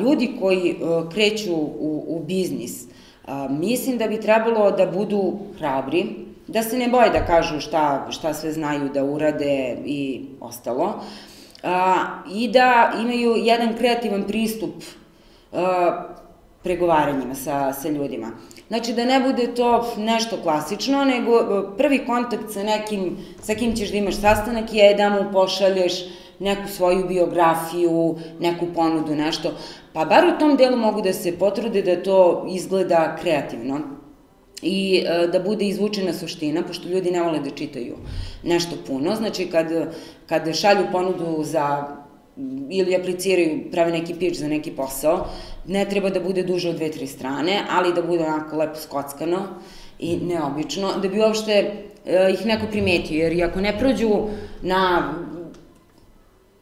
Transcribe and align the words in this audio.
ljudi 0.00 0.30
koji 0.40 0.76
uh, 0.80 1.12
kreću 1.12 1.54
u, 1.54 2.04
u 2.08 2.22
biznis, 2.26 2.88
mislim 3.50 3.98
da 3.98 4.08
bi 4.08 4.20
trebalo 4.20 4.70
da 4.70 4.86
budu 4.86 5.38
hrabri, 5.58 6.06
da 6.46 6.62
se 6.62 6.78
ne 6.78 6.88
boje 6.88 7.10
da 7.10 7.26
kažu 7.26 7.60
šta, 7.60 8.06
šta 8.10 8.34
sve 8.34 8.52
znaju 8.52 8.88
da 8.94 9.04
urade 9.04 9.76
i 9.84 10.20
ostalo, 10.40 11.00
i 12.32 12.48
da 12.48 12.92
imaju 13.00 13.34
jedan 13.36 13.76
kreativan 13.76 14.22
pristup 14.22 14.74
a, 15.52 16.04
pregovaranjima 16.62 17.34
sa, 17.34 17.72
sa 17.72 17.88
ljudima. 17.88 18.30
Znači 18.68 18.92
da 18.92 19.04
ne 19.04 19.20
bude 19.20 19.54
to 19.54 19.94
nešto 19.98 20.36
klasično, 20.42 21.04
nego 21.04 21.32
prvi 21.78 22.06
kontakt 22.06 22.52
sa 22.52 22.62
nekim, 22.62 23.16
sa 23.42 23.54
kim 23.54 23.76
ćeš 23.76 23.90
da 23.90 23.96
imaš 23.96 24.16
sastanak 24.16 24.74
je 24.74 24.94
da 24.94 25.08
mu 25.10 25.32
pošalješ 25.32 25.92
neku 26.38 26.68
svoju 26.68 27.08
biografiju, 27.08 28.16
neku 28.40 28.66
ponudu, 28.74 29.14
nešto. 29.14 29.52
Pa 29.98 30.04
bar 30.04 30.24
u 30.26 30.38
tom 30.38 30.56
delu 30.56 30.76
mogu 30.76 31.00
da 31.02 31.12
se 31.12 31.32
potrude 31.38 31.80
da 31.82 31.96
to 32.02 32.46
izgleda 32.54 33.16
kreativno 33.20 33.80
i 34.62 35.04
e, 35.06 35.26
da 35.26 35.38
bude 35.42 35.64
izvučena 35.66 36.12
suština, 36.12 36.62
pošto 36.62 36.88
ljudi 36.88 37.10
ne 37.10 37.22
vole 37.22 37.40
da 37.40 37.50
čitaju 37.50 37.96
nešto 38.44 38.76
puno. 38.86 39.14
Znači, 39.14 39.46
kad, 39.46 39.66
kad 40.26 40.54
šalju 40.54 40.84
ponudu 40.92 41.42
za 41.42 41.88
ili 42.70 42.94
apliciraju, 42.96 43.70
prave 43.72 43.92
neki 43.92 44.14
pitch 44.14 44.38
za 44.40 44.48
neki 44.48 44.70
posao, 44.70 45.26
ne 45.66 45.84
treba 45.90 46.10
da 46.10 46.20
bude 46.20 46.42
duže 46.42 46.68
od 46.70 46.76
dve, 46.76 46.90
tri 46.90 47.06
strane, 47.06 47.58
ali 47.70 47.94
da 47.94 48.02
bude 48.02 48.24
onako 48.24 48.56
lepo 48.56 48.78
skockano 48.78 49.42
i 49.98 50.16
neobično, 50.16 50.92
da 51.02 51.08
bi 51.08 51.20
uopšte 51.20 51.52
e, 52.06 52.30
ih 52.32 52.46
neko 52.46 52.66
primetio, 52.70 53.26
jer 53.26 53.50
ako 53.50 53.60
ne 53.60 53.74
prođu 53.78 54.10
na 54.62 55.14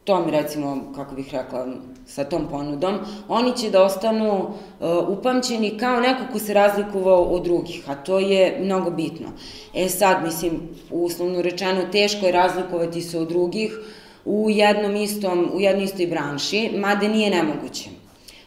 tom, 0.03 0.29
recimo, 0.29 0.91
kako 0.95 1.15
bih 1.15 1.29
rekla, 1.33 1.67
sa 2.07 2.23
tom 2.23 2.47
ponudom, 2.47 2.99
oni 3.27 3.57
će 3.57 3.69
da 3.69 3.83
ostanu 3.83 4.39
uh, 4.39 5.09
upamćeni 5.09 5.77
kao 5.77 5.99
neko 5.99 6.23
ko 6.31 6.39
se 6.39 6.53
razlikovao 6.53 7.23
od 7.23 7.43
drugih, 7.43 7.89
a 7.89 7.95
to 7.95 8.19
je 8.19 8.59
mnogo 8.61 8.89
bitno. 8.89 9.27
E 9.73 9.89
sad, 9.89 10.23
mislim, 10.23 10.59
uslovno 10.91 11.41
rečeno, 11.41 11.81
teško 11.91 12.25
je 12.25 12.31
razlikovati 12.31 13.01
se 13.01 13.19
od 13.19 13.27
drugih 13.27 13.79
u 14.25 14.49
jednom 14.49 14.95
istom, 14.95 15.49
u 15.53 15.59
jednoj 15.59 15.83
istoj 15.83 16.07
branši, 16.07 16.69
mada 16.75 17.07
nije 17.07 17.29
nemoguće. 17.29 17.89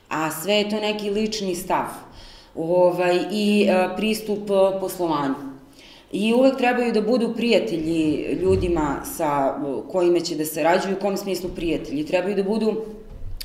A 0.09 0.31
sve 0.31 0.55
je 0.55 0.71
to 0.71 0.81
neki 0.81 1.11
lični 1.11 1.55
stav 1.55 1.87
ovaj, 2.55 3.19
i 3.33 3.69
uh, 3.69 3.97
pristup 3.97 4.51
uh, 4.51 4.81
poslovanju. 4.81 5.35
I 6.13 6.35
uvek 6.35 6.57
trebaju 6.57 6.93
da 6.93 7.01
budu 7.01 7.35
prijatelji 7.37 8.39
ljudima 8.43 8.97
sa 9.05 9.55
kojima 9.93 10.21
će 10.21 10.35
da 10.35 10.45
sarađuju, 10.45 10.97
u 10.97 11.01
kom 11.01 11.17
smislu 11.17 11.51
prijatelji. 11.55 12.07
Trebaju 12.07 12.35
da 12.37 12.43
budu 12.43 12.75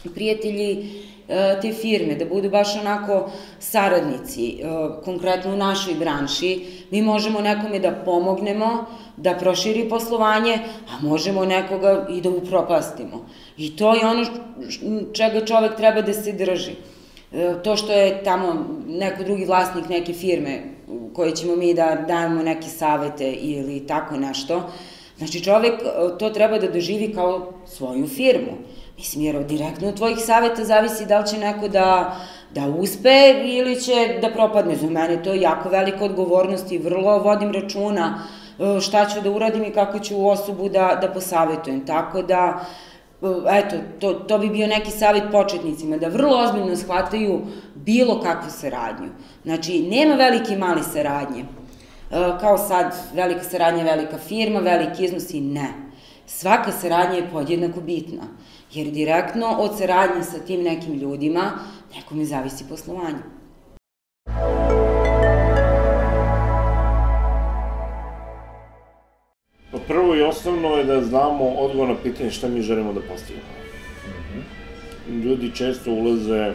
prijatelji 0.10 0.90
e, 1.28 1.60
te 1.62 1.74
firme, 1.74 2.16
da 2.16 2.26
budu 2.26 2.50
baš 2.50 2.76
onako 2.76 3.30
saradnici, 3.60 4.48
e, 4.48 4.64
konkretno 5.06 5.54
u 5.54 5.58
našoj 5.58 5.94
branši, 5.94 6.66
mi 6.92 7.02
možemo 7.02 7.42
nekome 7.42 7.80
da 7.80 7.92
pomognemo, 7.92 8.86
da 9.18 9.34
proširi 9.34 9.90
poslovanje, 9.90 10.60
a 10.90 11.02
možemo 11.02 11.46
nekoga 11.46 12.08
i 12.10 12.22
da 12.22 12.30
upropastimo. 12.30 13.26
I 13.58 13.76
to 13.76 13.96
je 13.96 14.06
ono 14.06 14.26
čega 15.14 15.46
čovek 15.46 15.76
treba 15.76 16.02
da 16.02 16.14
se 16.14 16.32
drži. 16.32 16.72
E, 17.34 17.54
to 17.64 17.76
što 17.76 17.94
je 17.94 18.24
tamo 18.24 18.66
neko 18.88 19.24
drugi 19.24 19.46
vlasnik 19.46 19.90
neke 19.90 20.14
firme 20.14 20.62
koje 21.14 21.36
ćemo 21.36 21.56
mi 21.56 21.74
da 21.74 22.06
dajemo 22.08 22.44
neke 22.44 22.68
savete 22.68 23.32
ili 23.32 23.88
tako 23.88 24.18
nešto, 24.18 24.70
znači 25.18 25.44
čovek 25.44 25.74
to 26.20 26.30
treba 26.30 26.60
da 26.60 26.68
doživi 26.68 27.14
kao 27.14 27.54
svoju 27.66 28.08
firmu. 28.08 28.52
Mislim, 28.98 29.24
jer 29.24 29.44
direktno 29.44 29.88
od 29.88 29.98
tvojih 29.98 30.18
saveta 30.20 30.64
zavisi 30.64 31.06
da 31.06 31.20
li 31.20 31.28
će 31.28 31.38
neko 31.38 31.68
da, 31.68 32.16
da 32.52 32.68
uspe 32.68 33.34
ili 33.46 33.82
će 33.82 34.20
da 34.22 34.30
propadne. 34.30 34.76
Za 34.76 34.90
mene 34.90 35.24
to 35.24 35.34
je 35.34 35.42
jako 35.42 35.70
velika 35.70 36.06
odgovornost 36.06 36.72
i 36.72 36.78
vrlo 36.78 37.18
vodim 37.20 37.52
računa 37.52 38.20
e, 38.60 38.82
šta 38.82 39.06
ću 39.06 39.22
da 39.22 39.32
uradim 39.32 39.64
i 39.64 39.74
kako 39.74 40.00
ću 40.00 40.28
osobu 40.28 40.70
da, 40.70 40.98
da 41.02 41.12
posavetujem. 41.12 41.86
Tako 41.86 42.22
da, 42.22 42.66
eto, 43.50 43.76
to, 44.00 44.14
to 44.14 44.38
bi 44.38 44.50
bio 44.50 44.68
neki 44.68 44.92
savjet 44.92 45.24
početnicima, 45.32 45.98
da 45.98 46.08
vrlo 46.08 46.38
ozbiljno 46.38 46.76
shvataju 46.76 47.42
bilo 47.76 48.22
kakvu 48.22 48.50
saradnju. 48.50 49.10
Znači, 49.44 49.80
nema 49.80 50.16
velike 50.16 50.54
i 50.54 50.58
mali 50.58 50.84
saradnje. 50.84 51.42
E, 51.42 51.46
kao 52.40 52.58
sad, 52.58 52.96
velika 53.14 53.44
saradnja, 53.44 53.84
velika 53.84 54.18
firma, 54.18 54.60
veliki 54.60 55.06
iznosi, 55.06 55.42
ne. 55.42 55.68
Svaka 56.28 56.72
saradnja 56.72 57.16
je 57.16 57.30
podjednako 57.32 57.82
bitna, 57.82 58.24
jer 58.76 58.92
direktno 58.92 59.48
od 59.60 59.78
saradnje 59.78 60.24
sa 60.24 60.40
tim 60.40 60.64
nekim 60.64 60.94
ljudima 60.94 61.52
nekome 61.96 62.26
zavisi 62.26 62.64
poslovanje. 62.70 63.20
Pa 69.72 69.78
prvo 69.88 70.16
i 70.16 70.22
osnovno 70.22 70.70
je 70.70 70.84
da 70.84 71.04
znamo 71.04 71.46
odgovor 71.46 71.90
na 71.90 71.96
pitanje 72.04 72.32
šta 72.32 72.48
mi 72.48 72.62
želimo 72.62 72.94
da 72.94 73.02
postignemo. 73.02 73.48
Mm 74.08 74.40
-hmm. 74.40 75.24
Ljudi 75.24 75.52
često 75.56 75.92
ulaze 75.92 76.54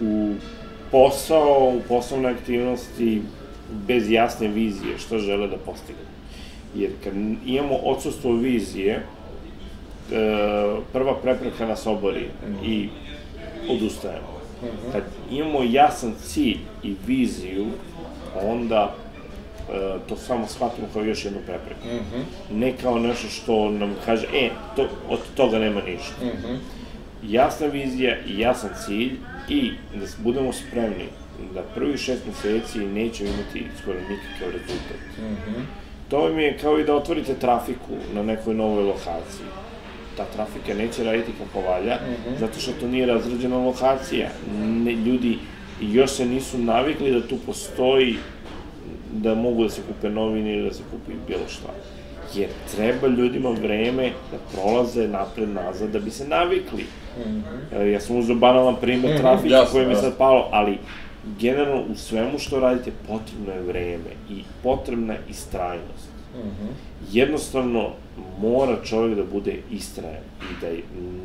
u 0.00 0.34
posao, 0.90 1.72
u 1.76 1.80
poslovne 1.88 2.28
aktivnosti 2.28 3.22
bez 3.86 4.10
jasne 4.10 4.48
vizije 4.48 4.98
šta 4.98 5.18
žele 5.18 5.48
da 5.48 5.56
postignu. 5.56 6.02
Jer 6.74 6.90
kad 7.04 7.12
imamo 7.46 7.74
odsustvo 7.74 8.32
vizije, 8.32 9.06
prva 10.92 11.14
prepreka 11.22 11.66
nas 11.66 11.86
obori 11.86 12.28
i 12.64 12.88
odustajemo. 13.68 14.34
Mhm. 14.62 14.92
Kad 14.92 15.02
imamo 15.30 15.62
jasan 15.62 16.14
cilj 16.22 16.58
i 16.82 16.94
viziju, 17.06 17.66
onda 18.42 18.94
e, 19.70 19.98
to 20.08 20.16
samo 20.16 20.46
shvatimo 20.46 20.86
kao 20.92 21.02
još 21.02 21.24
jednu 21.24 21.40
prepreku. 21.46 21.86
Mm 21.86 21.98
-hmm. 21.98 22.60
Ne 22.60 22.72
kao 22.82 22.98
nešto 22.98 23.28
što 23.28 23.70
nam 23.70 23.94
kaže, 24.04 24.26
e, 24.34 24.50
to, 24.76 24.88
od 25.08 25.18
toga 25.36 25.58
nema 25.58 25.80
ništa. 25.80 26.24
Mm 26.24 26.28
-hmm. 26.28 26.58
Jasna 27.22 27.66
vizija 27.66 28.16
i 28.26 28.38
jasan 28.38 28.70
cilj 28.86 29.12
i 29.48 29.72
da 29.94 30.06
budemo 30.18 30.52
spremni 30.52 31.04
da 31.54 31.62
prvi 31.62 31.98
šest 31.98 32.22
meseci 32.26 32.78
neće 32.78 33.24
imati 33.24 33.66
skoro 33.82 33.98
nikakav 33.98 34.50
rezultat. 34.52 35.18
Mm 35.18 35.22
-hmm. 35.22 35.62
To 36.08 36.28
mi 36.28 36.42
je 36.42 36.58
kao 36.58 36.78
i 36.78 36.84
da 36.84 36.94
otvorite 36.94 37.34
trafiku 37.34 37.92
na 38.14 38.22
nekoj 38.22 38.54
novoj 38.54 38.84
lokaciji. 38.84 39.46
Ta 40.16 40.24
trafika 40.24 40.74
neće 40.74 41.04
raditi 41.04 41.32
kako 41.38 41.66
valja, 41.66 41.94
mm 41.94 42.10
-hmm. 42.10 42.38
zato 42.40 42.60
što 42.60 42.72
to 42.80 42.88
nije 42.88 43.06
razrađena 43.06 43.58
lokacija. 43.58 44.28
Ne, 44.64 44.92
ljudi 44.92 45.38
još 45.80 46.10
se 46.10 46.26
nisu 46.26 46.58
navikli 46.58 47.12
da 47.12 47.28
tu 47.28 47.36
postoji 47.46 48.16
da 49.12 49.34
mogu 49.34 49.62
da 49.62 49.70
se 49.70 49.82
kupe 49.88 50.10
novine 50.10 50.52
ili 50.52 50.68
da 50.68 50.74
se 50.74 50.82
kupi 50.90 51.12
bilo 51.28 51.48
šta. 51.48 51.68
Jer 52.34 52.48
treba 52.76 53.06
ljudima 53.06 53.50
vreme 53.50 54.10
da 54.30 54.38
prolaze 54.52 55.08
napred-nazad 55.08 55.90
da 55.90 55.98
bi 55.98 56.10
se 56.10 56.28
navikli. 56.28 56.84
Mm 57.18 57.42
-hmm. 57.72 57.82
Ja 57.82 58.00
sam 58.00 58.16
uzao 58.16 58.36
banalan 58.36 58.76
primer 58.80 59.10
mm 59.10 59.14
-hmm, 59.14 59.20
trafika 59.20 59.54
jasno, 59.54 59.80
mi 59.80 59.90
je 59.90 59.96
sad 59.96 60.16
palo, 60.18 60.48
ali 60.52 60.78
generalno 61.40 61.82
u 61.92 61.94
svemu 61.94 62.38
što 62.38 62.60
radite 62.60 62.90
potrebno 63.08 63.52
je 63.52 63.60
vreme 63.60 64.10
i 64.30 64.42
potrebna 64.62 65.12
je 65.12 65.20
istrajnost. 65.30 66.08
Mm 66.36 66.38
-hmm. 66.38 66.68
Jednostavno 67.12 67.90
mora 68.40 68.76
čovjek 68.84 69.16
da 69.16 69.24
bude 69.24 69.56
istrajan 69.70 70.22
i 70.40 70.60
da 70.60 70.68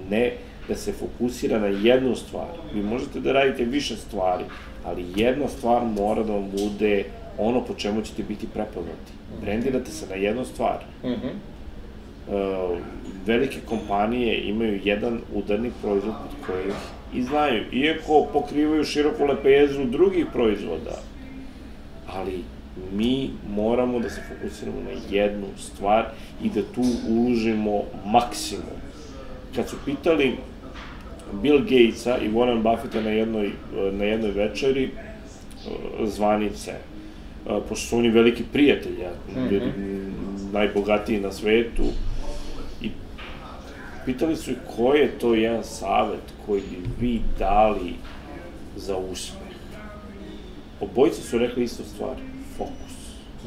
ne 0.09 0.31
da 0.68 0.75
se 0.75 0.94
fokusira 0.94 1.59
na 1.59 1.68
jednu 1.68 2.15
stvar. 2.15 2.47
Vi 2.74 2.83
možete 2.83 3.19
da 3.19 3.31
radite 3.31 3.63
više 3.65 3.95
stvari, 3.95 4.44
ali 4.86 5.06
jedna 5.15 5.47
stvar 5.47 5.86
mora 5.86 6.24
da 6.24 6.33
vam 6.33 6.51
bude 6.51 7.06
ono 7.38 7.65
po 7.65 7.74
čemu 7.74 8.01
ćete 8.01 8.24
biti 8.24 8.47
prepoznati. 8.47 9.12
Brendirate 9.41 9.91
se 9.91 10.07
na 10.09 10.15
jednu 10.15 10.45
stvar. 10.45 10.77
Mm 11.03 11.07
-hmm. 11.07 11.31
uh, 12.27 12.77
velike 13.25 13.57
kompanije 13.65 14.50
imaju 14.50 14.80
jedan 14.83 15.19
udarni 15.33 15.71
proizvod 15.81 16.13
pod 16.13 16.47
kojih 16.47 16.75
i 17.13 17.24
znaju, 17.24 17.63
iako 17.71 18.27
pokrivaju 18.33 18.83
široku 18.83 19.25
lepezu 19.25 19.85
drugih 19.85 20.25
proizvoda, 20.33 21.01
ali 22.07 22.44
mi 22.94 23.30
moramo 23.56 24.00
da 24.00 24.10
se 24.10 24.22
fokusiramo 24.30 24.78
na 24.81 25.18
jednu 25.18 25.48
stvar 25.58 26.06
i 26.44 26.50
da 26.50 26.62
tu 26.62 26.81
uložimo 27.10 27.84
maksimum. 28.06 28.80
Kad 29.56 29.70
su 29.70 29.76
pitali 29.86 30.38
Bill 31.34 31.60
Gatesa 31.60 32.18
i 32.18 32.30
Warren 32.30 32.62
Buffetta 32.62 33.02
na 33.02 33.10
jednoj, 33.10 33.52
na 33.92 34.06
jednoj 34.06 34.31
večeri 34.31 34.90
uh, 34.90 36.10
zvanice, 36.10 36.74
pošto 37.70 37.88
su 37.88 37.98
oni 37.98 38.10
veliki 38.10 38.44
prijatelji, 38.54 38.98
mm 39.36 39.40
-hmm. 39.40 40.12
najbogatiji 40.54 41.20
na 41.20 41.31
svetu, 41.31 41.84
i 42.81 42.90
pitali 44.06 44.36
su 44.36 44.52
ih 44.52 44.58
ko 44.76 44.94
je 44.94 45.20
to 45.20 45.36
jedan 45.36 45.64
savet 45.64 46.34
koji 46.46 46.62
bi 46.62 47.08
vi 47.08 47.22
dali 47.40 47.94
za 48.76 48.98
uspeh. 48.98 49.40
Obojice 50.81 51.22
su 51.22 51.38
rekli 51.38 51.64
istu 51.64 51.84
stvar, 51.84 52.16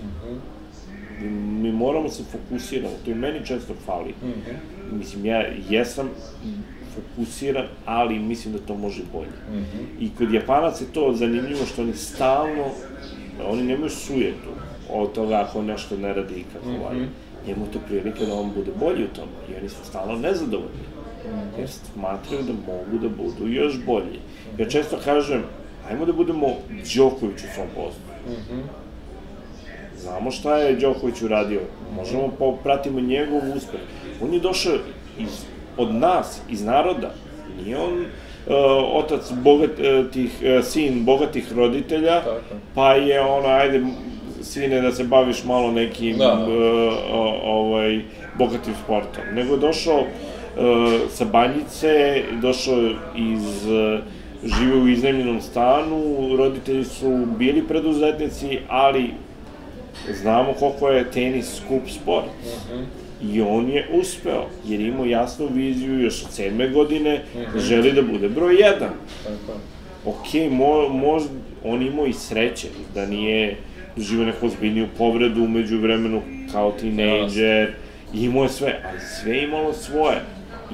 -hmm. 0.02 1.62
Mi 1.62 1.72
moramo 1.72 2.08
se 2.08 2.22
fokusirati, 2.22 3.04
to 3.04 3.10
i 3.10 3.14
meni 3.14 3.46
često 3.46 3.74
fali. 3.86 4.14
Mm 4.22 4.28
-hmm. 4.28 4.98
Mislim, 4.98 5.26
ja 5.26 5.44
jesam 5.70 6.08
fokusiran, 6.94 7.66
ali 7.86 8.18
mislim 8.18 8.54
da 8.54 8.60
to 8.60 8.74
može 8.74 9.02
bolje. 9.12 9.38
Mm 9.50 9.64
-hmm. 9.64 9.84
I 10.00 10.10
kod 10.18 10.32
Japanaca 10.32 10.84
je 10.84 10.92
to 10.92 11.12
zanimljivo 11.14 11.66
što 11.66 11.82
oni 11.82 11.94
stalno, 11.94 12.64
oni 13.46 13.62
nemaju 13.62 13.90
sujetu 13.90 14.50
od 14.90 15.12
toga 15.12 15.46
ako 15.48 15.62
nešto 15.62 15.96
ne 15.96 16.14
radi 16.14 16.34
i 16.34 16.44
kako 16.52 16.68
mm 16.68 16.72
-hmm. 16.72 16.84
valja. 16.84 17.06
Njemu 17.46 17.66
to 17.72 17.78
prilike 17.88 18.26
da 18.26 18.34
on 18.34 18.50
bude 18.54 18.70
bolji 18.80 19.04
u 19.04 19.08
tom 19.08 19.28
i 19.50 19.58
oni 19.60 19.68
su 19.68 19.84
stalno 19.84 20.18
nezadovoljni. 20.18 20.82
Mm 21.24 21.28
-hmm. 21.28 21.58
Jer 21.58 21.68
smatraju 21.68 22.42
da 22.42 22.52
mogu 22.52 22.98
da 23.02 23.08
budu 23.08 23.52
još 23.52 23.84
bolji. 23.86 24.18
Ja 24.58 24.68
često 24.68 24.98
kažem, 25.04 25.42
ajmo 25.90 26.06
da 26.06 26.12
budemo 26.12 26.46
Đoković 26.94 27.36
u 27.36 27.54
svom 27.54 27.68
poslu. 27.74 28.02
Mm 28.26 28.32
-hmm. 28.32 28.81
Znamo 30.02 30.30
šta 30.30 30.56
je 30.56 30.76
Đoković 30.76 31.22
uradio, 31.22 31.60
možemo 31.96 32.28
popratimo 32.38 33.00
njegov 33.00 33.40
uspeh. 33.56 33.80
On 34.22 34.34
je 34.34 34.40
došao 34.40 34.74
iz, 35.18 35.44
od 35.76 35.94
nas, 35.94 36.40
iz 36.50 36.64
naroda, 36.64 37.14
nije 37.56 37.78
on 37.78 38.00
uh, 38.00 38.04
otac 38.94 39.32
bogatih, 39.32 40.30
uh, 40.58 40.64
sin 40.64 41.04
bogatih 41.04 41.52
roditelja, 41.52 42.20
Tako. 42.20 42.40
pa 42.74 42.94
je 42.94 43.20
ono, 43.20 43.48
ajde, 43.48 43.82
sine, 44.42 44.80
da 44.80 44.92
se 44.92 45.04
baviš 45.04 45.44
malo 45.44 45.70
nekim 45.70 46.18
da. 46.18 46.32
uh, 46.32 46.48
ovaj, 47.44 48.00
bogatim 48.38 48.74
sportom. 48.84 49.24
Nego 49.34 49.54
je 49.54 49.60
došao 49.60 50.00
uh, 50.00 51.00
sa 51.10 51.24
banjice, 51.24 52.22
došao 52.40 52.90
iz 53.16 53.66
uh, 53.66 54.00
žive 54.44 54.76
u 54.76 54.88
iznajmljenom 54.88 55.40
stanu, 55.40 56.02
roditelji 56.36 56.84
su 56.84 57.26
bili 57.38 57.68
preduzetnici, 57.68 58.58
ali 58.68 59.10
znamo 60.22 60.52
koliko 60.52 60.88
je 60.88 61.10
tenis 61.10 61.56
skup 61.56 61.82
sport. 61.90 62.26
Uh 62.26 62.72
-huh. 62.72 62.84
I 63.22 63.40
on 63.40 63.70
je 63.70 63.88
uspeo, 63.92 64.46
jer 64.66 64.80
imao 64.80 65.06
jasnu 65.06 65.48
viziju 65.52 66.00
još 66.00 66.24
od 66.24 66.30
sedme 66.30 66.68
godine, 66.68 67.22
uh 67.34 67.40
-huh. 67.40 67.60
želi 67.60 67.92
da 67.92 68.02
bude 68.02 68.28
broj 68.28 68.54
jedan. 68.54 68.90
Tako. 69.24 69.58
Ok, 70.04 70.50
mo, 70.50 70.88
mož, 70.88 71.22
on 71.64 71.82
imao 71.82 72.06
i 72.06 72.12
sreće, 72.12 72.68
da 72.94 73.06
nije 73.06 73.56
doživio 73.96 74.26
neku 74.26 74.46
ozbiljniju 74.46 74.88
povredu 74.98 75.44
umeđu 75.44 75.78
vremenu 75.78 76.22
kao 76.52 76.72
tinejdžer, 76.72 77.72
imao 78.14 78.42
je 78.42 78.48
sve, 78.48 78.80
ali 78.90 79.00
sve 79.00 79.42
imalo 79.42 79.72
svoje. 79.72 80.20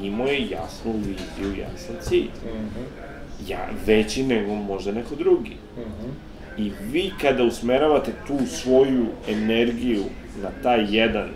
Imao 0.03 0.27
je 0.27 0.49
jasnu 0.51 0.93
viziju, 0.93 1.63
jasan 1.63 1.97
cilj. 2.03 2.29
Uh 2.45 2.51
-huh 2.51 3.09
ja, 3.47 3.69
veći 3.87 4.23
nego 4.23 4.55
možda 4.55 4.93
neko 4.93 5.15
drugi. 5.15 5.57
Uh 5.77 5.83
mhm. 5.83 6.11
I 6.59 6.73
vi 6.93 7.13
kada 7.21 7.45
usmeravate 7.45 8.13
tu 8.27 8.39
svoju 8.47 9.07
energiju 9.29 10.05
na 10.43 10.51
taj 10.63 10.97
jedan 10.97 11.29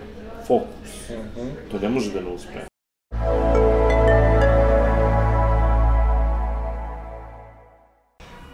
fokus, 0.47 0.91
to 1.71 1.79
ne 1.79 1.89
može 1.89 2.13
da 2.13 2.21
ne 2.21 2.31
uspe. 2.31 2.73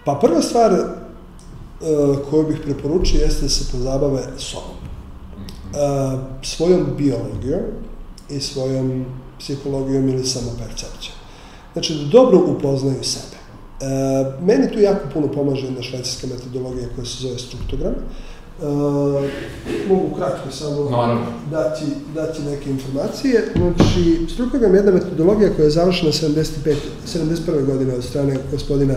Pa 0.04 0.14
prva 0.14 0.42
stvar 0.42 0.72
uh, 0.72 2.18
koju 2.30 2.46
bih 2.46 2.58
preporučio 2.64 3.20
jeste 3.20 3.42
da 3.42 3.48
se 3.48 3.72
pozabave 3.72 4.22
sobom. 4.38 4.76
Uh, 4.76 6.20
svojom 6.42 6.86
biologijom 6.96 7.62
i 8.30 8.40
svojom 8.40 9.04
psihologijom 9.38 10.08
ili 10.08 10.24
samopercepcijom. 10.24 11.16
Znači 11.72 11.94
da 11.94 12.04
dobro 12.10 12.38
upoznaju 12.38 13.02
sebe. 13.02 13.37
E, 13.80 14.44
meni 14.46 14.72
tu 14.72 14.80
jako 14.80 15.08
puno 15.12 15.28
pomaže 15.32 15.66
jedna 15.66 15.82
švajcarska 15.82 16.26
metodologija 16.26 16.88
koja 16.94 17.04
se 17.04 17.22
zove 17.22 17.38
struktogram. 17.38 17.94
E, 17.94 18.64
mogu 19.88 20.16
kratko 20.16 20.50
samo 20.50 20.90
no, 20.90 21.18
dati, 21.50 21.84
dati 22.14 22.42
neke 22.42 22.70
informacije. 22.70 23.44
Znači, 23.56 24.32
struktogram 24.34 24.74
je 24.74 24.78
jedna 24.78 24.92
metodologija 24.92 25.50
koja 25.56 25.64
je 25.64 25.70
završena 25.70 26.12
75, 26.12 26.74
71. 27.06 27.66
godine 27.66 27.94
od 27.94 28.04
strane 28.04 28.36
gospodina 28.52 28.94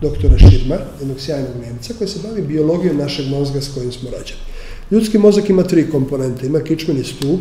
doktora 0.00 0.38
Širma, 0.38 0.76
jednog 1.00 1.20
sjajnog 1.20 1.56
Nemca, 1.60 1.94
koji 1.98 2.08
se 2.08 2.20
bavi 2.28 2.42
biologijom 2.42 2.96
našeg 2.96 3.26
mozga 3.28 3.60
s 3.60 3.74
kojim 3.74 3.92
smo 3.92 4.10
rođeni. 4.10 4.40
Ljudski 4.90 5.18
mozak 5.18 5.50
ima 5.50 5.62
tri 5.62 5.90
komponente. 5.90 6.46
Ima 6.46 6.60
kičmeni 6.60 7.04
stub 7.04 7.40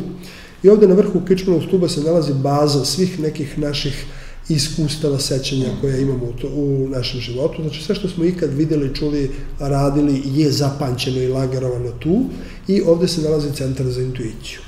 i 0.63 0.69
ovde 0.69 0.87
na 0.87 0.95
vrhu 0.95 1.21
kičmenog 1.27 1.63
stuba 1.63 1.87
se 1.89 2.01
nalazi 2.01 2.33
baza 2.33 2.85
svih 2.85 3.19
nekih 3.19 3.59
naših 3.59 4.05
iskustava 4.49 5.19
sećanja 5.19 5.67
koje 5.81 6.01
imamo 6.01 6.25
u, 6.25 6.41
to, 6.41 6.47
u 6.47 6.87
našem 6.89 7.19
životu. 7.19 7.61
Znači 7.61 7.83
sve 7.83 7.95
što 7.95 8.09
smo 8.09 8.25
ikad 8.25 8.53
videli, 8.53 8.95
čuli, 8.95 9.31
radili 9.59 10.21
je 10.25 10.51
zapančeno 10.51 11.21
i 11.21 11.27
lagerovano 11.27 11.91
tu 11.99 12.23
i 12.67 12.81
ovde 12.81 13.07
se 13.07 13.21
nalazi 13.21 13.55
centar 13.55 13.85
za 13.85 14.01
intuiciju. 14.01 14.59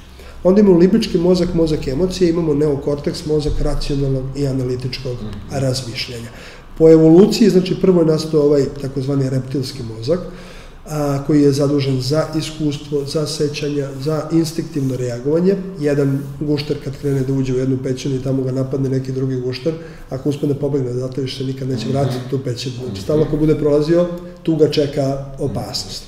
Onda 0.44 0.62
imamo 0.62 0.78
libički 0.78 1.18
mozak, 1.18 1.54
mozak 1.54 1.88
emocije, 1.88 2.30
imamo 2.30 2.54
neokorteks, 2.54 3.26
mozak 3.26 3.54
racionalnog 3.62 4.24
i 4.36 4.48
analitičkog 4.48 5.18
razmišljanja. 5.52 6.30
Po 6.78 6.90
evoluciji, 6.90 7.50
znači 7.50 7.76
prvo 7.82 8.02
je 8.02 8.06
nastao 8.06 8.42
ovaj 8.42 8.66
takozvani 8.82 9.30
reptilski 9.30 9.84
mozak, 9.84 10.20
a, 10.90 11.24
koji 11.28 11.42
je 11.42 11.52
zadužen 11.52 12.02
za 12.02 12.26
iskustvo, 12.38 13.06
za 13.06 13.28
sećanja, 13.28 13.88
za 14.02 14.24
instinktivno 14.32 14.96
reagovanje. 14.96 15.56
Jedan 15.80 16.20
gušter 16.40 16.78
kad 16.84 16.98
krene 17.02 17.22
da 17.22 17.34
uđe 17.34 17.54
u 17.54 17.58
jednu 17.58 17.78
pećinu 17.84 18.16
i 18.16 18.24
tamo 18.24 18.44
ga 18.44 18.52
napadne 18.52 18.90
neki 18.90 19.12
drugi 19.12 19.36
gušter, 19.36 19.74
ako 20.10 20.30
uspe 20.30 20.48
da 20.48 20.56
pobegne 20.56 20.94
zato 20.94 21.22
više 21.22 21.46
nikad 21.46 21.70
neće 21.70 21.90
vratiti 21.90 22.30
tu 22.30 22.40
pećinu. 22.40 22.76
Znači, 22.86 23.02
stalno 23.02 23.24
ako 23.24 23.38
bude 23.38 23.56
prolazio, 23.56 24.08
tu 24.44 24.56
ga 24.56 24.70
čeka 24.70 25.26
opasnost. 25.40 26.04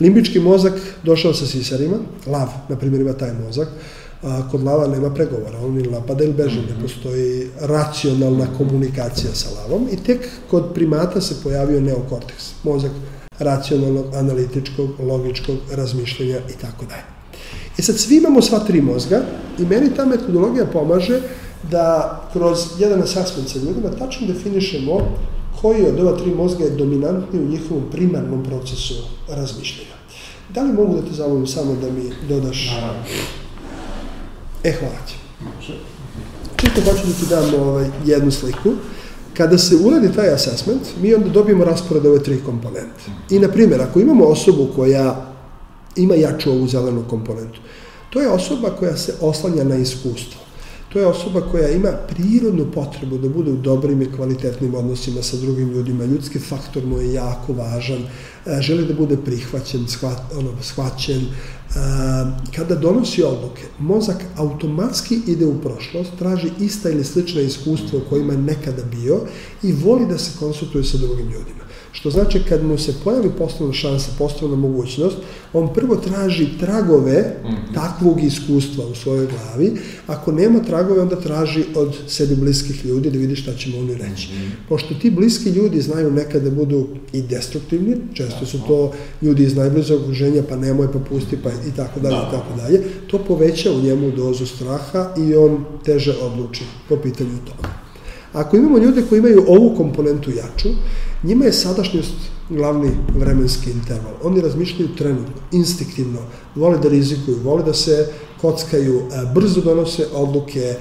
Limbički 0.00 0.40
mozak 0.40 0.72
došao 1.02 1.34
sa 1.34 1.46
sisarima, 1.46 1.96
lav, 2.26 2.48
na 2.68 2.76
primjer, 2.76 3.00
ima 3.00 3.12
taj 3.12 3.32
mozak, 3.46 3.68
a, 4.22 4.48
kod 4.50 4.62
lava 4.62 4.88
nema 4.88 5.14
pregovora, 5.14 5.58
on 5.58 5.76
ili 5.76 5.90
napada 5.90 6.24
ili 6.24 6.32
beže, 6.32 6.60
ne 6.60 6.82
postoji 6.82 7.48
racionalna 7.60 8.46
komunikacija 8.58 9.34
sa 9.34 9.48
lavom 9.60 9.88
i 9.92 9.96
tek 9.96 10.28
kod 10.50 10.74
primata 10.74 11.20
se 11.20 11.34
pojavio 11.42 11.80
neokorteks, 11.80 12.50
mozak 12.64 12.90
racionalnog, 13.38 14.14
analitičkog, 14.14 14.90
logičkog 15.00 15.56
razmišljanja 15.70 16.36
i 16.36 16.60
tako 16.60 16.84
dalje. 16.84 17.02
E 17.78 17.82
sad, 17.82 17.98
svi 17.98 18.16
imamo 18.16 18.42
sva 18.42 18.58
tri 18.58 18.80
mozga 18.80 19.22
i 19.58 19.62
meni 19.62 19.94
ta 19.96 20.04
metodologija 20.06 20.66
pomaže 20.66 21.20
da 21.70 22.20
kroz 22.32 22.58
jedan 22.78 23.02
assessment 23.02 23.48
sa 23.48 23.58
ljudima 23.58 23.90
tačno 23.98 24.26
definišemo 24.26 25.16
koji 25.60 25.86
od 25.86 26.00
ova 26.00 26.18
tri 26.18 26.34
mozga 26.34 26.64
je 26.64 26.70
dominantni 26.70 27.40
u 27.40 27.48
njihovom 27.48 27.84
primarnom 27.92 28.44
procesu 28.44 28.94
razmišljanja. 29.28 29.92
Da 30.54 30.62
li 30.62 30.72
mogu 30.72 30.94
da 30.94 31.02
te 31.02 31.14
zamolim 31.14 31.46
samo 31.46 31.74
da 31.74 31.90
mi 31.90 32.12
dodaš... 32.28 32.70
Naravno. 32.74 33.02
E, 34.64 34.72
hvala 34.72 34.94
ti. 35.06 35.14
Čisto 36.56 36.80
hoću 36.80 37.06
da 37.06 37.12
ti 37.12 37.26
dam 37.30 37.60
ovaj, 37.60 37.86
jednu 38.04 38.30
sliku. 38.30 38.72
Kada 39.36 39.58
se 39.58 39.76
uradi 39.76 40.12
taj 40.12 40.34
assessment, 40.34 40.82
mi 41.02 41.14
onda 41.14 41.28
dobijemo 41.28 41.64
raspored 41.64 42.06
ove 42.06 42.22
tri 42.22 42.40
komponente. 42.46 43.02
I, 43.30 43.38
na 43.38 43.48
primjer, 43.48 43.80
ako 43.80 44.00
imamo 44.00 44.24
osobu 44.24 44.68
koja 44.76 45.32
ima 45.96 46.14
jaču 46.14 46.50
ovu 46.50 46.66
zelenu 46.66 47.04
komponentu, 47.10 47.60
to 48.10 48.20
je 48.20 48.28
osoba 48.28 48.70
koja 48.70 48.96
se 48.96 49.14
oslanja 49.20 49.64
na 49.64 49.76
iskustvo. 49.76 50.41
To 50.92 50.98
je 50.98 51.06
osoba 51.06 51.40
koja 51.40 51.68
ima 51.68 51.88
prirodnu 52.08 52.66
potrebu 52.74 53.18
da 53.18 53.28
bude 53.28 53.50
u 53.50 53.56
dobrim 53.56 54.02
i 54.02 54.12
kvalitetnim 54.12 54.74
odnosima 54.74 55.22
sa 55.22 55.36
drugim 55.36 55.70
ljudima. 55.70 56.04
Ljudski 56.04 56.38
faktor 56.38 56.86
mu 56.86 56.98
je 56.98 57.12
jako 57.12 57.52
važan, 57.52 58.02
e, 58.46 58.60
želi 58.60 58.86
da 58.86 58.94
bude 58.94 59.16
prihvaćen, 59.16 59.86
shvat, 59.88 60.34
ono, 60.36 60.50
shvaćen. 60.62 61.20
E, 61.20 61.28
kada 62.56 62.74
donosi 62.74 63.22
odluke, 63.22 63.62
mozak 63.78 64.16
automatski 64.36 65.20
ide 65.26 65.46
u 65.46 65.60
prošlost, 65.60 66.10
traži 66.18 66.50
ista 66.60 66.90
ili 66.90 67.04
slična 67.04 67.40
iskustva 67.40 67.98
u 67.98 68.08
kojima 68.10 68.32
je 68.32 68.38
nekada 68.38 68.82
bio 68.82 69.20
i 69.62 69.72
voli 69.72 70.06
da 70.06 70.18
se 70.18 70.38
konsultuje 70.38 70.84
sa 70.84 70.98
drugim 70.98 71.26
ljudima. 71.26 71.61
Što 71.92 72.10
znači 72.10 72.40
kad 72.48 72.64
mu 72.64 72.78
se 72.78 72.94
pojavi 73.04 73.30
poslovna 73.38 73.74
šansa, 73.74 74.10
poslovna 74.18 74.56
mogućnost, 74.56 75.16
on 75.52 75.74
prvo 75.74 75.96
traži 75.96 76.48
tragove 76.60 77.36
mm 77.44 77.46
-hmm. 77.46 77.74
takvog 77.74 78.24
iskustva 78.24 78.86
u 78.86 78.94
svojoj 78.94 79.26
glavi. 79.26 79.72
Ako 80.06 80.32
nema 80.32 80.60
tragove, 80.60 81.00
onda 81.00 81.20
traži 81.20 81.64
od 81.74 81.96
sebi 82.06 82.34
bliskih 82.34 82.84
ljudi 82.84 83.10
da 83.10 83.18
vidi 83.18 83.36
šta 83.36 83.54
će 83.54 83.70
mu 83.70 83.78
oni 83.78 83.94
reći. 83.94 84.28
Mm 84.32 84.36
-hmm. 84.36 84.68
Pošto 84.68 84.94
ti 84.94 85.10
bliski 85.10 85.50
ljudi 85.50 85.80
znaju 85.80 86.10
nekada 86.10 86.50
da 86.50 86.56
budu 86.56 86.88
i 87.12 87.22
destruktivni, 87.22 87.96
često 88.14 88.46
su 88.46 88.58
to 88.66 88.92
ljudi 89.22 89.42
iz 89.44 89.56
najbližeg 89.56 90.00
okruženja, 90.00 90.42
pa 90.48 90.56
nemoj, 90.56 90.92
pa 90.92 90.98
pusti, 90.98 91.36
pa 91.42 91.50
i 91.50 91.76
tako 91.76 92.00
dalje, 92.00 92.16
i 92.16 92.30
tako 92.30 92.56
dalje, 92.56 92.82
to 93.06 93.18
poveća 93.18 93.72
u 93.72 93.80
njemu 93.80 94.10
dozu 94.10 94.46
straha 94.46 95.14
i 95.18 95.34
on 95.34 95.64
teže 95.84 96.14
odluči 96.22 96.64
po 96.88 96.96
pitanju 96.96 97.38
toga. 97.46 97.91
Ako 98.32 98.56
imamo 98.56 98.78
ljude 98.78 99.02
koji 99.08 99.18
imaju 99.18 99.44
ovu 99.48 99.74
komponentu 99.76 100.30
jaču, 100.30 100.68
njima 101.22 101.44
je 101.44 101.52
sadašnjost 101.52 102.14
glavni 102.48 102.90
vremenski 103.18 103.70
interval. 103.70 104.12
Oni 104.22 104.40
razmišljaju 104.40 104.94
trenutno, 104.96 105.34
instinktivno, 105.52 106.18
vole 106.54 106.78
da 106.78 106.88
rizikuju, 106.88 107.36
vole 107.44 107.62
da 107.62 107.74
se 107.74 108.08
kockaju, 108.40 108.98
e, 108.98 109.34
brzo 109.34 109.60
donose 109.60 110.06
odluke, 110.14 110.60
e, 110.60 110.76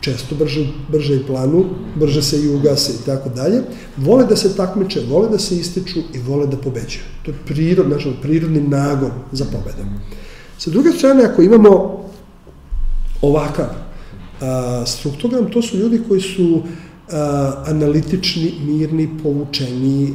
često 0.00 0.34
brže, 0.34 0.66
brže 0.92 1.16
i 1.16 1.26
planu, 1.26 1.64
brže 1.96 2.22
se 2.22 2.40
i 2.42 2.48
ugase 2.54 2.92
i 2.92 3.06
tako 3.06 3.28
dalje, 3.28 3.62
vole 3.96 4.26
da 4.26 4.36
se 4.36 4.56
takmiče, 4.56 5.02
vole 5.08 5.28
da 5.28 5.38
se 5.38 5.56
ističu 5.56 5.98
i 6.14 6.18
vole 6.18 6.46
da 6.46 6.56
pobeđuju. 6.56 7.04
To 7.22 7.30
je 7.30 7.36
prirod, 7.46 7.86
znači 7.86 8.12
prirodni 8.22 8.60
nagon 8.60 9.10
za 9.32 9.44
pobedom. 9.44 9.98
Sa 10.58 10.70
druge 10.70 10.92
strane, 10.92 11.24
ako 11.24 11.42
imamo 11.42 12.04
ovakav 13.22 13.85
struktogram 14.86 15.50
to 15.50 15.62
su 15.62 15.76
ljudi 15.76 16.00
koji 16.08 16.20
su 16.20 16.62
analitični, 17.66 18.52
mirni, 18.66 19.08
povučeni, 19.22 20.14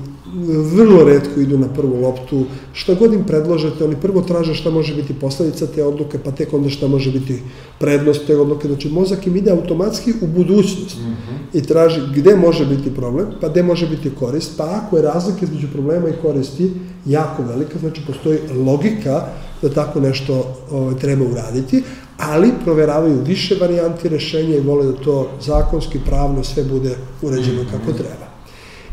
vrlo 0.76 1.04
redko 1.04 1.40
idu 1.40 1.58
na 1.58 1.68
prvu 1.68 2.02
loptu, 2.02 2.46
šta 2.74 2.94
god 2.94 3.14
im 3.14 3.24
predložete, 3.24 3.84
oni 3.86 3.96
prvo 4.02 4.22
traže 4.22 4.56
šta 4.56 4.70
može 4.70 4.96
biti 4.96 5.14
posledica 5.14 5.68
te 5.68 5.84
odluke, 5.84 6.20
pa 6.20 6.32
tek 6.32 6.54
onda 6.54 6.70
šta 6.70 6.88
može 6.88 7.12
biti 7.12 7.42
prednost 7.80 8.28
te 8.28 8.38
odluke. 8.38 8.68
Znači, 8.68 8.90
mozak 8.90 9.28
im 9.28 9.36
ide 9.36 9.52
automatski 9.52 10.14
u 10.22 10.28
budućnost 10.28 10.98
mm 10.98 11.10
-hmm. 11.10 11.60
i 11.60 11.64
traži 11.64 12.02
gde 12.16 12.36
može 12.36 12.66
biti 12.66 12.96
problem, 12.96 13.28
pa 13.42 13.50
gde 13.50 13.64
može 13.64 13.88
biti 13.88 14.12
korist, 14.20 14.58
pa 14.58 14.82
ako 14.84 14.98
je 14.98 15.04
razlika 15.04 15.40
između 15.46 15.68
problema 15.74 16.10
i 16.10 16.22
koristi 16.22 16.72
jako 17.06 17.44
velika, 17.44 17.80
znači 17.80 18.02
postoji 18.08 18.40
logika 18.66 19.28
da 19.62 19.70
tako 19.70 20.00
nešto 20.00 20.56
ovaj, 20.72 20.96
treba 20.96 21.26
uraditi, 21.26 21.84
ali 22.22 22.52
proveravaju 22.64 23.24
više 23.26 23.56
varijanti 23.56 24.10
rešenja 24.10 24.56
i 24.56 24.62
vole 24.62 24.86
da 24.86 24.94
to 24.94 25.32
zakonski, 25.42 26.00
pravno, 26.06 26.44
sve 26.44 26.64
bude 26.64 26.96
uređeno 27.22 27.66
kako 27.72 27.94
treba. 27.94 28.28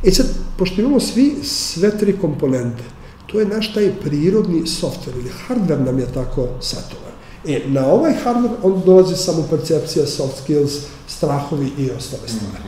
E 0.04 0.11
sad, 0.11 0.26
pošto 0.58 0.80
imamo 0.80 1.00
svi 1.00 1.35
sve 1.42 1.99
tri 1.99 2.18
komponente, 2.18 2.82
to 3.26 3.40
je 3.40 3.47
naš 3.47 3.75
taj 3.75 3.92
prirodni 4.00 4.66
softver 4.66 5.16
ili 5.16 5.30
hardware 5.49 5.85
nam 5.85 5.99
je 5.99 6.06
tako 6.14 6.49
setovan. 6.61 7.12
E, 7.47 7.62
na 7.66 7.87
ovaj 7.87 8.12
hardware 8.25 8.56
on 8.62 8.82
dolazi 8.87 9.16
samo 9.16 9.47
percepcija, 9.50 10.06
soft 10.06 10.42
skills, 10.42 10.73
strahovi 11.08 11.66
i 11.78 11.90
ostale 11.90 12.28
stvari. 12.28 12.64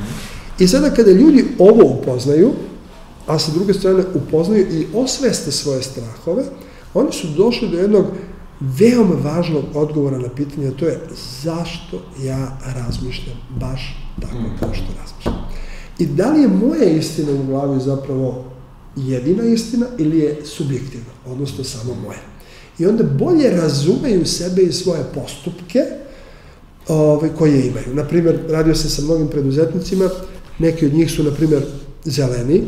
I 0.58 0.68
sada 0.68 0.90
kada 0.90 1.10
ljudi 1.10 1.46
ovo 1.58 1.84
upoznaju, 1.84 2.52
a 3.26 3.38
sa 3.38 3.52
druge 3.52 3.74
strane 3.74 4.04
upoznaju 4.14 4.66
i 4.72 4.86
osveste 4.94 5.52
svoje 5.52 5.82
strahove, 5.82 6.44
oni 6.94 7.12
su 7.12 7.26
došli 7.36 7.68
do 7.68 7.78
jednog 7.78 8.06
veoma 8.60 9.14
važnog 9.14 9.64
odgovora 9.74 10.18
na 10.18 10.28
pitanje, 10.28 10.68
a 10.68 10.72
to 10.78 10.86
je 10.86 11.00
zašto 11.42 12.02
ja 12.22 12.58
razmišljam 12.76 13.36
baš 13.60 13.96
tako 14.20 14.36
kao 14.60 14.74
što 14.74 14.86
razmišljam. 15.00 15.48
I 15.98 16.06
da 16.06 16.30
li 16.30 16.42
je 16.42 16.48
moja 16.48 16.84
istina 16.84 17.32
u 17.32 17.46
glavi 17.46 17.80
zapravo 17.80 18.44
jedina 18.96 19.44
istina 19.44 19.86
ili 19.98 20.18
je 20.18 20.40
subjektivna, 20.44 21.12
odnosno 21.26 21.64
samo 21.64 21.94
moja. 21.94 22.20
I 22.78 22.86
onda 22.86 23.04
bolje 23.04 23.50
razumeju 23.50 24.26
sebe 24.26 24.62
i 24.62 24.72
svoje 24.72 25.04
postupke 25.14 25.80
ove, 26.88 27.34
koje 27.38 27.66
imaju. 27.66 27.94
Naprimer, 27.94 28.38
radio 28.48 28.74
se 28.74 28.90
sa 28.90 29.02
mnogim 29.02 29.28
preduzetnicima, 29.28 30.08
neki 30.58 30.86
od 30.86 30.94
njih 30.94 31.10
su, 31.10 31.22
na 31.22 31.30
primer, 31.30 31.62
zeleni, 32.04 32.62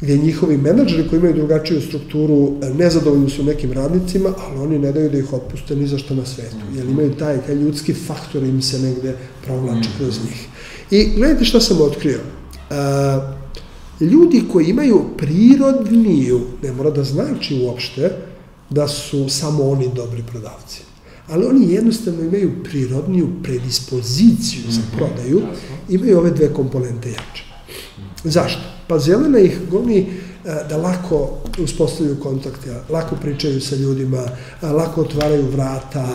gde 0.00 0.16
njihovi 0.18 0.56
menadžeri 0.56 1.08
koji 1.08 1.18
imaju 1.18 1.34
drugačiju 1.34 1.80
strukturu 1.80 2.52
nezadovoljni 2.74 3.30
su 3.30 3.44
nekim 3.44 3.72
radnicima, 3.72 4.32
ali 4.38 4.60
oni 4.60 4.78
ne 4.78 4.92
daju 4.92 5.10
da 5.10 5.18
ih 5.18 5.32
otpuste 5.32 5.76
ni 5.76 5.86
za 5.86 5.98
što 5.98 6.14
na 6.14 6.26
svetu, 6.26 6.56
jer 6.76 6.86
imaju 6.86 7.14
taj, 7.14 7.46
taj 7.46 7.54
ljudski 7.54 7.94
faktor 7.94 8.42
im 8.42 8.62
se 8.62 8.78
negde 8.78 9.16
provlači 9.44 9.88
kroz 9.98 10.18
njih. 10.24 10.46
I 10.90 11.10
gledajte 11.16 11.44
šta 11.44 11.60
sam 11.60 11.80
otkrio. 11.80 12.18
Uh, 12.70 12.76
ljudi 14.00 14.42
koji 14.52 14.66
imaju 14.66 15.04
prirodniju, 15.16 16.40
ne 16.62 16.72
mora 16.72 16.90
da 16.90 17.04
znači 17.04 17.62
uopšte, 17.62 18.10
da 18.70 18.88
su 18.88 19.28
samo 19.28 19.70
oni 19.70 19.88
dobri 19.94 20.22
prodavci. 20.22 20.82
Ali 21.28 21.46
oni 21.46 21.72
jednostavno 21.72 22.22
imaju 22.22 22.64
prirodniju 22.64 23.28
predispoziciju 23.42 24.62
za 24.68 24.80
mhm. 24.80 24.96
prodaju, 24.96 25.42
imaju 25.88 26.18
ove 26.18 26.30
dve 26.30 26.52
komponente 26.54 27.08
jače. 27.08 27.44
Zašto? 28.24 28.69
Pa 28.90 28.98
zelena 28.98 29.38
ih 29.38 29.58
goni 29.70 30.06
da 30.68 30.76
lako 30.76 31.38
uspostavljaju 31.62 32.20
kontakte, 32.20 32.74
lako 32.88 33.16
pričaju 33.22 33.60
sa 33.60 33.76
ljudima, 33.76 34.22
lako 34.62 35.00
otvaraju 35.00 35.50
vrata, 35.50 36.06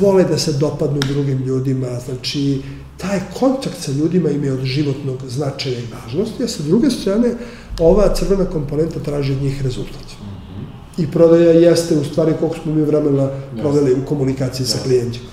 vole 0.00 0.24
da 0.24 0.38
se 0.38 0.52
dopadnu 0.52 1.00
drugim 1.00 1.42
ljudima, 1.44 1.88
znači 2.04 2.62
taj 2.96 3.20
kontakt 3.38 3.76
sa 3.80 3.92
ljudima 3.92 4.30
im 4.30 4.44
je 4.44 4.52
od 4.52 4.64
životnog 4.64 5.18
značaja 5.28 5.78
i 5.78 5.88
važnosti, 5.92 6.44
a 6.44 6.48
sa 6.48 6.62
druge 6.62 6.90
strane 6.90 7.34
ova 7.78 8.14
crvena 8.14 8.44
komponenta 8.44 9.00
traži 9.00 9.32
od 9.32 9.42
njih 9.42 9.62
rezultat. 9.62 10.06
I 10.98 11.10
prodaja 11.10 11.50
jeste 11.50 11.98
u 11.98 12.04
stvari 12.04 12.32
koliko 12.38 12.56
smo 12.62 12.74
mi 12.74 12.82
vremena 12.82 13.28
proveli 13.60 13.92
u 13.92 14.06
komunikaciji 14.06 14.66
sa 14.66 14.78
klijentima. 14.84 15.30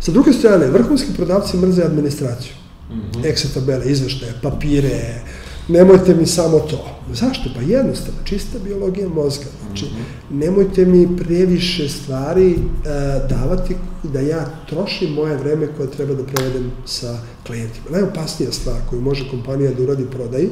Sa 0.00 0.12
druge 0.12 0.32
strane, 0.32 0.66
vrhunski 0.66 1.12
prodavci 1.16 1.56
mrze 1.56 1.82
administraciju. 1.82 2.52
Mm 2.90 2.94
-hmm. 2.94 3.32
Excel 3.32 3.54
tabele, 3.54 3.90
izveštaje, 3.90 4.32
papire, 4.42 5.22
nemojte 5.68 6.14
mi 6.14 6.26
samo 6.26 6.58
to. 6.58 6.88
Zašto? 7.12 7.50
Pa 7.54 7.60
jednostavno, 7.60 8.20
čista 8.24 8.58
biologija 8.64 9.08
mozga. 9.08 9.44
Znači, 9.66 9.84
mhm. 9.84 10.38
nemojte 10.38 10.84
mi 10.84 11.16
previše 11.16 11.88
stvari 11.88 12.54
uh, 12.54 13.28
davati 13.28 13.76
da 14.02 14.20
ja 14.20 14.46
trošim 14.68 15.10
moje 15.10 15.36
vreme 15.36 15.68
koje 15.76 15.90
treba 15.90 16.14
da 16.14 16.22
provedem 16.22 16.72
sa 16.84 17.18
klijentima. 17.46 17.86
Najopasnija 17.90 18.52
stvar 18.52 18.76
koju 18.90 19.00
može 19.00 19.30
kompanija 19.30 19.70
da 19.70 19.82
uradi 19.82 20.06
prodaji 20.10 20.48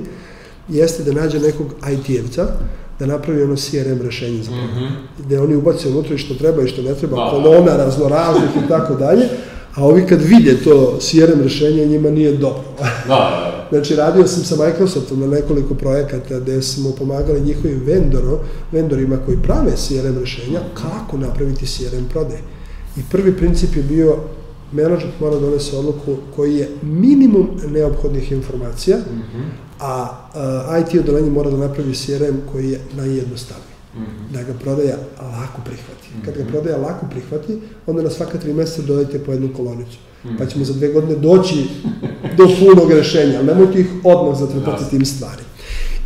jeste 0.68 1.02
da 1.02 1.12
nađe 1.12 1.40
nekog 1.40 1.66
IT-evca 1.92 2.47
da 2.99 3.06
napravi 3.06 3.42
ono 3.42 3.56
CRM 3.56 4.02
rešenje 4.02 4.42
za 4.42 4.50
prodaju. 4.50 4.90
Mm 4.90 4.94
-hmm. 4.94 5.25
Gde 5.25 5.40
oni 5.40 5.56
ubace 5.56 5.88
unutra 5.88 6.14
i 6.14 6.18
što 6.18 6.35
treba 6.35 6.62
i 6.62 6.68
što 6.68 6.83
ne 6.83 6.94
treba, 6.94 7.16
da. 7.16 7.30
kolona 7.30 7.76
raznoraznih 7.76 8.50
i 8.64 8.68
tako 8.68 8.94
dalje, 8.94 9.28
a 9.75 9.85
ovi 9.85 10.06
kad 10.06 10.23
vide 10.23 10.56
to 10.64 10.99
CRM 11.00 11.42
rešenje, 11.42 11.87
njima 11.87 12.11
nije 12.11 12.33
dobro. 12.33 12.62
Da, 12.78 12.85
da, 13.09 13.14
da. 13.14 13.53
Znači, 13.74 13.96
radio 13.96 14.26
sam 14.26 14.44
sa 14.44 14.66
Microsoftom 14.66 15.20
na 15.20 15.26
nekoliko 15.26 15.74
projekata 15.74 16.40
gde 16.40 16.62
smo 16.62 16.90
pomagali 16.90 17.40
njihovim 17.40 17.80
vendorom, 17.86 18.38
vendorima 18.72 19.16
koji 19.26 19.42
prave 19.42 19.76
CRM 19.76 20.18
rešenja, 20.18 20.60
kako 20.74 21.16
napraviti 21.16 21.66
CRM 21.66 22.04
prodaj. 22.10 22.38
I 22.96 23.00
prvi 23.10 23.36
princip 23.36 23.76
je 23.76 23.82
bio 23.82 24.16
menadžment 24.72 25.20
mora 25.20 25.34
da 25.34 25.40
donese 25.40 25.76
odluku 25.76 26.16
koji 26.36 26.56
je 26.56 26.68
minimum 26.82 27.48
neophodnih 27.68 28.32
informacija, 28.32 28.96
mm 28.96 29.22
-hmm. 29.22 29.44
a, 29.80 30.08
a 30.68 30.78
IT 30.78 31.00
odelenje 31.00 31.30
mora 31.30 31.50
da 31.50 31.56
napravi 31.56 31.94
CRM 31.94 32.36
koji 32.52 32.70
je 32.70 32.80
najjednostavniji. 32.96 33.74
-hmm. 33.96 34.32
da 34.32 34.42
ga 34.42 34.52
prodaja 34.62 34.96
lako 35.20 35.60
prihvati. 35.64 36.08
Kad 36.24 36.34
ga 36.34 36.42
mhm. 36.42 36.52
prodaja 36.52 36.76
lako 36.76 37.06
prihvati, 37.10 37.58
onda 37.86 38.02
na 38.02 38.10
svaka 38.10 38.38
tri 38.38 38.52
meseca 38.52 38.82
dodajte 38.82 39.18
po 39.18 39.32
jednu 39.32 39.48
kolonicu. 39.56 39.98
Mm 39.98 40.04
-hmm. 40.08 40.13
Pa 40.38 40.46
ćemo 40.46 40.64
za 40.64 40.72
dve 40.72 40.88
godine 40.88 41.16
doći 41.16 41.66
do 42.36 42.48
punog 42.58 42.92
rešenja, 42.92 43.38
ali 43.38 43.46
nemojte 43.46 43.80
ih 43.80 43.86
odmah 44.04 44.38
zatrpati 44.38 44.90
tim 44.90 45.04
stvari. 45.04 45.42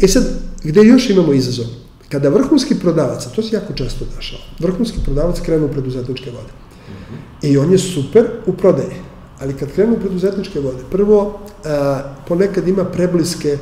E 0.00 0.08
sad, 0.08 0.24
gde 0.64 0.82
još 0.82 1.10
imamo 1.10 1.32
izazov? 1.32 1.66
Kada 2.08 2.28
vrhunski 2.28 2.74
prodavac, 2.74 3.26
a 3.26 3.30
to 3.30 3.42
se 3.42 3.56
jako 3.56 3.72
često 3.72 4.04
dešava, 4.16 4.42
vrhunski 4.58 4.98
prodavac 5.04 5.40
krenu 5.40 5.66
u 5.66 5.68
preduzetničke 5.68 6.30
vode. 6.30 6.52
-hmm. 6.52 7.48
I 7.48 7.58
on 7.58 7.72
je 7.72 7.78
super 7.78 8.26
u 8.46 8.52
prodaji, 8.52 8.96
ali 9.40 9.54
kad 9.54 9.72
krenu 9.72 9.94
u 9.94 10.00
preduzetničke 10.00 10.60
vode, 10.60 10.82
prvo, 10.90 11.38
a, 11.64 12.02
ponekad 12.28 12.68
ima 12.68 12.84
prebliske 12.84 13.58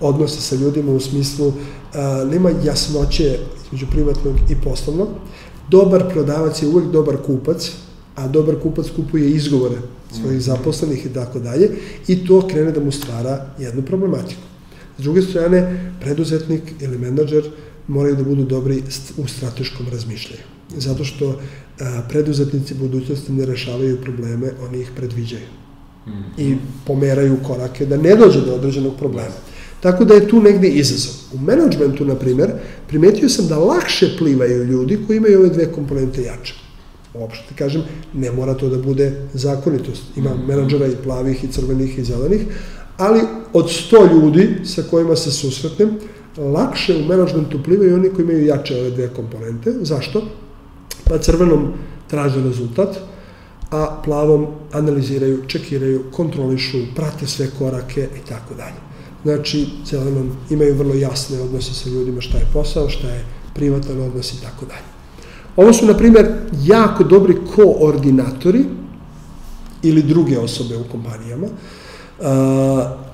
odnose 0.00 0.40
sa 0.40 0.56
ljudima 0.56 0.92
u 0.92 1.00
smislu 1.00 1.52
a, 1.94 2.24
nema 2.30 2.50
jasnoće 2.64 3.38
između 3.66 3.86
privatnog 3.90 4.34
i 4.50 4.54
poslovnog. 4.64 5.08
Dobar 5.70 6.08
prodavac 6.12 6.62
je 6.62 6.68
uvek 6.68 6.86
dobar 6.86 7.16
kupac, 7.26 7.72
a 8.16 8.28
dobar 8.28 8.54
kupac 8.62 8.86
kupuje 8.96 9.30
izgovore 9.30 9.76
svojih 10.12 10.40
zaposlenih 10.40 11.06
i 11.06 11.08
tako 11.08 11.38
dalje 11.38 11.70
i 12.08 12.26
to 12.26 12.48
krene 12.48 12.72
da 12.72 12.80
mu 12.80 12.92
stvara 12.92 13.46
jednu 13.58 13.82
problematiku. 13.82 14.40
S 14.98 15.02
druge 15.02 15.22
strane, 15.22 15.90
preduzetnik 16.00 16.62
ili 16.80 16.98
menadžer 16.98 17.50
moraju 17.88 18.16
da 18.16 18.22
budu 18.22 18.44
dobri 18.44 18.82
u 19.16 19.26
strateškom 19.26 19.86
razmišljaju. 19.92 20.42
Zato 20.76 21.04
što 21.04 21.40
a, 21.80 22.02
preduzetnici 22.08 22.74
budućnosti 22.74 23.32
ne 23.32 23.46
rešavaju 23.46 24.00
probleme, 24.00 24.50
oni 24.68 24.80
ih 24.80 24.90
predviđaju. 24.96 25.46
I 26.38 26.56
pomeraju 26.86 27.36
korake 27.46 27.86
da 27.86 27.96
ne 27.96 28.16
dođe 28.16 28.40
do 28.40 28.54
određenog 28.54 28.96
problema. 28.96 29.34
Tako 29.80 30.04
da 30.04 30.14
je 30.14 30.28
tu 30.28 30.42
negde 30.42 30.68
izazov. 30.68 31.14
U 31.34 31.38
menadžmentu, 31.38 32.04
na 32.04 32.14
primer, 32.14 32.50
primetio 32.88 33.28
sam 33.28 33.48
da 33.48 33.58
lakše 33.58 34.16
plivaju 34.18 34.64
ljudi 34.64 34.98
koji 35.06 35.16
imaju 35.16 35.38
ove 35.38 35.48
dve 35.48 35.72
komponente 35.72 36.22
jače. 36.22 36.54
Uopšte 37.14 37.54
kažem, 37.58 37.82
ne 38.14 38.32
mora 38.32 38.54
to 38.54 38.68
da 38.68 38.78
bude 38.82 39.28
zakonitost. 39.34 40.16
Ima 40.16 40.34
mhm. 40.34 40.46
menadžera 40.46 40.86
i 40.86 40.96
plavih, 41.04 41.44
i 41.44 41.48
crvenih, 41.48 41.98
i 41.98 42.04
zelenih, 42.04 42.46
ali 42.96 43.20
od 43.52 43.64
100 43.64 44.12
ljudi 44.12 44.48
sa 44.64 44.82
kojima 44.90 45.16
se 45.16 45.32
susretnem, 45.32 45.90
lakše 46.36 46.96
u 46.96 47.04
menadžmentu 47.04 47.62
plivaju 47.62 47.94
oni 47.94 48.10
koji 48.10 48.24
imaju 48.24 48.46
jače 48.46 48.76
ove 48.76 48.90
dve 48.90 49.08
komponente. 49.14 49.72
Zašto? 49.80 50.22
Pa 51.04 51.18
crvenom 51.18 51.72
traže 52.08 52.42
rezultat, 52.42 52.98
a 53.70 54.00
plavom 54.04 54.46
analiziraju, 54.72 55.44
čekiraju, 55.46 56.04
kontrolišu, 56.12 56.78
prate 56.96 57.26
sve 57.26 57.50
korake 57.58 58.08
i 58.16 58.28
tako 58.28 58.54
dalje. 58.54 58.76
Znači, 59.22 59.66
zelenom 59.86 60.30
imaju 60.50 60.74
vrlo 60.74 60.94
jasne 60.94 61.40
odnose 61.40 61.74
sa 61.74 61.90
ljudima 61.90 62.20
šta 62.20 62.38
je 62.38 62.46
posao, 62.52 62.88
šta 62.88 63.08
je 63.08 63.24
privatan 63.54 64.00
odnos 64.00 64.32
i 64.32 64.42
tako 64.42 64.66
dalje. 64.66 64.97
Ovo 65.58 65.72
su, 65.72 65.86
na 65.86 65.94
primer, 65.94 66.26
jako 66.64 67.04
dobri 67.04 67.36
koordinatori 67.56 68.64
ili 69.82 70.02
druge 70.02 70.38
osobe 70.38 70.76
u 70.76 70.84
kompanijama. 70.84 71.46
Uh, 71.46 72.26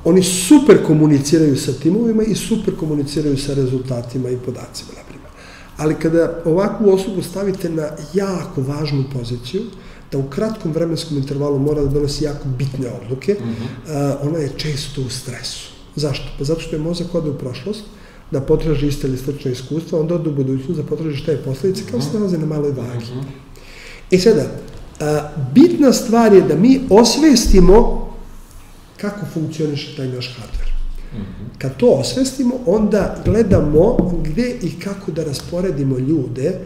oni 0.04 0.22
super 0.22 0.86
komuniciraju 0.86 1.56
sa 1.56 1.72
timovima 1.72 2.22
i 2.22 2.34
super 2.34 2.76
komuniciraju 2.76 3.38
sa 3.38 3.54
rezultatima 3.54 4.30
i 4.30 4.36
podacima, 4.36 4.90
na 4.96 5.02
primer. 5.08 5.28
Ali 5.76 5.94
kada 5.94 6.42
ovakvu 6.44 6.92
osobu 6.92 7.22
stavite 7.22 7.70
na 7.70 7.88
jako 8.14 8.62
važnu 8.62 9.04
poziciju, 9.12 9.62
da 10.12 10.18
u 10.18 10.28
kratkom 10.30 10.72
vremenskom 10.72 11.16
intervalu 11.16 11.58
mora 11.58 11.82
da 11.82 11.88
donosi 11.88 12.24
jako 12.24 12.48
bitne 12.58 12.88
odluke, 13.02 13.36
mm 13.40 13.44
-hmm. 13.44 14.14
ona 14.22 14.38
je 14.38 14.52
često 14.56 15.00
u 15.00 15.08
stresu. 15.08 15.72
Zašto? 15.96 16.26
Pa 16.38 16.44
zato 16.44 16.60
što 16.60 16.76
je 16.76 16.82
mozak 16.82 17.14
ode 17.14 17.30
u 17.30 17.38
prošlost, 17.38 17.84
da 18.31 18.40
potraži 18.40 18.87
iste 18.87 19.09
ili 19.09 19.19
slične 19.19 19.52
iskustva, 19.52 20.00
onda 20.00 20.14
ode 20.14 20.31
u 20.31 20.35
budućnost 20.35 20.81
da 20.81 20.87
potraži 20.87 21.16
šta 21.16 21.33
je 21.33 21.43
posledice, 21.43 21.83
kao 21.90 22.00
se 22.00 22.19
nalaze 22.19 22.38
na 22.38 22.47
maloj 22.47 22.71
vagi. 22.71 23.04
Mm 23.04 23.19
-hmm. 23.19 23.25
E 24.11 24.19
sada, 24.19 24.47
a, 25.00 25.31
bitna 25.54 25.93
stvar 25.93 26.33
je 26.33 26.40
da 26.40 26.57
mi 26.57 26.81
osvestimo 26.90 28.09
kako 28.97 29.26
funkcioniše 29.35 29.97
taj 29.97 30.09
naš 30.09 30.37
hardware. 30.38 30.75
Kad 31.59 31.76
to 31.76 31.87
osvestimo, 31.87 32.54
onda 32.66 33.23
gledamo 33.25 33.97
gde 34.25 34.57
i 34.62 34.81
kako 34.81 35.12
da 35.12 35.25
rasporedimo 35.25 35.99
ljude 35.99 36.59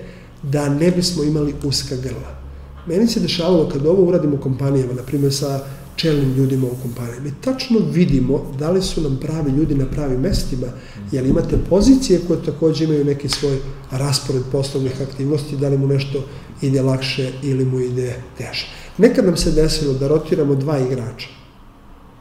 da 0.43 0.69
ne 0.69 0.91
bismo 0.91 1.23
imali 1.23 1.55
uska 1.65 1.97
grla. 1.97 2.39
Meni 2.87 3.07
se 3.07 3.21
dešavalo 3.21 3.69
kad 3.69 3.87
ovo 3.87 4.03
uradimo 4.03 4.37
u 4.37 4.41
kompanijama, 4.41 4.93
na 4.93 5.03
primjer 5.03 5.35
sa 5.35 5.61
čelnim 5.99 6.35
ljudima 6.35 6.67
u 6.67 6.83
kompaniji, 6.83 7.21
mi 7.21 7.33
tačno 7.41 7.79
vidimo 7.93 8.53
da 8.59 8.71
li 8.71 8.83
su 8.83 9.01
nam 9.01 9.19
pravi 9.21 9.51
ljudi 9.51 9.75
na 9.75 9.87
pravim 9.87 10.21
mestima, 10.21 10.67
jer 11.13 11.27
imate 11.27 11.59
pozicije 11.71 12.21
koje 12.27 12.45
takođe 12.45 12.85
imaju 12.85 13.05
neki 13.05 13.29
svoj 13.29 13.59
raspored 13.91 14.43
poslovnih 14.53 15.03
aktivnosti, 15.03 15.57
da 15.57 15.69
li 15.69 15.79
mu 15.79 15.87
nešto 15.87 16.25
ide 16.63 16.83
lakše 16.83 17.33
ili 17.43 17.65
mu 17.65 17.81
ide 17.81 18.15
teže. 18.39 18.67
Nekad 18.99 19.25
nam 19.25 19.37
se 19.37 19.53
desilo 19.53 19.93
da 19.93 20.09
rotiramo 20.09 20.55
dva 20.55 20.79
igrača 20.79 21.29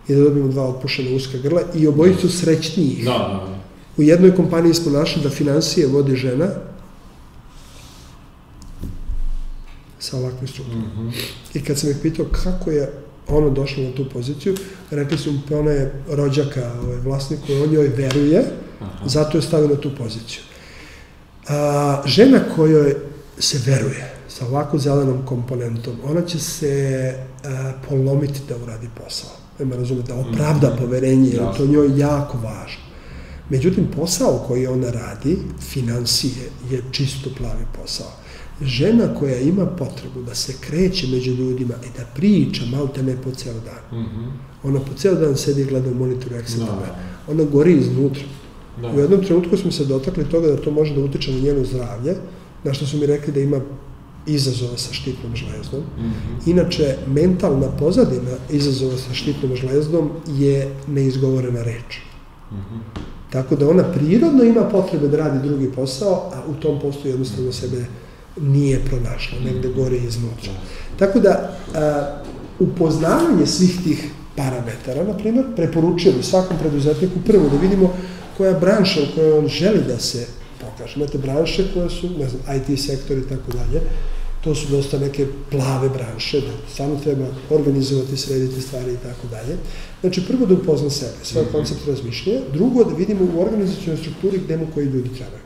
i 0.07 0.15
da 0.15 0.21
dobijemo 0.21 0.51
dva 0.51 0.67
otpušena 0.67 1.15
uska 1.15 1.37
grla 1.37 1.61
i 1.75 1.87
obojicu 1.87 2.29
srećnijih. 2.29 3.05
Da, 3.05 3.11
da, 3.11 3.51
da. 3.51 3.57
U 3.97 4.01
jednoj 4.01 4.35
kompaniji 4.35 4.73
smo 4.73 4.91
našli 4.91 5.23
da 5.23 5.29
financije 5.29 5.87
vodi 5.87 6.15
žena 6.15 6.47
sa 9.99 10.17
ovakvim 10.17 10.47
strukturom. 10.47 10.81
Mm 10.81 11.09
-hmm. 11.09 11.11
I 11.53 11.63
kad 11.63 11.79
sam 11.79 11.89
ih 11.89 11.97
pitao 12.01 12.25
kako 12.25 12.71
je 12.71 13.06
ono 13.29 13.49
došlo 13.49 13.83
na 13.83 13.91
tu 13.91 14.09
poziciju, 14.09 14.55
rekli 14.91 15.17
su 15.17 15.31
mi 15.31 15.41
pa 15.49 15.57
ona 15.57 15.71
je 15.71 15.91
rođaka 16.09 16.71
ovaj, 16.83 16.97
vlasniku, 16.97 17.43
on 17.63 17.73
joj 17.73 17.87
veruje, 17.87 18.43
Aha. 18.79 19.07
zato 19.07 19.37
je 19.37 19.41
stavio 19.41 19.67
na 19.67 19.75
tu 19.75 19.91
poziciju. 19.97 20.41
A, 21.47 22.01
žena 22.05 22.39
kojoj 22.55 22.95
se 23.39 23.71
veruje 23.71 24.13
sa 24.27 24.45
ovako 24.45 24.77
zelenom 24.77 25.25
komponentom, 25.25 25.95
ona 26.03 26.21
će 26.21 26.39
se 26.39 27.13
a, 27.43 27.73
polomiti 27.89 28.39
da 28.49 28.55
uradi 28.63 28.89
posao 29.03 29.47
nema 29.59 29.75
razume, 29.75 30.01
da 30.01 30.15
opravda 30.15 30.73
mm. 30.73 30.77
poverenje, 30.77 31.29
jer 31.29 31.57
to 31.57 31.65
njoj 31.65 31.99
jako 31.99 32.37
važno. 32.37 32.81
Međutim, 33.49 33.87
posao 33.95 34.43
koji 34.47 34.67
ona 34.67 34.91
radi, 34.91 35.37
financije, 35.59 36.49
je 36.69 36.83
čisto 36.91 37.29
plavi 37.37 37.65
posao. 37.81 38.11
Žena 38.61 39.13
koja 39.19 39.39
ima 39.39 39.65
potrebu 39.65 40.21
da 40.27 40.35
se 40.35 40.53
kreće 40.61 41.07
među 41.07 41.31
ljudima 41.31 41.73
i 41.73 41.97
da 41.97 42.05
priča 42.15 42.65
malte 42.65 43.03
ne 43.03 43.15
po 43.21 43.31
ceo 43.31 43.53
dan. 43.53 43.99
Mm 43.99 44.05
-hmm. 44.05 44.27
Ona 44.63 44.79
po 44.79 44.93
ceo 44.97 45.15
dan 45.15 45.37
sedi 45.37 45.61
i 45.61 45.65
gleda 45.65 45.89
u 45.89 45.93
monitoru 45.93 46.35
Excel 46.35 46.59
no. 46.59 46.67
Ona 47.27 47.43
gori 47.43 47.73
iznutra. 47.73 48.23
Da. 48.81 48.91
U 48.91 48.99
jednom 48.99 49.23
trenutku 49.23 49.57
smo 49.57 49.71
se 49.71 49.85
dotakli 49.85 50.29
toga 50.29 50.47
da 50.47 50.57
to 50.57 50.71
može 50.71 50.95
da 50.95 51.01
utiče 51.01 51.31
na 51.31 51.39
njeno 51.39 51.65
zdravlje, 51.65 52.15
na 52.63 52.73
što 52.73 52.85
su 52.85 52.97
mi 52.97 53.05
rekli 53.05 53.33
da 53.33 53.39
ima 53.39 53.61
izazova 54.27 54.77
sa 54.77 54.93
štitnom 54.93 55.35
žlezdom. 55.35 55.79
Mm 55.79 56.03
-hmm. 56.03 56.49
Inače, 56.49 56.97
mentalna 57.07 57.67
pozadina 57.67 58.31
izazova 58.49 58.97
sa 58.97 59.13
štitnom 59.13 59.55
žlezdom 59.55 60.09
je 60.27 60.75
neizgovorena 60.87 61.63
reč. 61.63 61.99
Mm 62.51 62.55
-hmm. 62.55 62.99
Tako 63.29 63.55
da 63.55 63.69
ona 63.69 63.83
prirodno 63.83 64.43
ima 64.43 64.63
potrebe 64.63 65.07
da 65.07 65.17
radi 65.17 65.47
drugi 65.47 65.71
posao, 65.71 66.31
a 66.33 66.43
u 66.49 66.53
tom 66.53 66.79
poslu 66.79 67.09
jednostavno 67.09 67.51
sebe 67.51 67.85
nije 68.41 68.85
pronašla, 68.85 69.37
negde 69.45 69.69
gore 69.69 69.97
iznutra. 69.97 70.51
Tako 70.99 71.19
da, 71.19 71.57
a, 71.75 72.21
upoznavanje 72.59 73.45
svih 73.45 73.83
tih 73.83 74.09
parametara, 74.35 75.03
na 75.03 75.17
primjer, 75.17 75.45
preporučujemo 75.55 76.23
svakom 76.23 76.57
preduzetniku 76.57 77.19
prvo 77.25 77.49
da 77.49 77.57
vidimo 77.57 77.93
koja 78.37 78.59
branša 78.59 78.99
u 79.01 79.15
kojoj 79.15 79.37
on 79.37 79.47
želi 79.47 79.83
da 79.87 79.99
se 79.99 80.27
pokaže. 80.61 80.93
Imate 80.95 81.17
branše 81.17 81.63
koje 81.73 81.89
su, 81.89 82.09
ne 82.19 82.29
znam, 82.29 82.41
IT 82.57 82.79
sektor 82.79 83.17
i 83.17 83.29
tako 83.29 83.51
dalje, 83.51 83.81
to 84.43 84.55
su 84.55 84.67
dosta 84.71 84.99
neke 84.99 85.27
plave 85.51 85.89
branše, 85.89 86.41
da 86.41 86.53
samo 86.75 86.99
treba 87.03 87.25
organizovati, 87.49 88.17
srediti 88.17 88.61
stvari 88.61 88.93
i 88.93 88.97
tako 88.97 89.27
dalje. 89.27 89.57
Znači, 90.01 90.21
prvo 90.27 90.45
da 90.45 90.53
upozna 90.53 90.89
sebe, 90.89 91.17
svoj 91.23 91.43
mm 91.43 91.47
-hmm. 91.47 91.51
koncept 91.51 91.87
razmišljanja, 91.87 92.39
drugo 92.53 92.83
da 92.83 92.95
vidimo 92.95 93.25
u 93.33 93.41
organizacijalnoj 93.41 94.03
strukturi 94.03 94.39
gde 94.45 94.57
mu 94.57 94.67
koji 94.73 94.85
ljudi 94.85 95.09
trebaju. 95.09 95.43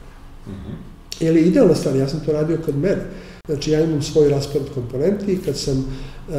Mm 0.47 0.51
-hmm. 0.51 0.90
Je 1.21 1.41
idealna 1.41 1.75
stvar, 1.75 1.95
ja 1.95 2.07
sam 2.07 2.19
to 2.25 2.31
radio 2.31 2.57
kod 2.65 2.77
mene. 2.77 3.01
Znači, 3.47 3.71
ja 3.71 3.81
imam 3.81 4.01
svoj 4.01 4.29
raspored 4.29 4.67
komponenti 4.73 5.31
i 5.33 5.37
kad 5.37 5.57
sam 5.57 5.77
uh, 5.77 6.35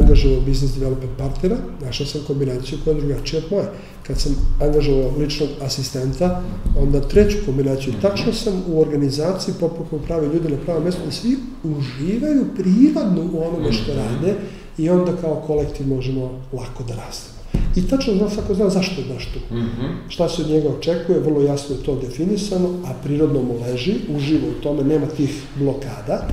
angažovao 0.00 0.40
business 0.40 0.74
development 0.74 1.12
partnera, 1.18 1.56
našao 1.84 2.06
sam 2.06 2.20
kombinaciju 2.26 2.78
koja 2.84 2.94
je 2.94 3.00
drugačija 3.00 3.42
od 3.44 3.52
moje. 3.52 3.66
Kad 4.06 4.20
sam 4.20 4.32
angažovao 4.60 5.16
ličnog 5.18 5.48
asistenta, 5.62 6.42
onda 6.76 7.00
treću 7.00 7.36
kombinaciju. 7.46 7.94
Tačno 8.02 8.32
sam 8.32 8.62
u 8.68 8.80
organizaciji 8.80 9.54
popukao 9.60 9.98
pravi 9.98 10.26
ljude 10.26 10.48
na 10.48 10.56
pravo 10.64 10.80
mesto, 10.80 11.04
da 11.04 11.12
svi 11.12 11.36
uživaju 11.64 12.44
prirodno 12.56 13.30
u 13.32 13.42
onome 13.48 13.72
što 13.72 13.94
rade 13.94 14.34
i 14.78 14.90
onda 14.90 15.12
kao 15.20 15.42
kolektiv 15.46 15.88
možemo 15.88 16.40
lako 16.52 16.84
da 16.88 16.94
rastemo. 16.94 17.41
I 17.76 17.88
tačno 17.88 18.14
zna, 18.14 18.30
svako 18.30 18.54
zna 18.54 18.70
zašto 18.70 19.00
je 19.00 19.06
baš 19.14 19.24
tu. 19.26 19.54
Mm 19.54 19.58
-hmm. 19.58 19.90
Šta 20.08 20.28
se 20.28 20.42
od 20.42 20.48
njega 20.48 20.68
očekuje, 20.68 21.20
vrlo 21.20 21.42
jasno 21.42 21.76
je 21.76 21.82
to 21.82 21.96
definisano, 21.96 22.68
a 22.86 22.92
prirodno 23.04 23.42
mu 23.42 23.54
leži, 23.66 23.94
uživa 24.16 24.48
u 24.48 24.62
tome, 24.62 24.84
nema 24.84 25.06
tih 25.06 25.42
blokada. 25.56 26.28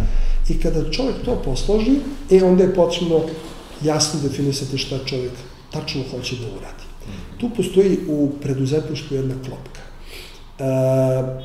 I 0.50 0.60
kada 0.60 0.92
čovjek 0.92 1.16
to 1.26 1.42
posloži, 1.46 1.96
e 2.32 2.44
onda 2.44 2.64
je 2.64 2.76
potrebno 2.76 3.22
jasno 3.84 4.20
definisati 4.24 4.78
šta 4.78 4.96
čovjek 5.06 5.32
tačno 5.72 6.02
hoće 6.12 6.36
da 6.36 6.48
uradi. 6.48 6.84
Tu 7.38 7.50
postoji 7.50 7.98
u 8.08 8.32
preduzetništvu 8.42 9.18
jedna 9.18 9.36
klopka. 9.46 9.82
E, 10.60 11.42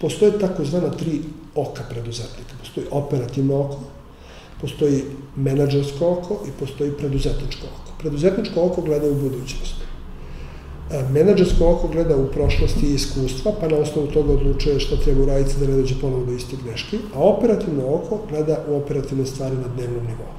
postoje 0.00 0.38
takozvana 0.38 0.90
tri 0.90 1.20
oka 1.54 1.82
preduzetnika. 1.90 2.54
Postoji 2.60 2.86
operativno 2.90 3.60
oko, 3.60 3.80
postoji 4.60 5.02
menadžersko 5.36 6.10
oko 6.10 6.40
i 6.48 6.50
postoji 6.60 6.90
preduzetničko 6.90 7.66
oko. 7.66 7.85
Preduzetničko 7.98 8.62
oko 8.62 8.82
gleda 8.82 9.06
u 9.10 9.14
budućnost. 9.14 9.86
E, 10.90 11.02
menadžersko 11.12 11.68
oko 11.70 11.88
gleda 11.88 12.16
u 12.16 12.26
prošlosti 12.32 12.86
i 12.86 12.94
iskustva, 12.94 13.52
pa 13.60 13.68
na 13.68 13.76
osnovu 13.76 14.06
toga 14.06 14.32
odlučuje 14.32 14.80
šta 14.80 14.96
treba 14.96 15.22
uraditi 15.22 15.60
da 15.60 15.66
ne 15.66 15.76
dođe 15.76 15.94
ponovo 16.00 16.24
do 16.24 16.32
istih 16.32 16.64
greški, 16.64 16.98
a 17.14 17.20
operativno 17.20 17.94
oko 17.94 18.20
gleda 18.28 18.64
u 18.68 18.76
operativne 18.76 19.26
stvari 19.26 19.56
na 19.56 19.68
dnevnom 19.76 20.06
nivou. 20.06 20.32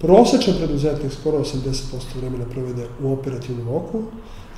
Prosečan 0.00 0.54
preduzetnik 0.58 1.12
skoro 1.12 1.38
80% 1.38 1.72
vremena 2.16 2.44
provede 2.44 2.86
u 3.02 3.12
operativnom 3.12 3.68
oku, 3.76 4.02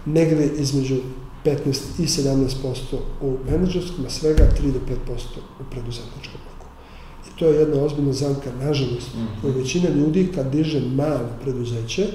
negde 0.04 0.46
između 0.46 0.96
15 1.44 1.56
i 1.98 2.06
17% 2.06 2.96
u 3.22 3.36
menadžerskom, 3.50 4.06
a 4.06 4.10
svega 4.10 4.48
3 4.62 4.72
do 4.72 4.78
5% 4.78 5.20
u 5.60 5.64
preduzetničkom 5.70 6.45
to 7.38 7.46
je 7.46 7.60
jedna 7.60 7.82
ozbiljna 7.82 8.12
zamka, 8.12 8.50
nažalost, 8.60 9.10
-hmm. 9.16 9.40
koju 9.42 9.52
većina 9.52 9.88
ljudi 9.88 10.28
kad 10.34 10.50
diže 10.52 10.80
malo 10.80 11.28
preduzeće, 11.42 12.06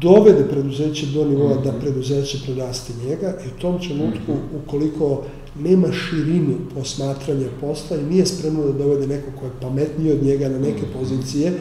dovede 0.00 0.44
preduzeće 0.50 1.06
do 1.06 1.24
nivoa 1.24 1.54
da 1.64 1.72
mhm. 1.72 1.80
preduzeće 1.80 2.38
preraste 2.46 2.92
njega 3.06 3.34
i 3.44 3.48
u 3.48 3.60
tom 3.60 3.80
trenutku, 3.80 4.32
-hmm. 4.32 4.62
ukoliko 4.64 5.22
nema 5.60 5.92
širinu 5.92 6.56
posmatranja 6.74 7.46
posla 7.60 7.96
i 7.96 8.04
nije 8.04 8.26
spremno 8.26 8.62
da 8.62 8.72
dovede 8.72 9.06
neko 9.06 9.30
ko 9.40 9.44
je 9.44 9.52
pametniji 9.60 10.12
od 10.12 10.22
njega 10.22 10.48
na 10.48 10.58
neke 10.58 10.82
mhm. 10.82 10.98
pozicije, 10.98 11.52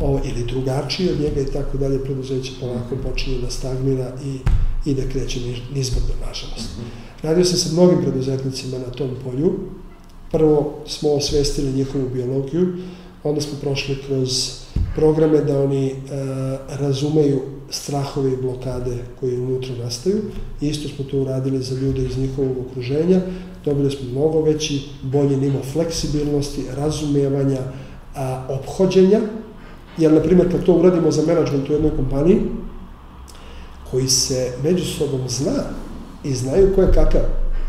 o, 0.00 0.20
ili 0.24 0.44
drugačije 0.46 1.12
od 1.12 1.20
njega 1.20 1.40
i 1.40 1.52
tako 1.52 1.78
dalje, 1.78 2.04
preduzeće 2.04 2.52
polako 2.60 2.96
počinje 3.02 3.38
da 3.38 3.50
stagnira 3.50 4.12
i, 4.24 4.38
i 4.90 4.94
da 4.94 5.02
kreće 5.12 5.40
nizbrdo, 5.74 6.12
nažalost. 6.26 6.70
Radio 7.22 7.44
sam 7.44 7.58
sa 7.58 7.72
mnogim 7.72 8.02
preduzetnicima 8.02 8.78
na 8.78 8.90
tom 8.90 9.10
polju. 9.24 9.52
Prvo 10.30 10.74
smo 10.86 11.10
osvestili 11.10 11.72
njihovu 11.72 12.08
biologiju, 12.14 12.66
onda 13.24 13.40
smo 13.40 13.58
prošli 13.60 13.98
kroz 14.06 14.50
programe 14.94 15.40
da 15.40 15.62
oni 15.62 15.86
e, 15.86 15.94
razumeju 16.68 17.40
strahove 17.70 18.32
i 18.32 18.36
blokade 18.36 18.96
koje 19.20 19.40
unutra 19.40 19.74
nastaju. 19.84 20.16
Isto 20.60 20.88
smo 20.88 21.04
to 21.04 21.18
uradili 21.18 21.62
za 21.62 21.74
ljude 21.74 22.02
iz 22.02 22.18
njihovog 22.18 22.56
okruženja. 22.70 23.20
Dobili 23.64 23.90
smo 23.90 24.10
mnogo 24.10 24.40
veći, 24.40 24.82
bolji 25.02 25.36
nivo 25.36 25.60
fleksibilnosti, 25.72 26.64
razumijevanja, 26.76 27.60
a, 28.14 28.46
obhođenja 28.48 29.20
Jer, 29.98 30.12
na 30.12 30.20
primjer, 30.20 30.50
kad 30.50 30.64
to 30.64 30.72
uradimo 30.72 31.10
za 31.10 31.22
menadžment 31.26 31.68
u 31.68 31.72
jednoj 31.72 31.96
kompaniji, 31.96 32.40
koji 33.90 34.08
se 34.08 34.52
među 34.62 34.84
sobom 34.84 35.28
zna 35.28 35.62
i 36.24 36.34
znaju 36.34 36.74
ko 36.74 36.82
je 36.82 36.92
kakav, 36.92 37.20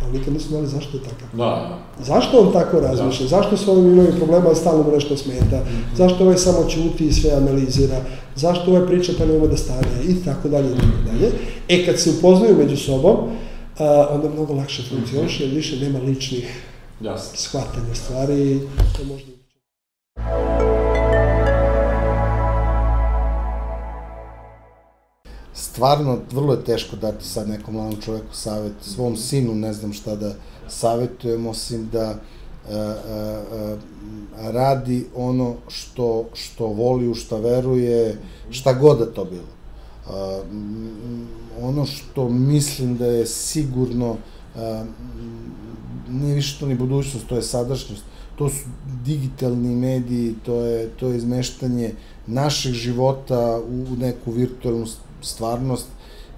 ali 0.01 0.19
nikad 0.19 0.33
nisu 0.33 0.47
znali 0.47 0.67
zašto 0.67 0.97
je 0.97 1.03
takav. 1.03 1.27
Da, 1.33 1.45
da. 1.45 2.03
Zašto 2.03 2.39
on 2.39 2.53
tako 2.53 2.79
razmišlja? 2.79 3.23
Da. 3.23 3.29
Zašto 3.29 3.57
s 3.57 3.67
ovim 3.67 3.93
imaju 3.93 4.13
problema, 4.17 4.45
ali 4.45 4.55
stalno 4.55 4.83
mu 4.83 4.91
nešto 4.91 5.17
smeta? 5.17 5.57
Mm 5.57 5.67
-hmm. 5.67 5.97
Zašto 5.97 6.23
ovaj 6.23 6.37
samo 6.37 6.69
ćuti 6.69 7.07
i 7.07 7.13
sve 7.13 7.31
analizira? 7.31 8.01
Zašto 8.35 8.71
ovaj 8.71 8.87
priča 8.87 9.11
pa 9.17 9.25
nema 9.25 9.47
da 9.47 9.57
stane? 9.57 10.03
I 10.07 10.23
tako 10.25 10.49
dalje, 10.49 10.67
i 10.67 10.75
tako 10.77 11.11
dalje. 11.11 11.31
E, 11.69 11.85
kad 11.85 11.99
se 11.99 12.09
upoznaju 12.09 12.57
među 12.57 12.77
sobom, 12.77 13.15
a, 13.79 14.07
onda 14.11 14.29
mnogo 14.29 14.53
lakše 14.53 14.83
funkcioniše, 14.89 15.43
jer 15.43 15.53
više 15.53 15.79
nema 15.79 15.99
ličnih 15.99 16.63
Jasne. 17.01 17.37
shvatanja 17.37 17.95
stvari, 17.95 18.59
to 18.97 19.03
možda 19.03 19.34
stvarno, 25.75 26.19
vrlo 26.31 26.53
je 26.53 26.63
teško 26.63 26.95
dati 26.95 27.25
sad 27.25 27.49
nekom 27.49 27.73
mladom 27.73 28.01
čoveku 28.01 28.33
savet, 28.33 28.73
svom 28.81 29.17
sinu 29.17 29.55
ne 29.55 29.73
znam 29.73 29.93
šta 29.93 30.15
da 30.15 30.33
savetujem, 30.67 31.47
osim 31.47 31.89
da 31.91 32.05
a, 32.09 32.15
a, 32.71 33.75
a, 34.37 34.51
radi 34.51 35.05
ono 35.15 35.55
što, 35.67 36.29
što 36.33 36.67
voli, 36.67 37.07
u 37.07 37.15
šta 37.15 37.37
veruje, 37.37 38.17
šta 38.49 38.73
god 38.73 38.99
da 38.99 39.05
to 39.05 39.25
bilo. 39.25 39.51
A, 40.07 40.41
ono 41.61 41.85
što 41.85 42.29
mislim 42.29 42.97
da 42.97 43.05
je 43.05 43.25
sigurno, 43.25 44.15
a, 44.55 44.83
nije 46.09 46.35
više 46.35 46.59
to 46.59 46.67
ni 46.67 46.75
budućnost, 46.75 47.27
to 47.27 47.35
je 47.35 47.41
sadašnjost, 47.41 48.03
to 48.35 48.49
su 48.49 48.63
digitalni 49.05 49.75
mediji, 49.75 50.35
to 50.45 50.55
je, 50.55 50.89
to 50.89 51.07
je 51.07 51.17
izmeštanje 51.17 51.91
našeg 52.27 52.73
života 52.73 53.59
u 53.69 53.95
neku 53.95 54.31
virtualnu 54.31 54.87
stvarnost 55.25 55.87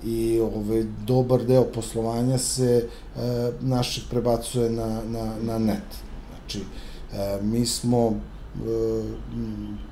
i 0.04 0.40
ovaj, 0.40 0.84
dobar 1.06 1.46
deo 1.46 1.64
poslovanja 1.64 2.38
se 2.38 2.86
e, 2.86 3.52
našeg 3.62 4.04
prebacuje 4.10 4.70
na, 4.70 5.02
na, 5.04 5.34
na 5.42 5.58
net. 5.58 5.84
Znači, 6.30 6.60
e, 7.14 7.40
mi 7.42 7.66
smo 7.66 8.08
e, 8.08 8.14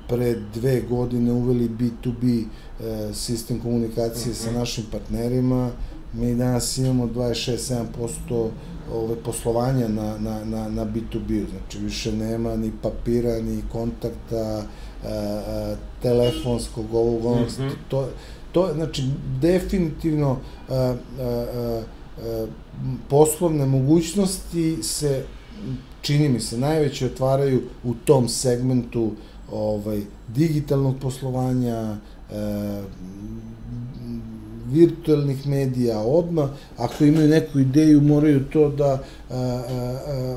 pre 0.08 0.34
dve 0.54 0.80
godine 0.80 1.32
uveli 1.32 1.68
B2B 1.68 2.44
e, 2.44 3.14
sistem 3.14 3.60
komunikacije 3.60 4.26
mm 4.26 4.34
-hmm. 4.34 4.42
sa 4.42 4.50
mhm. 4.50 4.58
našim 4.58 4.84
partnerima, 4.92 5.70
mi 6.12 6.34
danas 6.34 6.78
imamo 6.78 7.06
26-7% 7.06 8.48
ove, 8.92 9.16
poslovanja 9.16 9.88
na, 9.88 10.18
na, 10.18 10.44
na, 10.44 10.68
na 10.68 10.86
B2B, 10.86 11.44
znači 11.50 11.78
više 11.78 12.12
nema 12.12 12.56
ni 12.56 12.72
papira, 12.82 13.40
ni 13.40 13.62
kontakta, 13.72 14.36
a, 14.36 15.08
a, 15.08 15.74
telefonskog, 16.02 16.94
ovog, 16.94 17.24
onog, 17.24 17.48
mm 17.58 17.62
-hmm. 17.62 17.72
to, 17.88 18.08
to, 18.56 18.70
znači, 18.74 19.02
definitivno 19.40 20.38
a, 20.68 20.74
a, 20.74 20.94
a, 22.18 22.46
poslovne 23.08 23.66
mogućnosti 23.66 24.82
se, 24.82 25.24
čini 26.02 26.28
mi 26.28 26.40
se, 26.40 26.58
najveće 26.58 27.06
otvaraju 27.06 27.62
u 27.84 27.94
tom 27.94 28.28
segmentu 28.28 29.12
ovaj, 29.52 30.00
digitalnog 30.28 30.96
poslovanja, 31.00 31.96
a, 32.32 32.82
virtualnih 34.66 35.46
medija 35.46 36.00
odma, 36.00 36.48
ako 36.76 37.04
imaju 37.04 37.28
neku 37.28 37.58
ideju 37.58 38.00
moraju 38.00 38.44
to 38.44 38.68
da 38.68 38.92
a, 38.92 39.02
a, 39.30 39.38
a, 40.06 40.36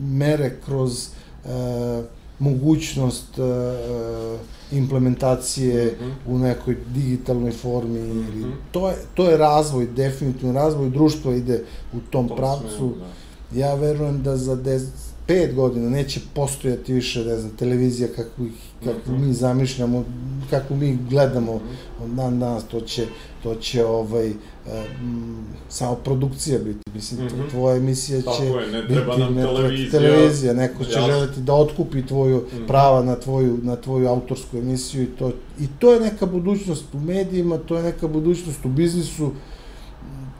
mere 0.00 0.56
kroz 0.64 1.08
a, 1.46 2.02
mogućnost 2.38 3.38
a, 3.38 4.38
implementacije 4.72 5.84
mm 5.84 6.04
-hmm. 6.04 6.34
u 6.34 6.38
nekoj 6.38 6.76
digitalnoj 6.94 7.52
formi 7.52 8.00
mm 8.00 8.12
-hmm. 8.12 8.28
ili 8.28 8.52
to 8.72 8.88
je 8.88 8.96
to 9.14 9.30
je 9.30 9.36
razvoj 9.36 9.86
definitivno 9.86 10.54
razvoj 10.54 10.90
društva 10.90 11.34
ide 11.34 11.64
u 11.92 12.00
tom 12.10 12.28
to 12.28 12.36
pravcu. 12.36 12.94
Da. 12.98 13.60
Ja 13.60 13.74
verujem 13.74 14.22
da 14.22 14.36
za 14.36 14.56
10 14.56 14.86
pet 15.26 15.54
godina 15.54 15.90
neće 15.90 16.20
postojati 16.34 16.92
više, 16.92 17.24
ne 17.24 17.36
znam, 17.36 17.56
televizija 17.56 18.08
kakvu, 18.08 18.46
kakvu 18.84 19.12
mm 19.12 19.16
-hmm. 19.16 19.26
mi 19.26 19.32
zamišljamo, 19.32 20.04
kakvu 20.50 20.76
mi 20.76 20.98
gledamo 21.10 21.60
od 22.04 22.10
dan 22.10 22.40
danas, 22.40 22.64
to 22.64 22.80
će, 22.80 23.06
to 23.44 23.54
će 23.54 23.84
ovaj, 23.84 24.28
um, 24.30 25.44
samo 25.68 25.94
produkcija 25.94 26.58
biti, 26.58 26.78
mislim, 26.94 27.20
mm 27.20 27.28
-hmm. 27.28 27.50
tvoja 27.50 27.76
emisija 27.76 28.20
će 28.20 28.24
Tako 28.24 28.58
je, 28.58 28.72
ne 28.72 28.88
treba 28.88 29.16
biti 29.16 29.34
nam 29.34 29.34
televizija, 29.34 29.90
televizija, 29.90 30.54
neko 30.54 30.84
će 30.84 31.00
želeti 31.00 31.40
da 31.40 31.54
otkupi 31.54 32.06
tvoju 32.06 32.36
mm 32.36 32.56
-hmm. 32.56 32.66
prava 32.66 33.02
na 33.02 33.16
tvoju, 33.16 33.58
na 33.62 33.76
tvoju 33.76 34.08
autorsku 34.08 34.56
emisiju 34.56 35.02
i 35.02 35.06
to, 35.06 35.32
i 35.60 35.66
to 35.78 35.92
je 35.92 36.00
neka 36.00 36.26
budućnost 36.26 36.84
u 36.94 37.00
medijima, 37.00 37.58
to 37.58 37.76
je 37.76 37.82
neka 37.82 38.08
budućnost 38.08 38.64
u 38.64 38.68
biznisu, 38.68 39.30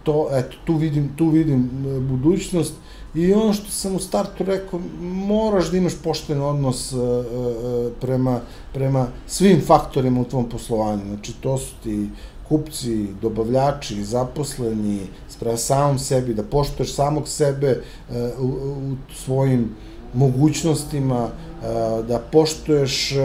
to, 0.02 0.28
eto, 0.32 0.56
tu 0.64 0.76
vidim, 0.76 1.10
tu 1.16 1.28
vidim 1.28 1.70
e, 1.96 2.00
budućnost, 2.00 2.74
I 3.14 3.32
ono 3.32 3.52
što 3.52 3.70
sam 3.70 3.96
u 3.96 3.98
startu 3.98 4.44
rekao, 4.44 4.80
moraš 5.00 5.70
da 5.70 5.76
imaš 5.76 5.92
pošten 6.04 6.42
odnos 6.42 6.92
uh, 6.92 7.00
uh, 7.00 7.92
prema, 8.00 8.40
prema 8.72 9.06
svim 9.26 9.60
faktorima 9.66 10.20
u 10.20 10.24
tvom 10.24 10.48
poslovanju. 10.48 11.02
Znači, 11.06 11.32
to 11.40 11.58
su 11.58 11.74
ti 11.82 12.08
kupci, 12.48 13.06
dobavljači, 13.22 14.04
zaposleni, 14.04 15.06
sprema 15.28 15.56
samom 15.56 15.98
sebi, 15.98 16.34
da 16.34 16.42
poštuješ 16.42 16.94
samog 16.94 17.28
sebe 17.28 17.80
uh, 18.10 18.16
u, 18.40 18.46
u 18.46 18.96
svojim 19.14 19.70
mogućnostima, 20.14 21.24
uh, 21.24 22.06
da 22.06 22.18
poštuješ 22.18 23.12
uh, 23.12 23.20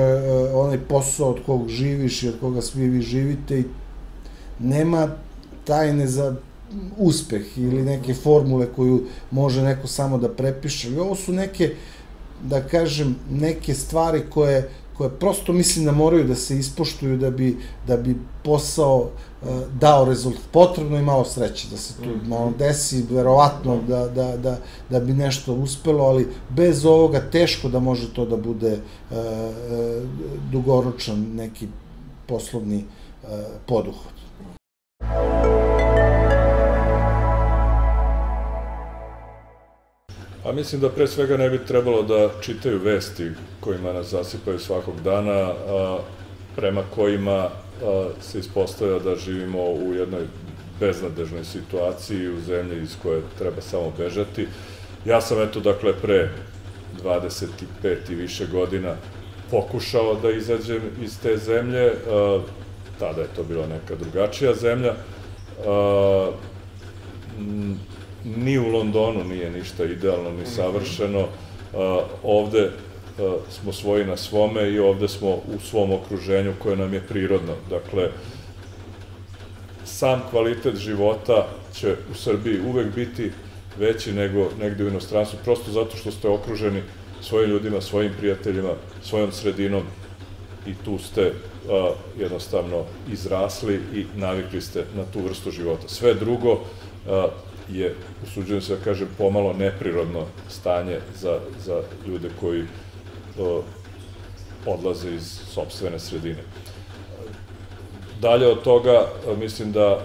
onaj 0.53 0.79
posao 0.79 1.29
od 1.29 1.39
kog 1.45 1.69
živiš 1.69 2.23
i 2.23 2.29
od 2.29 2.35
koga 2.39 2.61
svi 2.61 2.89
vi 2.89 3.01
živite 3.01 3.59
i 3.59 3.65
nema 4.59 5.07
tajne 5.65 6.07
za 6.07 6.35
uspeh 6.97 7.57
ili 7.57 7.83
neke 7.83 8.13
formule 8.13 8.67
koju 8.75 9.03
može 9.31 9.61
neko 9.63 9.87
samo 9.87 10.17
da 10.17 10.29
prepiše. 10.29 10.87
Ali 10.87 10.99
ovo 10.99 11.15
su 11.15 11.33
neke, 11.33 11.73
da 12.43 12.61
kažem, 12.61 13.15
neke 13.31 13.73
stvari 13.73 14.23
koje 14.29 14.69
koje 14.99 15.09
prosto 15.09 15.53
mislim 15.53 15.85
da 15.85 15.91
moraju 15.91 16.23
da 16.27 16.35
se 16.35 16.57
ispoštuju 16.59 17.17
da 17.17 17.29
bi, 17.31 17.57
da 17.87 17.97
bi 17.97 18.17
posao 18.43 18.97
uh, 18.99 19.49
dao 19.79 20.05
rezultat. 20.05 20.43
Potrebno 20.51 20.97
je 20.97 21.03
malo 21.03 21.25
sreće 21.25 21.67
da 21.71 21.77
se 21.77 21.93
tu 22.03 22.09
mhm. 22.09 22.29
malo 22.29 22.51
desi, 22.57 23.05
verovatno 23.09 23.77
da, 23.87 24.07
da, 24.07 24.37
da, 24.37 24.57
da 24.89 24.99
bi 24.99 25.13
nešto 25.13 25.53
uspelo, 25.53 26.03
ali 26.03 26.27
bez 26.49 26.85
ovoga 26.85 27.21
teško 27.31 27.69
da 27.69 27.79
može 27.79 28.13
to 28.13 28.25
da 28.25 28.37
bude 28.37 28.73
uh, 28.73 29.17
dugoročan 30.51 31.25
neki 31.35 31.67
poslovni 32.27 32.83
uh, 33.23 33.29
poduhod. 33.67 34.19
A 40.49 40.51
mislim 40.51 40.81
da 40.81 40.89
pre 40.89 41.07
svega 41.07 41.37
ne 41.37 41.49
bi 41.49 41.65
trebalo 41.65 42.03
da 42.03 42.29
čitaju 42.41 42.79
vesti 42.79 43.31
kojima 43.59 43.93
nas 43.93 44.07
zasipaju 44.07 44.59
svakog 44.59 45.01
dana, 45.03 45.31
a, 45.31 45.99
prema 46.55 46.83
kojima 46.95 47.49
a, 47.83 48.09
se 48.21 48.39
ispostavlja 48.39 48.99
da 48.99 49.15
živimo 49.15 49.63
u 49.63 49.93
jednoj 49.93 50.25
beznadežnoj 50.79 51.45
situaciji 51.45 52.27
u 52.27 52.39
zemlji 52.39 52.81
iz 52.81 52.95
koje 53.03 53.21
treba 53.37 53.61
samo 53.61 53.93
bežati. 53.97 54.47
Ja 55.05 55.21
sam 55.21 55.41
eto 55.41 55.59
dakle 55.59 55.93
pre 55.93 56.29
25 57.03 58.11
i 58.11 58.15
više 58.15 58.47
godina 58.47 58.95
pokušao 59.51 60.15
da 60.15 60.31
izađem 60.31 60.81
iz 61.01 61.19
te 61.21 61.37
zemlje, 61.37 61.91
a, 62.09 62.39
tada 62.99 63.21
je 63.21 63.27
to 63.35 63.43
bila 63.43 63.67
neka 63.67 63.95
drugačija 63.95 64.53
zemlja, 64.53 64.93
a, 65.67 66.31
ni 68.25 68.57
u 68.59 68.67
Londonu 68.67 69.23
nije 69.23 69.51
ništa 69.51 69.85
idealno 69.85 70.29
ni 70.29 70.45
savršeno. 70.45 71.27
Ovde 72.23 72.71
smo 73.49 73.73
svoji 73.73 74.05
na 74.05 74.17
svome 74.17 74.71
i 74.71 74.79
ovde 74.79 75.07
smo 75.07 75.29
u 75.29 75.59
svom 75.63 75.91
okruženju 75.93 76.53
koje 76.59 76.77
nam 76.77 76.93
je 76.93 77.01
prirodno. 77.01 77.53
Dakle, 77.69 78.09
sam 79.85 80.23
kvalitet 80.29 80.75
života 80.77 81.47
će 81.73 81.95
u 82.11 82.15
Srbiji 82.15 82.59
uvek 82.67 82.95
biti 82.95 83.31
veći 83.77 84.13
nego 84.13 84.49
negde 84.59 84.83
u 84.83 84.87
inostranstvu, 84.87 85.39
prosto 85.43 85.71
zato 85.71 85.97
što 85.97 86.11
ste 86.11 86.27
okruženi 86.27 86.81
svojim 87.21 87.49
ljudima, 87.49 87.81
svojim 87.81 88.11
prijateljima, 88.17 88.73
svojom 89.03 89.31
sredinom 89.31 89.83
i 90.67 90.73
tu 90.85 90.97
ste 90.97 91.31
a, 91.69 91.91
jednostavno 92.19 92.83
izrasli 93.11 93.79
i 93.93 94.05
navikli 94.15 94.61
ste 94.61 94.85
na 94.95 95.03
tu 95.13 95.19
vrstu 95.21 95.51
života. 95.51 95.87
Sve 95.87 96.13
drugo 96.13 96.59
a, 97.07 97.27
je, 97.71 97.95
usuđujem 98.23 98.61
se 98.61 98.75
da 98.75 98.83
kažem, 98.83 99.07
pomalo 99.17 99.53
neprirodno 99.53 100.25
stanje 100.49 100.99
za, 101.15 101.39
za 101.65 101.81
ljude 102.07 102.29
koji 102.39 102.63
odlaze 104.65 105.11
iz 105.15 105.39
sobstvene 105.53 105.99
sredine. 105.99 106.43
Dalje 108.21 108.47
od 108.47 108.61
toga, 108.61 109.07
mislim 109.39 109.71
da 109.71 110.01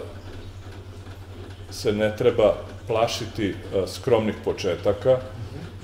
se 1.71 1.93
ne 1.93 2.17
treba 2.17 2.55
plašiti 2.87 3.55
skromnih 3.87 4.35
početaka, 4.45 5.19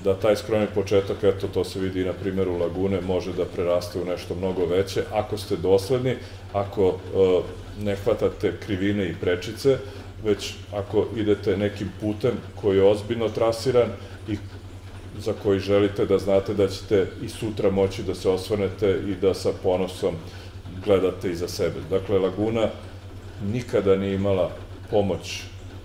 da 0.03 0.15
taj 0.15 0.35
skromni 0.35 0.67
početak, 0.75 1.23
eto 1.23 1.47
to 1.47 1.63
se 1.63 1.79
vidi 1.79 2.05
na 2.05 2.13
primjeru 2.13 2.57
Lagune, 2.57 3.01
može 3.01 3.33
da 3.33 3.45
preraste 3.45 3.99
u 3.99 4.05
nešto 4.05 4.35
mnogo 4.35 4.65
veće, 4.65 5.03
ako 5.13 5.37
ste 5.37 5.57
dosledni, 5.57 6.15
ako 6.53 6.97
ne 7.81 7.95
hvatate 7.95 8.53
krivine 8.65 9.09
i 9.09 9.15
prečice, 9.21 9.77
već 10.23 10.53
ako 10.73 11.05
idete 11.15 11.57
nekim 11.57 11.91
putem 12.01 12.31
koji 12.61 12.77
je 12.77 12.83
ozbiljno 12.83 13.29
trasiran 13.29 13.89
i 14.27 14.37
za 15.19 15.33
koji 15.43 15.59
želite 15.59 16.05
da 16.05 16.19
znate 16.19 16.53
da 16.53 16.67
ćete 16.67 17.07
i 17.21 17.29
sutra 17.29 17.71
moći 17.71 18.03
da 18.03 18.15
se 18.15 18.29
osvrnete 18.29 18.99
i 19.07 19.15
da 19.21 19.33
sa 19.33 19.51
ponosom 19.63 20.15
gledate 20.85 21.31
iza 21.31 21.47
sebe. 21.47 21.79
Dakle, 21.89 22.19
Laguna 22.19 22.69
nikada 23.53 23.95
nije 23.95 24.15
imala 24.15 24.51
pomoć 24.89 25.43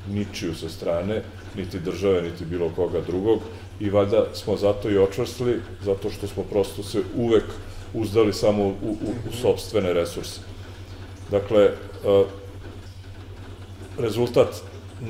ničiju 0.09 0.55
sa 0.55 0.68
strane, 0.68 1.22
niti 1.57 1.79
države, 1.79 2.22
niti 2.22 2.44
bilo 2.44 2.70
koga 2.77 3.01
drugog 3.01 3.40
i 3.81 3.90
valjda 3.90 4.25
smo 4.35 4.57
zato 4.57 4.90
i 4.90 4.99
očvrstili, 4.99 5.61
zato 5.85 6.11
što 6.11 6.27
smo 6.27 6.42
prosto 6.42 6.83
se 6.83 7.03
uvek 7.16 7.44
uzdali 7.94 8.33
samo 8.33 8.64
u, 8.64 8.72
u, 8.83 8.96
u 9.31 9.33
sobstvene 9.42 9.92
resurse. 9.92 10.40
Dakle, 11.31 11.70
rezultat 13.98 14.48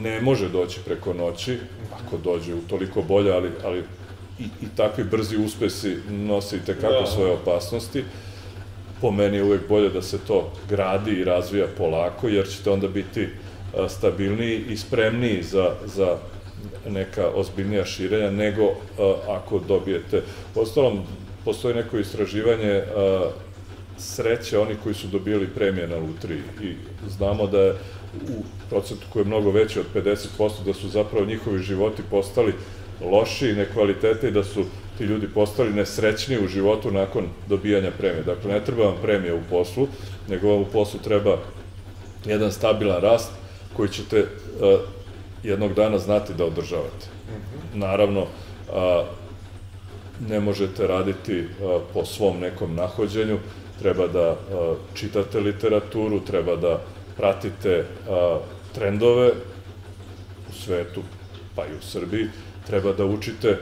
ne 0.03 0.21
može 0.21 0.49
doći 0.49 0.81
preko 0.85 1.15
noći, 1.15 1.59
ako 1.93 2.17
dođe 2.17 2.55
u 2.55 2.61
toliko 2.69 3.03
bolje, 3.03 3.33
ali, 3.33 3.51
ali 3.65 3.85
i, 4.39 4.45
i 4.45 4.67
takvi 4.77 5.05
brzi 5.05 5.37
uspesi 5.37 5.97
nose 6.09 6.57
i 6.57 6.65
tekako 6.67 7.01
da. 7.01 7.07
svoje 7.07 7.33
opasnosti. 7.33 8.05
Po 9.01 9.11
meni 9.11 9.37
je 9.37 9.45
uvek 9.45 9.69
bolje 9.69 9.89
da 9.89 10.03
se 10.03 10.19
to 10.19 10.53
gradi 10.69 11.11
i 11.11 11.25
razvija 11.25 11.67
polako, 11.79 12.29
jer 12.29 12.49
ćete 12.49 12.71
onda 12.71 12.89
biti 12.89 13.29
stabilniji 13.89 14.65
i 14.69 14.77
spremniji 14.77 15.43
za, 15.43 15.75
za 15.85 16.17
neka 16.89 17.29
ozbiljnija 17.35 17.85
širenja, 17.85 18.31
nego 18.31 18.75
ako 19.29 19.59
dobijete... 19.59 20.23
Ostalom, 20.55 21.03
postoji 21.45 21.75
neko 21.75 21.99
istraživanje 21.99 22.83
sreće 23.99 24.59
oni 24.59 24.75
koji 24.83 24.95
su 24.95 25.07
dobili 25.07 25.47
premije 25.47 25.89
na 25.89 25.97
Lutriji 25.97 26.41
i 26.63 26.75
znamo 27.09 27.47
da 27.47 27.61
je 27.61 27.75
u 28.29 28.43
procentu 28.71 29.07
koji 29.13 29.21
je 29.21 29.27
mnogo 29.27 29.51
veći 29.51 29.81
od 29.81 29.87
50%, 29.95 30.65
da 30.65 30.75
su 30.75 30.89
zapravo 30.89 31.27
njihovi 31.27 31.59
životi 31.59 32.03
postali 32.11 32.55
loši 33.01 33.49
i 33.49 33.55
nekvalitete 33.55 34.29
i 34.29 34.33
da 34.33 34.45
su 34.45 34.65
ti 34.99 35.05
ljudi 35.05 35.29
postali 35.29 35.73
nesrećni 35.73 36.39
u 36.45 36.49
životu 36.49 36.91
nakon 36.91 37.29
dobijanja 37.49 37.91
premije. 37.99 38.23
Dakle, 38.23 38.53
ne 38.53 38.65
treba 38.65 38.85
vam 38.85 38.97
premija 39.03 39.35
u 39.35 39.41
poslu, 39.51 39.89
nego 40.29 40.49
vam 40.49 40.61
u 40.61 40.67
poslu 40.73 41.01
treba 41.05 41.39
jedan 42.25 42.53
stabilan 42.53 43.01
rast 43.01 43.31
koji 43.77 43.89
ćete 43.89 44.21
uh, 44.21 44.81
jednog 45.43 45.75
dana 45.75 45.99
znati 45.99 46.35
da 46.35 46.45
održavate. 46.45 47.07
Mhm. 47.29 47.79
Naravno, 47.79 48.21
uh, 48.21 48.27
ne 50.29 50.41
možete 50.41 50.87
raditi 50.87 51.41
uh, 51.41 51.81
po 51.95 52.05
svom 52.05 52.41
nekom 52.41 52.75
nahođenju, 52.75 53.39
treba 53.79 54.07
da 54.07 54.31
uh, 54.31 54.77
čitate 54.95 55.41
literaturu, 55.41 56.21
treba 56.21 56.57
da 56.57 56.81
pratite 57.17 57.79
uh, 57.81 58.41
trendove 58.75 59.33
u 60.51 60.53
svetu, 60.53 61.03
pa 61.55 61.67
i 61.67 61.77
u 61.79 61.83
Srbiji, 61.83 62.29
treba 62.67 62.93
da 62.93 63.05
učite 63.05 63.59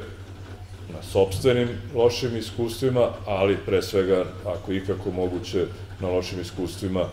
na 0.93 1.03
sobstvenim 1.03 1.69
lošim 1.95 2.37
iskustvima, 2.37 3.09
ali 3.27 3.57
pre 3.67 3.83
svega, 3.83 4.25
ako 4.47 4.73
ikako 4.73 5.11
moguće, 5.11 5.67
na 6.01 6.09
lošim 6.09 6.41
iskustvima 6.41 7.05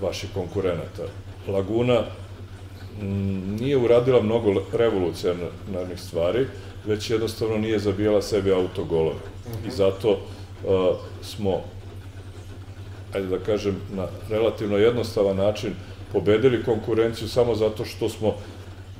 vaših 0.00 0.30
konkurenata. 0.34 1.02
Laguna 1.48 2.04
nije 3.60 3.76
uradila 3.76 4.22
mnogo 4.22 4.62
revolucionarnih 4.72 6.00
stvari, 6.00 6.46
već 6.86 7.10
jednostavno 7.10 7.58
nije 7.58 7.78
zabijala 7.78 8.22
sebi 8.22 8.52
autogolove. 8.52 9.20
I 9.66 9.70
zato 9.70 10.10
uh, 10.10 10.96
smo, 11.22 11.60
ajde 13.14 13.26
da 13.26 13.38
kažem, 13.38 13.76
na 13.92 14.06
relativno 14.28 14.76
jednostavan 14.76 15.36
način 15.36 15.74
pobedili 16.12 16.64
konkurenciju 16.64 17.28
samo 17.28 17.54
zato 17.54 17.84
što 17.84 18.08
smo 18.08 18.34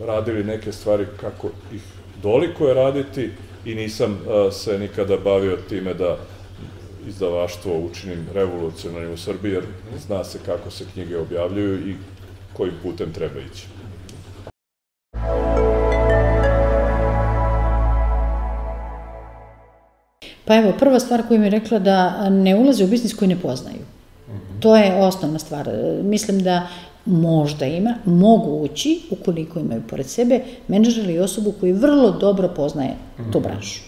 radili 0.01 0.45
neke 0.45 0.73
stvari 0.73 1.07
kako 1.21 1.49
ih 1.75 1.83
doliko 2.23 2.69
je 2.69 2.75
raditi 2.75 3.31
i 3.65 3.75
nisam 3.75 4.13
uh, 4.13 4.53
se 4.53 4.79
nikada 4.79 5.17
bavio 5.17 5.59
time 5.69 5.95
da 5.95 6.17
izdavaštvo 7.09 7.79
učinim 7.79 8.27
revolucionarnim 8.35 9.13
u 9.13 9.17
Srbiji, 9.17 9.53
jer 9.53 9.65
zna 10.07 10.25
se 10.25 10.39
kako 10.47 10.71
se 10.71 10.85
knjige 10.93 11.19
objavljuju 11.19 11.89
i 11.89 11.95
kojim 12.53 12.75
putem 12.83 13.13
treba 13.13 13.41
ići. 13.41 13.67
Pa 20.45 20.57
evo, 20.57 20.73
prva 20.79 21.01
stvar 21.01 21.23
koju 21.29 21.41
mi 21.41 21.47
je 21.47 21.51
rekla 21.51 21.79
da 21.79 22.31
ne 22.31 22.57
ulaze 22.57 22.85
u 22.85 22.87
biznis 22.87 23.15
koji 23.15 23.29
ne 23.29 23.41
poznaju. 23.41 23.85
To 24.61 24.77
je 24.77 24.95
osnovna 24.95 25.39
stvar. 25.39 25.69
Mislim 26.03 26.43
da 26.43 26.69
možda 27.07 27.67
ima, 27.67 27.95
mogu 28.05 28.51
ući 28.51 29.01
ukoliko 29.11 29.61
imaju 29.61 29.83
pored 29.89 30.07
sebe 30.07 30.41
menadžer 30.69 31.05
ili 31.05 31.19
osobu 31.19 31.53
koji 31.61 31.73
vrlo 31.73 32.11
dobro 32.11 32.49
poznaje 32.57 32.95
tu 33.33 33.41
branšu. 33.41 33.81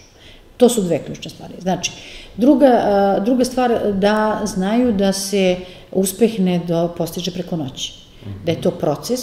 To 0.57 0.68
su 0.68 0.83
dve 0.83 0.98
ključne 0.98 1.31
stvari. 1.31 1.55
Znači, 1.61 1.92
druga, 2.37 2.70
druga 3.25 3.44
stvar 3.44 3.92
da 3.92 4.40
znaju 4.44 4.92
da 4.92 5.12
se 5.12 5.57
uspeh 5.92 6.40
ne 6.40 6.61
do, 6.68 6.88
postiže 6.98 7.31
preko 7.31 7.57
noći. 7.57 7.92
Da 8.44 8.53
je 8.53 8.61
to 8.61 8.70
proces 8.70 9.20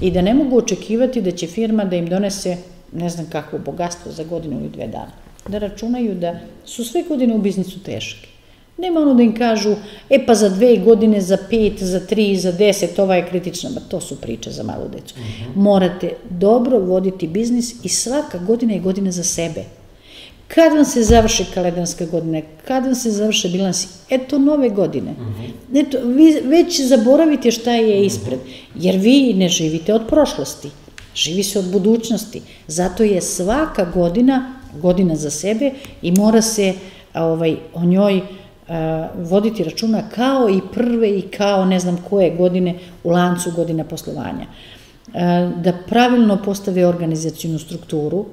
i 0.00 0.10
da 0.10 0.22
ne 0.22 0.34
mogu 0.34 0.58
očekivati 0.58 1.22
da 1.22 1.30
će 1.30 1.46
firma 1.46 1.84
da 1.84 1.96
im 1.96 2.06
donese 2.06 2.56
ne 2.92 3.08
znam 3.08 3.26
kakvo 3.30 3.58
bogatstvo 3.58 4.12
za 4.12 4.24
godinu 4.24 4.60
ili 4.60 4.68
dve 4.68 4.86
dana 4.86 5.12
da 5.48 5.58
računaju 5.58 6.14
da 6.14 6.34
su 6.64 6.84
sve 6.84 7.02
godine 7.02 7.34
u 7.34 7.38
biznisu 7.38 7.82
teške. 7.82 8.28
Nema 8.78 9.00
ono 9.00 9.14
da 9.14 9.22
im 9.22 9.34
kažu, 9.34 9.74
e 10.10 10.26
pa 10.26 10.34
za 10.34 10.48
dve 10.48 10.76
godine, 10.76 11.20
za 11.20 11.38
pet, 11.50 11.82
za 11.82 12.00
tri, 12.00 12.36
za 12.36 12.52
deset, 12.52 12.98
ova 12.98 13.16
je 13.16 13.26
kritična, 13.28 13.70
ba 13.70 13.80
to 13.80 14.00
su 14.00 14.20
priče 14.20 14.50
za 14.50 14.62
malu 14.62 14.88
decu. 14.88 15.14
Uh 15.14 15.20
mhm. 15.20 15.50
-huh. 15.50 15.62
Morate 15.62 16.10
dobro 16.30 16.78
voditi 16.78 17.28
biznis 17.28 17.74
i 17.84 17.88
svaka 17.88 18.38
godina 18.38 18.72
je 18.72 18.80
godina 18.80 19.10
za 19.10 19.24
sebe. 19.24 19.64
Kad 20.48 20.72
vam 20.72 20.84
se 20.84 21.02
završi 21.02 21.44
kalendarska 21.54 22.06
godina, 22.06 22.40
kad 22.64 22.84
vam 22.84 22.94
se 22.94 23.10
završe 23.10 23.48
bilansi, 23.48 23.88
eto 24.10 24.38
nove 24.38 24.68
godine. 24.68 25.10
Uh 25.10 25.26
mhm. 25.26 25.42
-huh. 25.72 25.86
Eto, 25.86 25.98
vi 26.04 26.40
već 26.44 26.80
zaboravite 26.80 27.50
šta 27.50 27.72
je 27.72 27.96
mhm. 27.96 28.06
ispred, 28.06 28.38
jer 28.74 28.96
vi 28.96 29.34
ne 29.34 29.48
živite 29.48 29.94
od 29.94 30.02
prošlosti, 30.08 30.70
živi 31.14 31.42
se 31.42 31.58
od 31.58 31.72
budućnosti. 31.72 32.42
Zato 32.66 33.02
je 33.02 33.20
svaka 33.20 33.84
godina 33.94 34.62
godina 34.80 35.16
za 35.16 35.30
sebe 35.30 35.70
i 36.02 36.12
mora 36.12 36.42
se 36.42 36.74
ovaj, 37.14 37.56
o 37.74 37.84
njoj 37.84 38.20
voditi 39.18 39.64
računa 39.64 40.02
kao 40.14 40.48
i 40.50 40.60
prve 40.74 41.18
i 41.18 41.22
kao 41.22 41.64
ne 41.64 41.80
znam 41.80 42.04
koje 42.08 42.30
godine 42.30 42.74
u 43.04 43.10
lancu 43.10 43.50
godina 43.56 43.84
poslovanja. 43.84 44.46
da 45.56 45.72
pravilno 45.88 46.38
postave 46.44 46.86
organizacijnu 46.86 47.58
strukturu, 47.58 48.24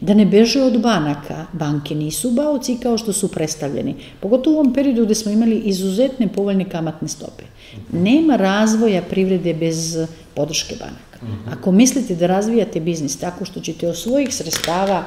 da 0.00 0.14
ne 0.14 0.26
beže 0.26 0.62
od 0.62 0.80
banaka. 0.80 1.46
Banke 1.52 1.94
nisu 1.94 2.30
baoci 2.30 2.78
kao 2.82 2.98
što 2.98 3.12
su 3.12 3.28
predstavljeni. 3.28 3.94
Pogotovo 4.20 4.56
u 4.56 4.60
ovom 4.60 4.72
periodu 4.74 5.04
gde 5.04 5.14
smo 5.14 5.32
imali 5.32 5.58
izuzetne 5.58 6.28
povoljne 6.28 6.64
kamatne 6.70 7.08
stope. 7.08 7.44
Nema 7.92 8.36
razvoja 8.36 9.02
privrede 9.02 9.54
bez 9.54 10.06
podrške 10.34 10.74
banaka. 10.78 11.36
Ako 11.52 11.72
mislite 11.72 12.14
da 12.14 12.26
razvijate 12.26 12.80
biznis 12.80 13.16
tako 13.18 13.44
što 13.44 13.60
ćete 13.60 13.88
od 13.88 13.96
svojih 13.96 14.34
sredstava 14.34 15.04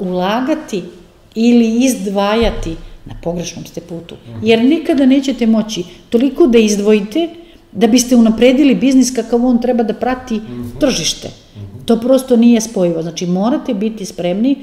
ulagati 0.00 0.82
ili 1.34 1.84
izdvajati 1.84 2.76
na 3.08 3.14
pogrešnom 3.22 3.64
ste 3.66 3.80
putu. 3.80 4.16
Jer 4.42 4.64
nikada 4.64 5.06
nećete 5.06 5.46
moći 5.46 5.84
toliko 6.10 6.46
da 6.46 6.58
izdvojite 6.58 7.28
da 7.72 7.86
biste 7.86 8.16
unapredili 8.16 8.74
biznis 8.74 9.14
kakav 9.14 9.46
on 9.46 9.62
treba 9.62 9.82
da 9.82 9.94
prati 9.94 10.40
tržište. 10.80 11.30
To 11.84 12.00
prosto 12.00 12.36
nije 12.36 12.60
spojivo. 12.60 13.02
Znači 13.02 13.26
morate 13.26 13.74
biti 13.74 14.04
spremni 14.04 14.56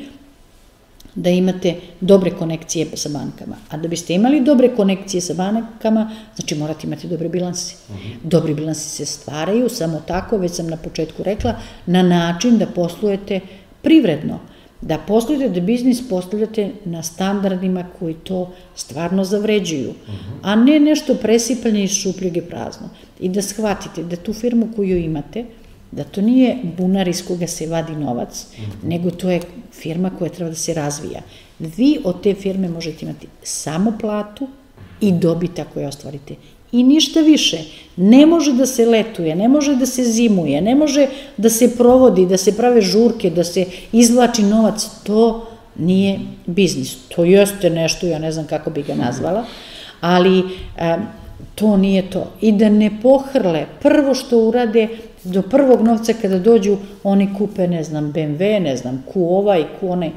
da 1.16 1.30
imate 1.30 1.76
dobre 2.02 2.32
konekcije 2.32 2.88
sa 2.94 3.10
bankama. 3.10 3.56
A 3.70 3.78
da 3.78 3.88
biste 3.88 4.14
imali 4.14 4.42
dobre 4.42 4.70
konekcije 4.76 5.22
sa 5.22 5.34
bankama, 5.34 6.12
znači 6.36 6.56
morate 6.56 6.88
imati 6.88 7.08
dobre 7.08 7.30
bilanse. 7.30 7.76
Dobri 8.24 8.54
bilansi 8.54 8.90
se 8.90 9.06
stvaraju 9.06 9.70
samo 9.70 10.02
tako, 10.08 10.38
već 10.38 10.52
sam 10.52 10.68
na 10.68 10.78
početku 10.78 11.24
rekla, 11.24 11.56
na 11.86 12.04
način 12.04 12.58
da 12.58 12.66
poslujete 12.66 13.40
privredno 13.82 14.40
da 14.82 14.98
postavljate 14.98 15.60
da 15.60 15.66
biznis 15.66 16.10
postavljate 16.10 16.72
na 16.86 17.04
standardima 17.04 17.86
koji 18.00 18.14
to 18.14 18.54
stvarno 18.76 19.24
zavređuju, 19.24 19.90
uh 19.90 19.96
-huh. 19.96 20.40
a 20.42 20.56
ne 20.56 20.80
nešto 20.80 21.16
presipanje 21.16 21.84
iz 21.84 21.92
šupljege 21.92 22.42
prazno. 22.42 22.90
I 23.20 23.30
da 23.30 23.42
shvatite 23.42 24.04
da 24.04 24.16
tu 24.16 24.34
firmu 24.34 24.70
koju 24.76 24.98
imate, 24.98 25.46
da 25.92 26.04
to 26.04 26.22
nije 26.22 26.58
bunar 26.78 27.08
iz 27.08 27.26
koga 27.28 27.48
se 27.48 27.68
vadi 27.68 27.96
novac, 27.96 28.46
uh 28.52 28.60
-huh. 28.60 28.90
nego 28.90 29.12
to 29.12 29.30
je 29.30 29.42
firma 29.72 30.10
koja 30.10 30.30
treba 30.30 30.50
da 30.50 30.56
se 30.56 30.74
razvija. 30.74 31.22
Vi 31.60 31.98
od 32.04 32.22
te 32.24 32.34
firme 32.34 32.70
možete 32.70 33.06
imati 33.06 33.28
samo 33.44 33.98
platu 34.02 34.48
i 35.02 35.12
dobit 35.12 35.60
ako 35.60 35.80
je 35.80 35.88
ostvarite 35.88 36.36
i 36.76 36.84
ništa 36.84 37.22
više. 37.22 37.58
Ne 37.98 38.26
može 38.26 38.54
da 38.54 38.66
se 38.66 38.86
letuje, 38.86 39.36
ne 39.36 39.48
može 39.48 39.76
da 39.76 39.86
se 39.86 40.04
zimuje, 40.04 40.62
ne 40.62 40.76
može 40.76 41.08
da 41.38 41.50
se 41.50 41.70
provodi, 41.78 42.26
da 42.26 42.38
se 42.38 42.58
prave 42.58 42.82
žurke, 42.82 43.30
da 43.30 43.44
se 43.44 43.66
izvlači 43.92 44.44
novac, 44.44 44.88
to 45.04 45.48
nije 45.76 46.20
biznis. 46.46 46.96
To 47.16 47.24
jeste 47.24 47.70
nešto, 47.70 48.08
ja 48.08 48.20
ne 48.20 48.32
znam 48.32 48.48
kako 48.48 48.70
bi 48.70 48.84
ga 48.84 48.96
nazvala, 48.96 49.46
ali 50.02 50.44
to 51.56 51.78
nije 51.78 52.10
to. 52.10 52.28
I 52.42 52.52
da 52.52 52.70
ne 52.70 52.92
pohrle, 53.02 53.66
prvo 53.82 54.14
što 54.14 54.40
urade, 54.40 54.88
do 55.24 55.42
prvog 55.42 55.82
novca 55.82 56.14
kada 56.22 56.40
dođu, 56.40 56.78
oni 57.04 57.30
kupe, 57.38 57.68
ne 57.68 57.84
znam, 57.84 58.14
BMW, 58.14 58.60
ne 58.60 58.78
znam, 58.78 59.04
ku 59.14 59.28
ovaj, 59.38 59.64
ku 59.80 59.90
onaj, 59.90 60.12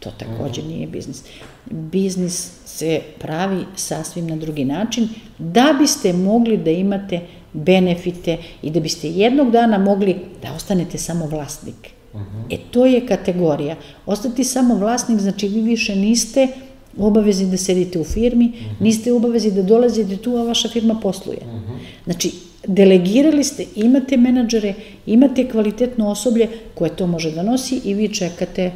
to 0.00 0.10
takođe 0.10 0.62
nije 0.62 0.86
biznis. 0.86 1.22
Biznis 1.70 2.50
se 2.64 3.00
pravi 3.18 3.64
sasvim 3.76 4.26
na 4.26 4.36
drugi 4.36 4.64
način, 4.64 5.08
da 5.38 5.74
biste 5.78 6.12
mogli 6.12 6.56
da 6.56 6.70
imate 6.70 7.20
benefite 7.52 8.38
i 8.62 8.70
da 8.70 8.80
biste 8.80 9.08
jednog 9.08 9.50
dana 9.50 9.78
mogli 9.78 10.16
da 10.42 10.52
ostanete 10.54 10.98
samo 10.98 11.26
vlasnik. 11.26 11.90
Uh 12.12 12.20
-huh. 12.20 12.54
E 12.54 12.58
to 12.70 12.86
je 12.86 13.06
kategorija. 13.06 13.76
Ostati 14.06 14.44
samo 14.44 14.74
vlasnik 14.74 15.20
znači 15.20 15.48
vi 15.48 15.60
više 15.60 15.96
niste 15.96 16.48
u 16.96 17.06
obavezi 17.06 17.46
da 17.46 17.56
sedite 17.56 17.98
u 17.98 18.04
firmi, 18.04 18.46
uh 18.46 18.52
-huh. 18.52 18.82
niste 18.82 19.12
u 19.12 19.16
obavezi 19.16 19.50
da 19.50 19.62
dolazite 19.62 20.16
tu, 20.16 20.36
a 20.36 20.42
vaša 20.42 20.68
firma 20.68 20.94
posluje. 21.02 21.38
Uh 21.42 21.52
-huh. 21.52 21.78
Znači, 22.04 22.32
delegirali 22.66 23.44
ste, 23.44 23.64
imate 23.76 24.16
menadžere, 24.16 24.74
imate 25.06 25.48
kvalitetno 25.48 26.08
osoblje 26.08 26.48
koje 26.74 26.96
to 26.96 27.06
može 27.06 27.30
da 27.30 27.42
nosi 27.42 27.80
i 27.84 27.94
vi 27.94 28.08
čekate 28.14 28.72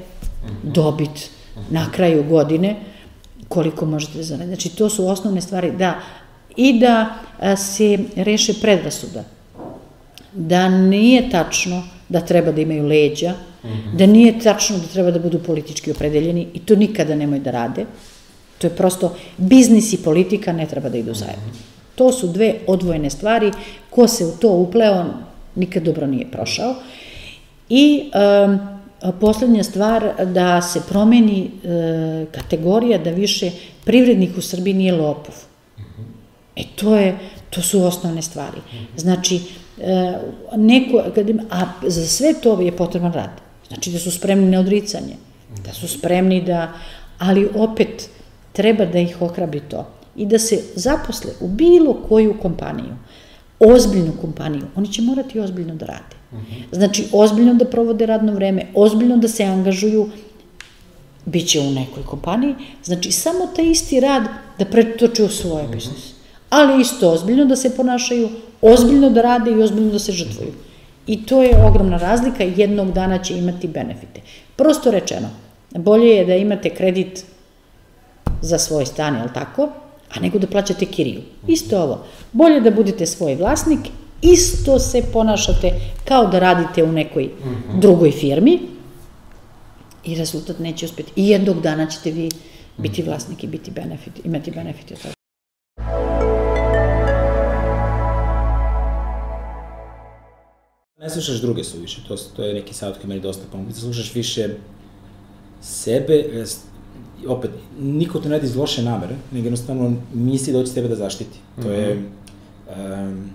dobit 0.62 1.30
na 1.70 1.90
kraju 1.92 2.24
godine 2.24 2.76
koliko 3.48 3.86
možete 3.86 4.18
da 4.18 4.24
zaraditi. 4.24 4.48
Znači, 4.48 4.76
to 4.76 4.90
su 4.90 5.06
osnovne 5.08 5.40
stvari, 5.40 5.72
da, 5.72 6.00
i 6.56 6.80
da 6.80 7.14
se 7.56 7.98
reše 8.16 8.54
predrasuda, 8.60 9.24
da 10.32 10.68
nije 10.68 11.30
tačno 11.30 11.82
da 12.08 12.20
treba 12.20 12.52
da 12.52 12.60
imaju 12.60 12.86
leđa, 12.86 13.30
mm 13.32 13.68
-hmm. 13.68 13.96
da 13.96 14.06
nije 14.06 14.38
tačno 14.38 14.78
da 14.78 14.86
treba 14.86 15.10
da 15.10 15.18
budu 15.18 15.38
politički 15.38 15.90
opredeljeni 15.90 16.48
i 16.54 16.58
to 16.58 16.76
nikada 16.76 17.14
nemoj 17.14 17.38
da 17.38 17.50
rade. 17.50 17.86
To 18.58 18.66
je 18.66 18.76
prosto, 18.76 19.16
biznis 19.36 19.92
i 19.92 20.02
politika 20.02 20.52
ne 20.52 20.66
treba 20.66 20.88
da 20.88 20.98
idu 20.98 21.14
zajedno. 21.14 21.50
To 21.94 22.12
su 22.12 22.28
dve 22.28 22.54
odvojene 22.66 23.10
stvari, 23.10 23.52
ko 23.90 24.08
se 24.08 24.26
u 24.26 24.30
to 24.30 24.50
upleo, 24.50 25.04
nikad 25.54 25.82
dobro 25.82 26.06
nije 26.06 26.30
prošao. 26.30 26.74
I 27.68 28.10
um, 28.14 28.73
poslednja 29.12 29.64
stvar, 29.64 30.24
da 30.26 30.62
se 30.62 30.80
promeni 30.88 31.50
e, 31.64 32.26
kategorija 32.32 32.98
da 32.98 33.10
više 33.10 33.50
privrednik 33.84 34.38
u 34.38 34.40
Srbiji 34.40 34.74
nije 34.74 34.92
lopov. 34.92 35.34
E 36.56 36.62
to 36.76 36.96
je, 36.96 37.18
to 37.50 37.62
su 37.62 37.84
osnovne 37.84 38.22
stvari. 38.22 38.58
Znači, 38.96 39.40
e, 39.80 40.18
neko, 40.56 41.02
a 41.50 41.66
za 41.82 42.06
sve 42.06 42.34
to 42.42 42.60
je 42.60 42.76
potreban 42.76 43.12
rad. 43.12 43.30
Znači 43.68 43.90
da 43.90 43.98
su 43.98 44.10
spremni 44.10 44.50
na 44.50 44.60
odricanje, 44.60 45.16
da 45.64 45.72
su 45.72 45.88
spremni 45.88 46.42
da, 46.42 46.72
ali 47.18 47.48
opet 47.54 48.08
treba 48.52 48.84
da 48.84 48.98
ih 48.98 49.22
okrabri 49.22 49.60
to 49.60 49.86
i 50.16 50.26
da 50.26 50.38
se 50.38 50.62
zaposle 50.74 51.30
u 51.40 51.48
bilo 51.48 51.94
koju 52.08 52.38
kompaniju, 52.42 52.96
ozbiljnu 53.60 54.12
kompaniju, 54.20 54.66
oni 54.76 54.92
će 54.92 55.02
morati 55.02 55.40
ozbiljno 55.40 55.74
da 55.74 55.86
rade. 55.86 56.16
Znači, 56.72 57.06
ozbiljno 57.12 57.54
da 57.54 57.64
provode 57.64 58.06
radno 58.06 58.32
vreme, 58.32 58.66
ozbiljno 58.74 59.16
da 59.16 59.28
se 59.28 59.44
angažuju, 59.44 60.08
bit 61.26 61.48
će 61.48 61.60
u 61.60 61.70
nekoj 61.70 62.02
kompaniji, 62.02 62.54
znači 62.84 63.12
samo 63.12 63.46
taj 63.56 63.70
isti 63.70 64.00
rad 64.00 64.22
da 64.58 64.64
pretoče 64.64 65.24
u 65.24 65.28
svoje 65.28 65.68
biznis. 65.68 66.14
Ali 66.50 66.80
isto 66.80 67.10
ozbiljno 67.10 67.44
da 67.44 67.56
se 67.56 67.76
ponašaju, 67.76 68.28
ozbiljno 68.62 69.10
da 69.10 69.22
rade 69.22 69.50
i 69.50 69.62
ozbiljno 69.62 69.92
da 69.92 69.98
se 69.98 70.12
žrtvuju. 70.12 70.52
I 71.06 71.26
to 71.26 71.42
je 71.42 71.64
ogromna 71.66 71.98
razlika 71.98 72.44
i 72.44 72.52
jednog 72.56 72.92
dana 72.92 73.18
će 73.18 73.38
imati 73.38 73.68
benefite. 73.68 74.20
Prosto 74.56 74.90
rečeno, 74.90 75.28
bolje 75.70 76.08
je 76.08 76.24
da 76.24 76.36
imate 76.36 76.70
kredit 76.70 77.24
za 78.42 78.58
svoj 78.58 78.86
stan, 78.86 79.16
jel 79.16 79.28
tako, 79.34 79.68
a 80.14 80.20
nego 80.20 80.38
da 80.38 80.46
plaćate 80.46 80.86
kiriju. 80.86 81.22
Isto 81.48 81.82
ovo. 81.82 82.04
Bolje 82.32 82.60
da 82.60 82.70
budete 82.70 83.06
svoj 83.06 83.34
vlasnik, 83.34 83.80
isto 84.24 84.78
se 84.78 85.02
ponašate 85.12 85.70
kao 86.04 86.26
da 86.26 86.38
radite 86.38 86.84
u 86.84 86.92
nekoj 86.92 87.30
drugoj 87.80 88.10
firmi 88.10 88.58
i 90.04 90.14
rezultat 90.14 90.58
neće 90.58 90.86
uspeti. 90.86 91.12
I 91.16 91.28
jednog 91.28 91.60
dana 91.60 91.86
ćete 91.86 92.10
vi 92.10 92.28
biti 92.76 93.02
vlasnik 93.02 93.44
i 93.44 93.46
biti 93.46 93.70
benefit, 93.70 94.12
imati 94.24 94.50
benefit 94.50 94.90
od 94.92 94.98
toga. 95.02 95.14
Ne 101.00 101.10
slušaš 101.10 101.40
druge 101.40 101.64
suviše, 101.64 102.00
to, 102.08 102.16
to 102.16 102.44
je 102.44 102.54
neki 102.54 102.74
savjet 102.74 102.98
koji 102.98 103.08
meni 103.08 103.20
dosta 103.20 103.42
pomogu. 103.52 103.70
Da 103.70 103.76
slušaš 103.76 104.14
više 104.14 104.48
sebe, 105.62 106.46
opet, 107.28 107.50
niko 107.80 108.18
to 108.18 108.28
ne 108.28 108.34
radi 108.34 108.46
iz 108.46 108.56
loše 108.56 108.82
namere, 108.82 109.16
nego 109.32 109.46
jednostavno 109.46 109.96
misli 110.14 110.52
da 110.52 110.58
hoće 110.58 110.72
tebe 110.72 110.88
da 110.88 110.94
zaštiti. 110.94 111.38
To 111.62 111.70
je, 111.70 112.02
um, 112.68 113.30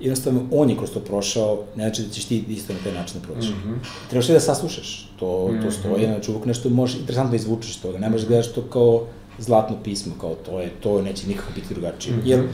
jednostavno, 0.00 0.40
on 0.50 0.70
je 0.70 0.76
kroz 0.76 0.90
to 0.90 1.00
prošao, 1.00 1.62
ne 1.76 1.84
znači 1.84 2.02
da 2.02 2.08
ćeš 2.08 2.24
ti 2.24 2.44
isto 2.48 2.72
na 2.72 2.78
taj 2.84 2.92
način 2.92 3.20
da 3.20 3.26
prođeš. 3.26 3.50
Mm 3.50 3.68
-hmm. 3.68 4.08
Trebaš 4.10 4.26
da 4.26 4.40
saslušaš, 4.40 5.10
to, 5.18 5.48
mm 5.48 5.54
-hmm. 5.54 5.62
to 5.64 5.70
stoji, 5.70 6.06
znači 6.06 6.30
uvijek 6.30 6.46
nešto 6.46 6.68
može 6.68 6.98
interesantno 6.98 7.30
da 7.30 7.36
izvučeš 7.36 7.76
toga, 7.76 7.98
ne 7.98 8.10
možeš 8.10 8.26
da 8.26 8.28
gledaš 8.28 8.52
to 8.52 8.62
kao 8.62 9.06
zlatno 9.38 9.76
pismo, 9.84 10.14
kao 10.20 10.34
to 10.34 10.60
je, 10.60 10.70
to 10.80 11.02
neće 11.02 11.28
nikako 11.28 11.52
biti 11.54 11.74
drugačije. 11.74 12.16
Mm 12.16 12.20
-hmm. 12.20 12.28
Jer 12.28 12.48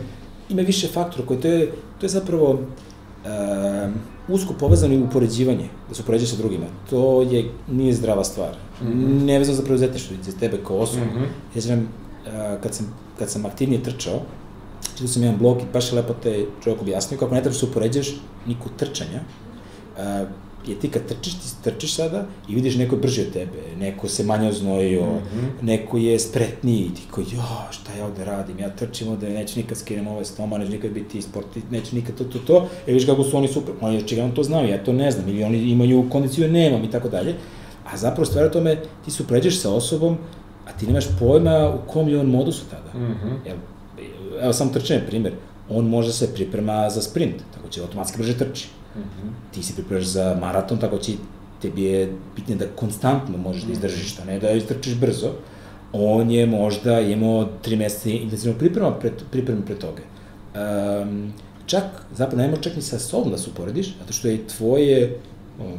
ima 0.49 0.63
više 0.63 0.89
faktora 0.89 1.27
koji 1.27 1.41
to 1.41 1.49
je, 1.49 1.73
to 2.01 2.07
je 2.07 2.11
zapravo 2.11 2.51
um, 2.51 3.95
usko 4.29 4.55
povezano 4.55 4.95
i 4.95 5.03
upoređivanje, 5.03 5.69
da 5.89 5.95
se 5.95 6.03
upoređuje 6.03 6.29
sa 6.29 6.37
drugima. 6.37 6.67
To 6.91 7.23
je, 7.23 7.45
nije 7.69 7.95
zdrava 7.95 8.25
stvar. 8.25 8.57
Mm 8.83 8.87
-hmm. 8.87 9.25
Nevezano 9.25 9.57
za 9.57 9.63
preuzetništvo, 9.63 10.17
za 10.23 10.39
tebe 10.39 10.59
kao 10.67 10.77
osobu. 10.77 11.05
Mm 11.05 11.19
-hmm. 11.19 11.27
Ja 11.55 11.61
znam, 11.61 11.79
uh, 11.79 12.63
kad 12.63 12.75
sam, 12.75 12.95
kad 13.19 13.31
sam 13.31 13.47
aktivnije 13.47 13.83
trčao, 13.83 14.21
čitao 14.95 15.09
sam 15.09 15.23
jedan 15.23 15.39
blog 15.39 15.61
i 15.63 15.73
baš 15.73 15.93
je 15.93 15.97
lepo 15.97 16.15
te 16.23 16.47
čovjek 16.65 16.83
objasnio 16.83 17.21
kako 17.21 17.35
ne 17.35 17.41
treba 17.41 17.53
da 17.53 17.59
se 17.59 17.67
upoređaš 17.67 18.09
niko 18.47 18.69
trčanja, 18.77 19.21
uh, 19.97 20.29
je 20.67 20.81
ti 20.81 20.91
kad 20.91 21.07
trčiš, 21.07 21.35
ti 21.35 21.49
trčiš 21.65 21.95
sada 21.95 22.27
i 22.49 22.55
vidiš 22.55 22.77
neko 22.77 22.95
je 22.95 23.01
brži 23.01 23.21
od 23.21 23.33
tebe, 23.33 23.77
neko 23.79 24.09
se 24.09 24.25
manje 24.25 24.49
oznojio, 24.49 25.07
mm 25.07 25.19
-hmm. 25.19 25.63
neko 25.63 25.97
je 25.97 26.19
spretniji, 26.19 26.81
i 26.81 26.95
ti 26.95 27.03
ko, 27.11 27.21
jo, 27.21 27.43
šta 27.71 27.93
ja 27.99 28.07
ovde 28.07 28.25
radim, 28.25 28.59
ja 28.59 28.71
trčim 28.71 29.09
ovde, 29.09 29.31
neću 29.31 29.59
nikad 29.59 29.79
skinem 29.79 30.07
ovaj 30.07 30.25
stoma, 30.25 30.59
neću 30.59 30.73
nikad 30.73 30.91
biti 30.91 31.23
sporti, 31.23 31.63
neću 31.71 31.97
nikad 31.97 32.15
to, 32.15 32.25
to, 32.25 32.39
to, 32.39 32.69
i 32.87 32.93
vidiš 32.93 33.07
kako 33.07 33.25
su 33.25 33.37
oni 33.37 33.49
super, 33.49 33.75
oni 33.81 33.99
očigledno 33.99 34.35
to 34.35 34.43
znaju, 34.43 34.69
ja 34.69 34.85
to 34.85 34.93
ne 34.93 35.11
znam, 35.11 35.29
ili 35.29 35.45
oni 35.45 35.59
imaju 35.59 36.11
kondiciju, 36.11 36.49
nemam 36.49 36.85
i 36.85 36.91
tako 36.91 37.09
dalje, 37.09 37.35
a 37.93 37.97
zapravo 37.97 38.25
stvar 38.25 38.51
tome, 38.51 38.77
ti 39.05 39.11
se 39.11 39.23
upređeš 39.23 39.61
sa 39.61 39.71
osobom, 39.75 40.17
a 40.67 40.73
ti 40.73 40.87
nemaš 40.87 41.07
pojma 41.19 41.75
u 41.75 41.93
kom 41.93 42.09
je 42.09 42.21
on 42.21 42.27
modusu 42.27 42.65
tada. 42.71 42.99
Mm 42.99 43.13
-hmm. 43.13 43.51
Evo, 43.51 43.59
evo 44.41 44.53
samo 44.53 44.73
trčanje, 44.73 45.01
primer, 45.07 45.33
on 45.71 45.89
može 45.89 46.13
se 46.13 46.35
priprema 46.35 46.91
za 46.91 47.03
sprint, 47.03 47.37
tako 47.55 47.69
će 47.69 47.81
automatski 47.81 48.19
brže 48.19 48.39
trči. 48.39 48.69
Mm 48.97 49.01
-hmm. 49.01 49.55
Ti 49.55 49.63
se 49.63 49.75
pripremaš 49.75 50.05
za 50.05 50.37
maraton, 50.41 50.79
tako 50.79 50.99
će 50.99 51.13
tebi 51.63 51.83
je 51.83 52.13
bitno 52.37 52.57
da 52.57 52.65
konstantno 52.77 53.39
možeš 53.39 53.63
da 53.63 53.73
izdržiš, 53.73 54.19
a 54.19 54.25
ne 54.25 54.39
da 54.39 54.51
istrčiš 54.51 54.95
brzo. 54.95 55.31
On 55.93 56.31
je 56.31 56.47
možda 56.47 57.01
imao 57.01 57.49
tri 57.63 57.77
meseca 57.77 58.11
intenzivno 58.11 58.59
priprema 58.59 58.91
pred, 58.91 59.13
priprema 59.31 59.63
pre 59.67 59.75
toga. 59.75 60.03
Um, 61.03 61.33
čak, 61.67 61.85
zapravo, 62.17 62.43
nema 62.43 62.57
čak 62.57 62.77
ni 62.77 62.83
sa 62.83 62.99
sobom 62.99 63.31
da 63.31 63.39
se 63.39 63.51
uporediš, 63.51 63.95
zato 63.99 64.13
što 64.13 64.29
je 64.29 64.47
tvoje 64.47 65.19
um, 65.59 65.79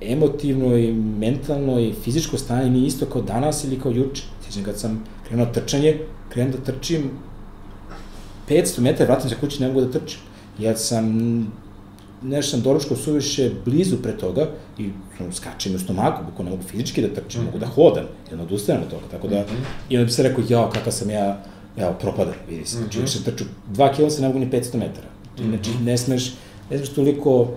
emotivno 0.00 0.76
i 0.76 0.92
mentalno 0.92 1.80
i 1.80 1.92
fizičko 2.04 2.38
stanje 2.38 2.70
nije 2.70 2.86
isto 2.86 3.06
kao 3.06 3.22
danas 3.22 3.64
ili 3.64 3.80
kao 3.80 3.92
juče. 3.92 4.22
Sjećam 4.44 4.64
kad 4.64 4.78
sam 4.78 5.04
krenuo 5.28 5.46
trčanje, 5.46 5.98
krenuo 6.28 6.56
da 6.56 6.72
trčim 6.72 7.10
500 8.48 8.80
metara, 8.80 9.12
vratim 9.12 9.30
se 9.30 9.36
kući, 9.36 9.60
ne 9.60 9.68
mogu 9.68 9.80
da 9.80 9.90
trčim. 9.90 10.20
Ja 10.58 10.76
sam 10.76 11.12
nešto 12.22 12.50
sam 12.50 12.60
doručkao 12.60 12.96
suviše 12.96 13.50
blizu 13.64 13.96
pre 14.02 14.18
toga 14.18 14.48
i 14.78 14.90
um, 15.20 15.32
skačem 15.32 15.74
u 15.74 15.78
stomaku, 15.78 16.24
bukvalno 16.24 16.50
ne 16.50 16.56
mogu 16.56 16.68
fizički 16.68 17.02
da 17.02 17.08
trčim, 17.08 17.40
mm 17.40 17.44
-hmm. 17.44 17.46
mogu 17.46 17.58
da 17.58 17.66
hodam, 17.66 18.04
jedno 18.30 18.44
odustajem 18.44 18.82
od 18.82 18.90
toga, 18.90 19.02
tako 19.10 19.28
da, 19.28 19.40
mm 19.40 19.44
-hmm. 19.44 19.64
i 19.88 19.96
onda 19.96 20.04
bi 20.04 20.12
se 20.12 20.22
rekao, 20.22 20.44
jao, 20.48 20.70
kakav 20.70 20.92
sam 20.92 21.10
ja, 21.10 21.42
evo, 21.76 21.94
propadam, 22.00 22.34
vidi 22.48 22.66
se, 22.66 22.76
znači, 22.76 22.98
mm 22.98 23.02
-hmm. 23.02 23.06
sam 23.06 23.22
trču 23.22 23.44
2 23.72 23.96
km, 23.96 24.22
ne 24.22 24.28
mogu 24.28 24.38
ni 24.38 24.50
500 24.50 24.78
metara, 24.78 25.08
znači, 25.36 25.70
mm 25.70 25.74
-hmm. 25.74 25.84
ne 25.84 25.98
smeš, 25.98 26.32
ne 26.70 26.76
smeš 26.76 26.88
toliko, 26.88 27.48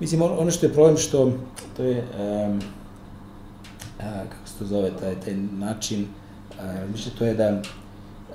mislim, 0.00 0.22
ono 0.22 0.50
što 0.50 0.66
je 0.66 0.72
problem 0.72 0.96
što, 0.96 1.32
to 1.76 1.82
je, 1.82 1.98
um, 1.98 2.60
a, 4.00 4.22
kako 4.28 4.48
se 4.48 4.58
to 4.58 4.66
zove, 4.66 4.90
taj, 5.00 5.20
taj 5.20 5.34
način, 5.58 6.06
a, 6.60 6.86
mislim, 6.92 7.14
to 7.18 7.24
je 7.24 7.34
da, 7.34 7.62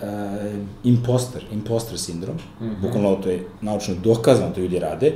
uh, 0.02 0.60
imposter, 0.84 1.44
imposter 1.52 2.00
sindrom, 2.00 2.36
mm 2.36 2.66
-hmm. 2.66 2.82
bukvalno 2.82 3.16
to 3.16 3.30
je 3.30 3.48
naučno 3.62 3.96
dokazano 4.04 4.52
da 4.56 4.62
ljudi 4.62 4.80
rade, 4.80 5.14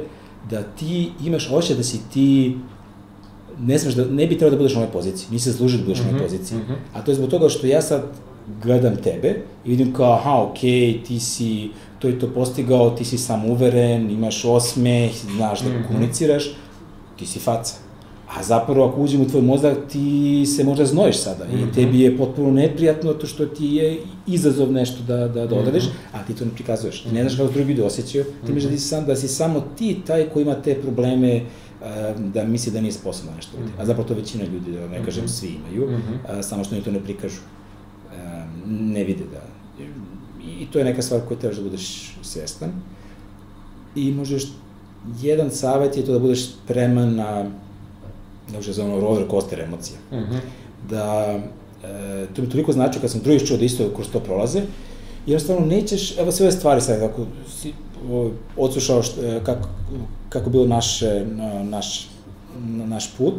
da 0.50 0.64
ti 0.64 1.12
imaš 1.26 1.50
osjećaj 1.52 1.78
da 1.78 1.84
si 1.84 2.00
ti 2.14 2.58
ne 3.60 3.80
smeš 3.80 3.94
da, 3.94 4.06
ne 4.06 4.28
bi 4.28 4.38
trebao 4.38 4.52
da 4.52 4.58
budeš 4.58 4.74
na 4.74 4.82
ovoj 4.82 4.92
poziciji, 4.92 5.28
nisi 5.32 5.52
zaslužio 5.52 5.78
da 5.78 5.84
budeš 5.84 6.00
mm 6.00 6.02
-hmm, 6.02 6.06
na 6.06 6.18
ovoj 6.18 6.26
mhm, 6.26 6.26
poziciji. 6.26 6.58
Mm 6.58 6.62
-hmm. 6.62 6.76
A 6.94 7.02
to 7.02 7.12
je 7.12 7.16
zbog 7.16 7.30
toga 7.30 7.50
što 7.50 7.68
ja 7.68 7.82
sad 7.82 8.04
gledam 8.64 8.96
tebe 8.96 9.36
i 9.66 9.70
vidim 9.70 9.94
kao, 9.94 10.14
aha, 10.14 10.42
okej, 10.42 10.72
okay, 10.72 11.06
ti 11.06 11.20
si 11.20 11.70
to 12.00 12.10
i 12.10 12.20
to 12.20 12.28
postigao, 12.28 12.90
ti 12.90 13.06
si 13.06 13.18
sam 13.18 13.46
uveren, 13.46 14.12
imaš 14.12 14.46
osmeh, 14.46 15.12
znaš 15.36 15.62
da 15.62 15.70
mm 15.70 15.74
-hmm. 15.74 15.88
komuniciraš, 15.88 16.44
ti 17.20 17.26
si 17.26 17.40
faca. 17.40 17.83
A 18.38 18.44
zapravo 18.44 18.88
ako 18.88 19.02
uđem 19.02 19.22
u 19.22 19.28
tvoj 19.28 19.42
mozak, 19.42 19.78
ti 19.92 20.46
se 20.46 20.64
možda 20.64 20.86
znojiš 20.86 21.18
sada 21.18 21.46
i 21.46 21.56
mhm. 21.56 21.72
tebi 21.72 22.00
je 22.00 22.18
potpuno 22.18 22.52
neprijatno 22.52 23.14
to 23.14 23.28
što 23.28 23.46
ti 23.46 23.66
je 23.66 24.00
izazov 24.28 24.72
nešto 24.72 25.04
da, 25.04 25.28
da, 25.28 25.46
da 25.46 25.56
odradeš, 25.56 25.84
mm 25.84 25.88
-hmm. 25.88 26.20
a 26.20 26.26
ti 26.26 26.34
to 26.34 26.46
ne 26.46 26.52
prikazuješ. 26.52 27.04
Ti 27.04 27.12
ne 27.12 27.22
znaš 27.22 27.36
kako 27.38 27.54
drugi 27.54 27.70
ljudi 27.70 27.82
osjećaju, 27.82 28.26
ti 28.46 28.54
misliš 28.54 28.72
da, 28.72 28.78
si 28.78 28.88
sam, 28.88 29.06
da 29.06 29.16
si 29.16 29.28
samo 29.28 29.64
ti 29.78 30.02
taj 30.08 30.30
koji 30.30 30.44
ima 30.44 30.56
te 30.56 30.76
probleme 30.76 31.42
da 32.34 32.44
misli 32.44 32.72
da 32.72 32.82
nije 32.82 32.92
sposobno 32.92 33.32
nešto. 33.36 33.58
A 33.80 33.86
zapravo 33.86 34.08
to 34.08 34.14
većina 34.14 34.44
ljudi, 34.44 34.72
da 34.72 34.88
ne 34.88 35.06
kažem 35.06 35.28
svi 35.28 35.48
imaju, 35.48 35.90
-hmm. 35.90 36.42
samo 36.42 36.64
što 36.64 36.76
oni 36.76 36.84
to 36.84 36.92
ne 36.92 37.00
prikažu. 37.00 37.42
Ne 38.68 39.04
vide 39.04 39.24
da... 39.32 39.42
I 40.62 40.66
to 40.72 40.80
je 40.80 40.86
neka 40.86 41.02
stvar 41.02 41.22
koju 41.28 41.38
trebaš 41.38 41.58
da 41.58 41.64
budeš 41.64 42.16
svestan. 42.22 42.72
I 43.96 44.12
možeš, 44.12 44.44
jedan 45.22 45.52
savet 45.52 45.98
je 45.98 46.06
to 46.06 46.12
da 46.12 46.20
budeš 46.20 46.46
spreman 46.46 47.16
na 47.16 47.46
kako 48.52 48.64
se 48.64 48.74
zove, 48.74 49.02
roller 49.02 49.28
coaster 49.30 49.60
emocija. 49.60 49.98
Mm 50.12 50.16
-hmm. 50.16 50.40
Da, 50.90 51.40
e, 51.84 52.28
to 52.36 52.42
mi 52.42 52.50
toliko 52.50 52.74
znači 52.74 53.00
kad 53.00 53.12
sam 53.12 53.22
drugi 53.22 53.48
čuo 53.48 53.58
da 53.58 53.66
isto 53.66 53.90
kroz 53.96 54.08
to 54.10 54.20
prolaze, 54.20 54.62
jednostavno 55.26 55.66
nećeš, 55.66 56.18
evo 56.18 56.32
sve 56.32 56.46
ove 56.46 56.52
stvari 56.52 56.82
sad, 56.82 57.02
ako 57.02 57.26
si 57.60 57.74
o, 58.12 58.32
odslušao 58.58 59.04
što, 59.04 59.22
e, 59.22 59.42
kako, 59.44 59.70
kako 60.30 60.50
bilo 60.50 60.68
naše, 60.68 61.26
na, 61.26 61.64
naš, 61.64 62.10
na, 62.66 62.86
naš 62.86 63.18
put, 63.18 63.36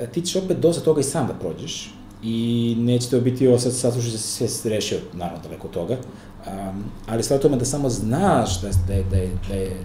e, 0.00 0.06
ti 0.06 0.22
ćeš 0.22 0.36
opet 0.36 0.58
dosta 0.58 0.82
toga 0.82 1.00
i 1.00 1.04
sam 1.04 1.26
da 1.26 1.34
prođeš 1.34 1.94
i 2.22 2.74
neće 2.78 3.10
to 3.10 3.20
biti 3.20 3.48
ovo 3.48 3.58
sad 3.58 3.74
saslušaj 3.74 4.10
da 4.10 4.18
si 4.18 4.48
sve 4.48 4.70
rešio, 4.70 4.98
naravno 5.12 5.42
daleko 5.42 5.66
od 5.66 5.74
toga, 5.74 5.96
um, 6.46 6.84
ali 7.06 7.22
stvar 7.22 7.40
tome 7.40 7.56
da 7.56 7.64
samo 7.64 7.88
znaš 7.88 8.60
da, 8.60 8.68
da, 8.88 8.94
je, 8.94 9.04
da, 9.10 9.16
je, 9.16 9.30
da 9.48 9.54
je 9.54 9.76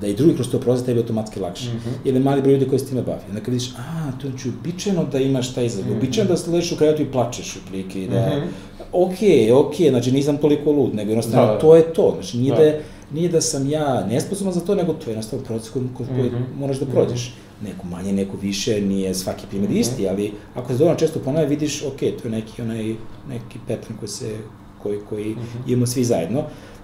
da 0.00 0.06
i 0.06 0.14
drugi 0.14 0.34
kroz 0.34 0.48
to 0.50 0.60
prolaze, 0.60 0.84
tebi 0.84 1.00
automatski 1.00 1.40
lakše. 1.40 1.68
Mm 1.68 1.76
-hmm. 1.76 2.08
Ili 2.08 2.20
mali 2.20 2.42
broj 2.42 2.52
ljudi 2.52 2.68
koji 2.68 2.78
se 2.78 2.86
time 2.86 3.02
bavi. 3.02 3.20
Onda 3.28 3.40
kad 3.40 3.54
vidiš, 3.54 3.70
a, 3.70 4.12
to 4.20 4.26
je 4.26 4.30
znači 4.30 4.48
uobičajeno 4.48 5.04
da 5.04 5.18
imaš 5.18 5.54
taj 5.54 5.66
izgled, 5.66 5.86
mm 5.86 5.88
-hmm. 5.88 5.94
uobičajeno 5.94 6.34
da 6.34 6.52
ležiš 6.52 6.72
u 6.72 6.76
krevetu 6.76 7.02
i 7.02 7.12
plačeš 7.12 7.56
u 7.56 7.58
plike, 7.70 8.06
da, 8.06 8.20
mm 8.20 8.40
-hmm. 8.40 8.46
ok, 8.92 9.66
ok, 9.66 9.74
znači 9.88 10.12
nisam 10.12 10.36
toliko 10.36 10.72
lud, 10.72 10.94
nego 10.94 11.10
jednostavno 11.10 11.52
da, 11.52 11.58
to 11.58 11.76
je 11.76 11.92
to, 11.92 12.12
znači 12.20 12.38
nije 12.38 12.54
da, 12.54 12.64
da 12.64 12.78
nije 13.14 13.28
da 13.28 13.40
sam 13.40 13.70
ja 13.70 14.06
nesposoban 14.06 14.52
za 14.52 14.60
to, 14.60 14.74
nego 14.74 14.92
to 14.92 15.10
je 15.10 15.12
jednostavno 15.12 15.44
proces 15.44 15.70
koji, 15.70 15.84
koji 15.96 16.08
mm 16.08 16.34
-hmm. 16.34 16.58
moraš 16.58 16.78
da 16.78 16.86
prođeš. 16.86 17.28
Mm 17.28 17.32
-hmm. 17.32 17.68
Neko 17.68 17.86
manje, 17.86 18.12
neko 18.12 18.36
više, 18.36 18.80
nije 18.80 19.14
svaki 19.14 19.46
primjer 19.46 19.70
mm 19.70 19.74
-hmm. 19.74 19.80
isti, 19.80 20.08
ali 20.08 20.32
ako 20.54 20.72
se 20.72 20.78
dovoljno 20.78 20.98
često 20.98 21.18
ponavlja, 21.18 21.48
vidiš, 21.48 21.82
ok, 21.82 21.98
to 21.98 22.24
je 22.24 22.30
neki, 22.30 22.62
onaj, 22.62 22.94
neki 23.28 23.58
pattern 23.68 23.98
koji 23.98 24.08
se, 24.08 24.36
koji, 24.82 24.98
koji 25.08 25.30
mm 25.30 25.38
-hmm. 25.38 25.72
imamo 25.72 25.86
svi 25.86 26.04
zajedno. 26.04 26.42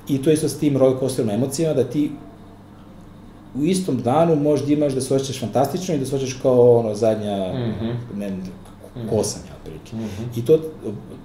I 0.08 0.22
to 0.22 0.30
je 0.30 0.34
isto 0.34 0.48
s 0.48 0.58
tim 0.58 0.76
roller 0.76 0.98
coasterom 0.98 1.30
emocijama, 1.30 1.74
da 1.74 1.84
ti 1.84 2.10
u 3.54 3.64
istom 3.64 4.02
danu 4.02 4.36
možda 4.36 4.72
imaš 4.72 4.92
da 4.92 5.00
se 5.00 5.14
osjećaš 5.14 5.40
fantastično 5.40 5.94
i 5.94 5.98
da 5.98 6.06
se 6.06 6.16
osjećaš 6.16 6.38
kao 6.42 6.78
ono 6.78 6.94
zadnja, 6.94 7.52
mm 7.52 7.74
-hmm. 7.80 7.94
ne, 8.16 8.38
kosanja, 9.10 9.52
otprilike. 9.58 9.96
Mm 9.96 10.00
-hmm. 10.00 10.38
I 10.38 10.44
to, 10.44 10.58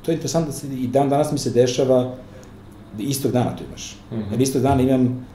to 0.01 0.11
je 0.11 0.15
interesantno 0.15 0.51
da 0.51 0.57
se, 0.57 0.67
i 0.67 0.87
dan 0.87 1.09
danas 1.09 1.31
mi 1.31 1.37
se 1.37 1.49
dešava 1.49 2.15
da 2.97 3.03
istog 3.03 3.31
dana 3.31 3.55
to 3.55 3.63
imaš. 3.63 3.97
Mm 4.11 4.15
-hmm. 4.15 4.31
Jer 4.31 4.41
istog 4.41 4.61
dana 4.61 4.81
imam, 4.81 5.27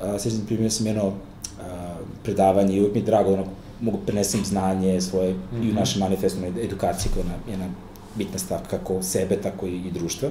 a, 0.00 0.18
sećam 0.18 0.40
primjer 0.46 0.72
sam 0.72 0.86
jedno 0.86 1.12
a, 1.60 1.94
predavanje 2.22 2.76
i 2.76 2.80
uvijek 2.80 2.94
mi 2.94 3.00
je 3.00 3.04
drago 3.04 3.30
da 3.30 3.34
ono, 3.34 3.44
mogu 3.80 3.96
da 3.96 4.06
prenesem 4.06 4.44
znanje 4.44 5.00
svoje 5.00 5.32
mm 5.32 5.36
-hmm. 5.36 5.56
i 5.56 5.66
u 5.66 5.68
mhm. 5.68 5.76
našem 5.76 6.00
manifestu 6.00 6.38
edukaciji 6.62 7.12
koja 7.14 7.24
je 7.24 7.50
jedna 7.50 7.66
bitna 8.14 8.38
stav 8.38 8.58
kako 8.70 9.02
sebe, 9.02 9.36
tako 9.36 9.66
i, 9.66 9.76
i 9.76 9.90
društva. 9.90 10.28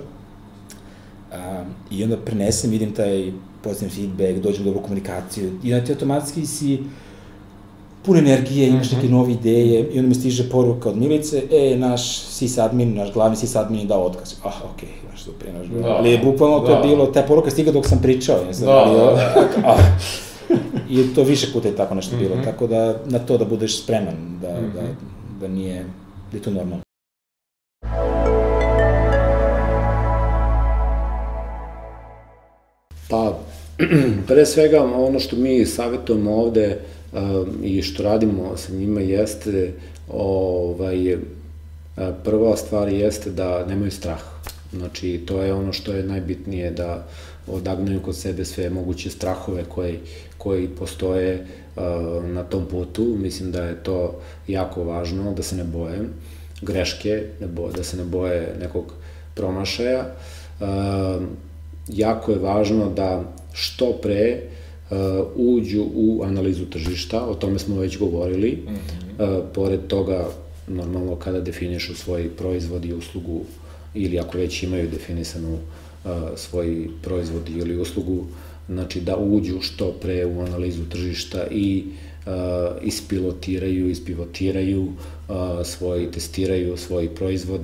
Um, 1.32 1.66
I 1.92 2.04
onda 2.04 2.18
prenesem, 2.18 2.72
vidim 2.72 2.94
taj 2.94 3.32
pozitivni 3.64 3.94
feedback, 3.94 4.44
dođem 4.44 4.62
u 4.62 4.66
dobru 4.66 4.82
komunikaciju 4.82 5.52
i 5.64 5.74
onda 5.74 5.86
ti 5.86 5.92
automatski 5.92 6.46
si 6.46 6.80
pun 8.04 8.18
energije, 8.18 8.68
imaš 8.68 8.92
mm 8.92 8.94
-hmm. 8.94 8.96
neke 8.96 9.10
nove 9.10 9.32
ideje 9.32 9.90
i 9.94 10.00
onda 10.00 10.10
mi 10.10 10.16
stiže 10.16 10.50
poruka 10.50 10.90
od 10.90 10.98
Milice, 10.98 11.44
e, 11.52 11.76
naš 11.78 12.26
sysadmin, 12.26 12.96
naš 12.96 13.14
glavni 13.14 13.38
sysadmin 13.38 13.80
je 13.80 13.86
dao 13.86 14.04
otkaz. 14.04 14.34
Ah, 14.44 14.54
okej, 14.74 14.90
okay, 14.90 15.08
znaš, 15.08 15.24
super, 15.24 15.48
znaš, 15.52 15.68
da. 15.68 15.90
ali 15.90 16.20
bukvalno 16.24 16.60
da. 16.60 16.66
to 16.66 16.72
je 16.72 16.88
bilo, 16.88 17.06
ta 17.06 17.22
poruka 17.22 17.50
stiga 17.50 17.72
dok 17.72 17.88
sam 17.88 18.00
pričao, 18.02 18.38
ja 18.48 18.54
sam 18.54 18.66
da, 18.66 18.86
bio, 18.86 19.06
da, 19.06 19.14
da. 19.62 19.68
ah, 19.72 19.78
I 20.90 21.14
to 21.16 21.24
više 21.24 21.54
puta 21.54 21.68
je 21.68 21.76
tako 21.76 21.96
nešto 21.96 22.16
mm 22.16 22.20
-hmm. 22.20 22.24
bilo, 22.24 22.36
mhm. 22.36 22.46
tako 22.46 22.68
da 22.68 22.96
na 23.06 23.20
to 23.20 23.38
da 23.38 23.46
budeš 23.46 23.84
spreman, 23.84 24.40
da, 24.42 24.50
mm 24.50 24.64
-hmm. 24.64 24.74
da, 24.74 24.82
da 25.42 25.48
nije, 25.48 25.86
da 26.32 26.38
je 26.38 26.44
to 26.44 26.52
normalno. 26.52 26.91
pre 34.28 34.46
svega 34.46 34.84
ono 34.84 35.20
što 35.20 35.36
mi 35.36 35.66
savjetujemo 35.66 36.36
ovde 36.36 36.78
um, 37.14 37.20
i 37.64 37.82
što 37.82 38.04
radimo 38.04 38.58
sa 38.58 38.74
njima 38.74 39.02
jeste 39.02 39.72
ovaj, 40.10 41.18
prva 42.24 42.58
stvar 42.58 42.90
jeste 42.90 43.30
da 43.30 43.66
nemaju 43.66 43.92
strah. 43.92 44.22
Znači, 44.74 45.22
to 45.26 45.42
je 45.42 45.54
ono 45.54 45.74
što 45.74 45.94
je 45.94 46.04
najbitnije, 46.04 46.72
da 46.72 47.08
odagnaju 47.48 48.00
kod 48.00 48.16
sebe 48.16 48.46
sve 48.46 48.70
moguće 48.70 49.10
strahove 49.10 49.64
koji, 49.64 50.00
koji 50.38 50.68
postoje 50.68 51.48
na 52.24 52.44
tom 52.44 52.66
putu. 52.66 53.04
Mislim 53.04 53.52
da 53.52 53.64
je 53.64 53.84
to 53.84 54.22
jako 54.48 54.84
važno, 54.84 55.34
da 55.34 55.44
se 55.44 55.56
ne 55.56 55.64
boje 55.64 56.00
greške, 56.62 57.24
boje, 57.56 57.74
da 57.74 57.84
se 57.84 57.98
ne 57.98 58.04
boje 58.04 58.56
nekog 58.60 58.94
promašaja. 59.36 60.06
Jako 61.88 62.32
je 62.32 62.40
važno 62.40 62.90
da 62.90 63.34
što 63.54 63.92
pre 64.02 64.42
uh, 64.90 64.98
uđu 65.36 65.86
u 65.96 66.24
analizu 66.24 66.66
tržišta, 66.66 67.26
o 67.26 67.36
tome 67.36 67.60
smo 67.60 67.80
već 67.80 67.98
govorili. 67.98 68.52
Mm 68.52 68.72
-hmm. 68.72 69.42
pored 69.54 69.88
toga, 69.88 70.28
normalno 70.68 71.16
kada 71.16 71.42
definišu 71.42 71.96
svoj 71.96 72.30
proizvod 72.30 72.86
i 72.86 72.94
uslugu, 72.94 73.42
ili 73.94 74.20
ako 74.20 74.38
već 74.38 74.64
imaju 74.64 74.90
definisanu 74.90 75.54
uh, 75.54 76.12
svoj 76.36 76.90
proizvod 77.02 77.50
ili 77.50 77.80
uslugu, 77.82 78.26
znači 78.70 79.02
da 79.02 79.18
uđu 79.18 79.62
što 79.62 79.92
pre 79.92 80.26
u 80.26 80.42
analizu 80.42 80.86
tržišta 80.90 81.48
i 81.52 81.84
uh, 81.86 82.32
ispilotiraju, 82.82 83.90
ispivotiraju 83.90 84.84
uh, 84.84 84.96
svoj, 85.64 86.12
testiraju 86.12 86.78
svoj 86.78 87.16
proizvod 87.16 87.62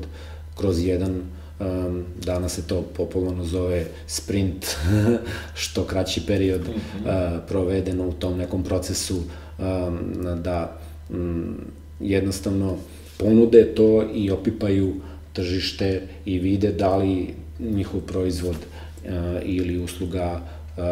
kroz 0.57 0.86
jedan 0.86 1.22
um, 1.60 2.03
danas 2.26 2.53
se 2.53 2.62
to 2.68 2.82
popularno 2.82 3.45
zove 3.45 3.86
sprint, 4.08 4.66
što 5.64 5.84
kraći 5.84 6.22
period 6.26 6.62
mm 6.62 6.74
-hmm. 6.74 7.36
uh, 7.36 7.39
provedeno 7.47 8.08
u 8.08 8.14
tom 8.14 8.38
nekom 8.38 8.64
procesu 8.64 9.18
um, 9.18 10.43
da 10.43 10.80
um, 11.10 11.55
jednostavno 11.99 12.78
ponude 13.18 13.76
to 13.76 14.10
i 14.14 14.32
opipaju 14.32 14.95
tržište 15.34 16.08
i 16.26 16.39
vide 16.39 16.72
da 16.72 16.97
li 16.97 17.34
njihov 17.60 18.01
proizvod 18.01 18.55
uh, 18.55 19.12
ili 19.43 19.78
usluga 19.78 20.41
uh, 20.78 20.84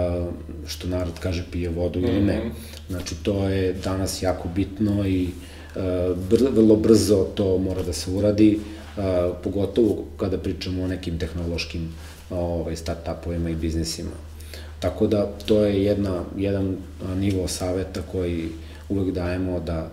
što 0.68 0.88
narod 0.88 1.20
kaže 1.20 1.43
pije 1.51 1.70
vodu 1.70 1.99
mm 1.99 2.03
-hmm. 2.03 2.09
ili 2.09 2.22
ne. 2.22 2.39
Mhm. 2.39 2.47
Znači 2.89 3.16
to 3.24 3.49
je 3.49 3.74
danas 3.74 4.24
jako 4.24 4.49
bitno 4.55 5.07
i 5.07 5.30
uh, 5.76 5.82
br 6.30 6.38
vrlo 6.51 6.76
brzo 6.76 7.28
to 7.36 7.57
mora 7.57 7.84
da 7.84 7.93
se 7.93 8.11
uradi. 8.11 8.55
Uh, 8.55 8.84
pogotovo 9.43 10.05
kada 10.17 10.37
pričamo 10.37 10.83
o 10.83 10.87
nekim 10.87 11.19
tehnološkim 11.19 11.89
ovaj, 12.29 12.75
start-upovima 12.75 13.49
i 13.49 13.55
biznisima. 13.55 14.11
Tako 14.79 15.07
da 15.07 15.31
to 15.45 15.65
je 15.65 15.83
jedna, 15.83 16.23
jedan 16.37 16.77
nivo 17.17 17.47
saveta 17.47 18.01
koji 18.11 18.49
uvek 18.89 19.13
dajemo 19.13 19.59
da 19.59 19.89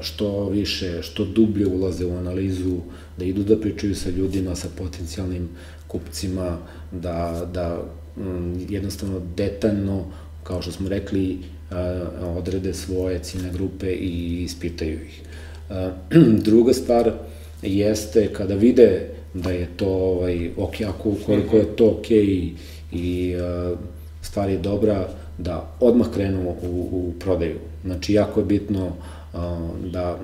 što 0.00 0.48
više, 0.48 1.02
što 1.02 1.24
dublje 1.24 1.66
ulaze 1.66 2.06
u 2.06 2.16
analizu, 2.16 2.76
da 3.18 3.24
idu 3.24 3.44
da 3.44 3.60
pričaju 3.60 3.94
sa 3.94 4.10
ljudima, 4.10 4.54
sa 4.56 4.68
potencijalnim 4.78 5.48
kupcima, 5.88 6.58
da, 6.92 7.46
da 7.52 7.82
jednostavno 8.68 9.20
detaljno, 9.36 10.04
kao 10.42 10.62
što 10.62 10.72
smo 10.72 10.88
rekli, 10.88 11.38
odrede 12.36 12.74
svoje 12.74 13.18
ciljne 13.22 13.52
grupe 13.52 13.92
i 13.92 14.42
ispitaju 14.42 14.98
ih. 15.06 15.22
Druga 16.48 16.72
stvar, 16.72 17.12
jeste 17.62 18.32
kada 18.32 18.54
vide 18.54 19.08
da 19.34 19.50
je 19.50 19.68
to 19.76 19.88
ovaj, 19.88 20.50
ok, 20.56 20.74
ako 20.88 21.14
koliko 21.26 21.56
je 21.56 21.76
to 21.76 21.86
ok 21.86 22.10
i, 22.10 22.52
i 22.92 23.34
uh, 23.36 23.78
stvar 24.22 24.50
je 24.50 24.58
dobra, 24.58 25.08
da 25.38 25.76
odmah 25.80 26.06
krenu 26.14 26.54
u, 26.62 26.88
u 26.92 27.12
prodaju. 27.18 27.58
Znači, 27.84 28.12
jako 28.12 28.40
je 28.40 28.46
bitno 28.46 28.86
uh, 28.86 29.40
da 29.92 30.18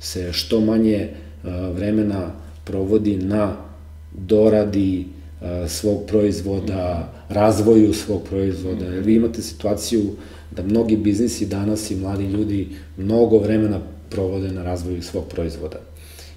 se 0.00 0.32
što 0.32 0.60
manje 0.60 1.08
uh, 1.08 1.76
vremena 1.76 2.30
provodi 2.64 3.16
na 3.16 3.56
doradi 4.12 5.06
uh, 5.40 5.46
svog 5.68 6.06
proizvoda, 6.06 7.12
razvoju 7.28 7.94
svog 7.94 8.22
proizvoda. 8.28 8.84
Jer 8.84 9.02
vi 9.02 9.14
imate 9.14 9.42
situaciju 9.42 10.02
da 10.50 10.62
mnogi 10.62 10.96
biznisi 10.96 11.46
danas 11.46 11.90
i 11.90 11.96
mladi 11.96 12.24
ljudi 12.24 12.68
mnogo 12.96 13.38
vremena 13.38 13.80
provode 14.10 14.52
na 14.52 14.62
razvoju 14.62 15.02
svog 15.02 15.24
proizvoda 15.28 15.80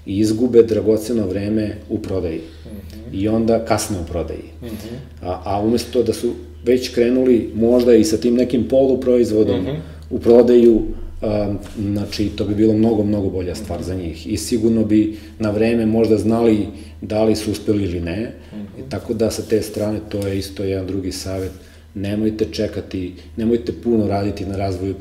i 0.06 0.18
izgube 0.18 0.62
dragoceno 0.62 1.26
vreme 1.26 1.76
u 1.88 1.98
prodaji. 1.98 2.38
Mm 2.38 2.68
-hmm. 2.68 3.20
I 3.20 3.28
onda 3.28 3.64
kasne 3.64 3.96
u 4.00 4.04
prodaji. 4.06 4.44
Mm 4.62 4.66
-hmm. 4.66 4.96
a, 5.22 5.42
a 5.44 5.60
umesto 5.60 6.02
da 6.02 6.12
su 6.12 6.32
već 6.64 6.94
krenuli 6.94 7.50
možda 7.54 7.94
i 7.94 8.04
sa 8.04 8.16
tim 8.16 8.34
nekim 8.34 8.68
poluproizvodom 8.68 9.60
mm 9.60 9.66
-hmm. 9.66 9.78
u 10.10 10.18
prodaju, 10.18 10.82
a, 11.22 11.54
znači 11.92 12.28
to 12.28 12.44
bi 12.44 12.54
bilo 12.54 12.72
mnogo, 12.72 13.04
mnogo 13.04 13.30
bolja 13.30 13.54
stvar 13.54 13.82
za 13.82 13.94
njih. 13.94 14.26
I 14.26 14.36
sigurno 14.36 14.84
bi 14.84 15.16
na 15.38 15.50
vreme 15.50 15.86
možda 15.86 16.18
znali 16.18 16.66
da 17.00 17.24
li 17.24 17.36
su 17.36 17.50
uspeli 17.50 17.84
ili 17.84 18.00
ne. 18.00 18.32
Mm 18.52 18.56
-hmm. 18.56 18.86
I 18.86 18.90
tako 18.90 19.14
da 19.14 19.30
sa 19.30 19.42
te 19.42 19.62
strane 19.62 19.98
to 20.08 20.26
je 20.26 20.38
isto 20.38 20.64
jedan 20.64 20.86
drugi 20.86 21.12
savet. 21.12 21.52
Nemojte 21.94 22.44
čekati, 22.52 23.14
nemojte 23.36 23.72
puno 23.72 24.06
raditi 24.06 24.46
na 24.46 24.56
razvoju 24.56 24.94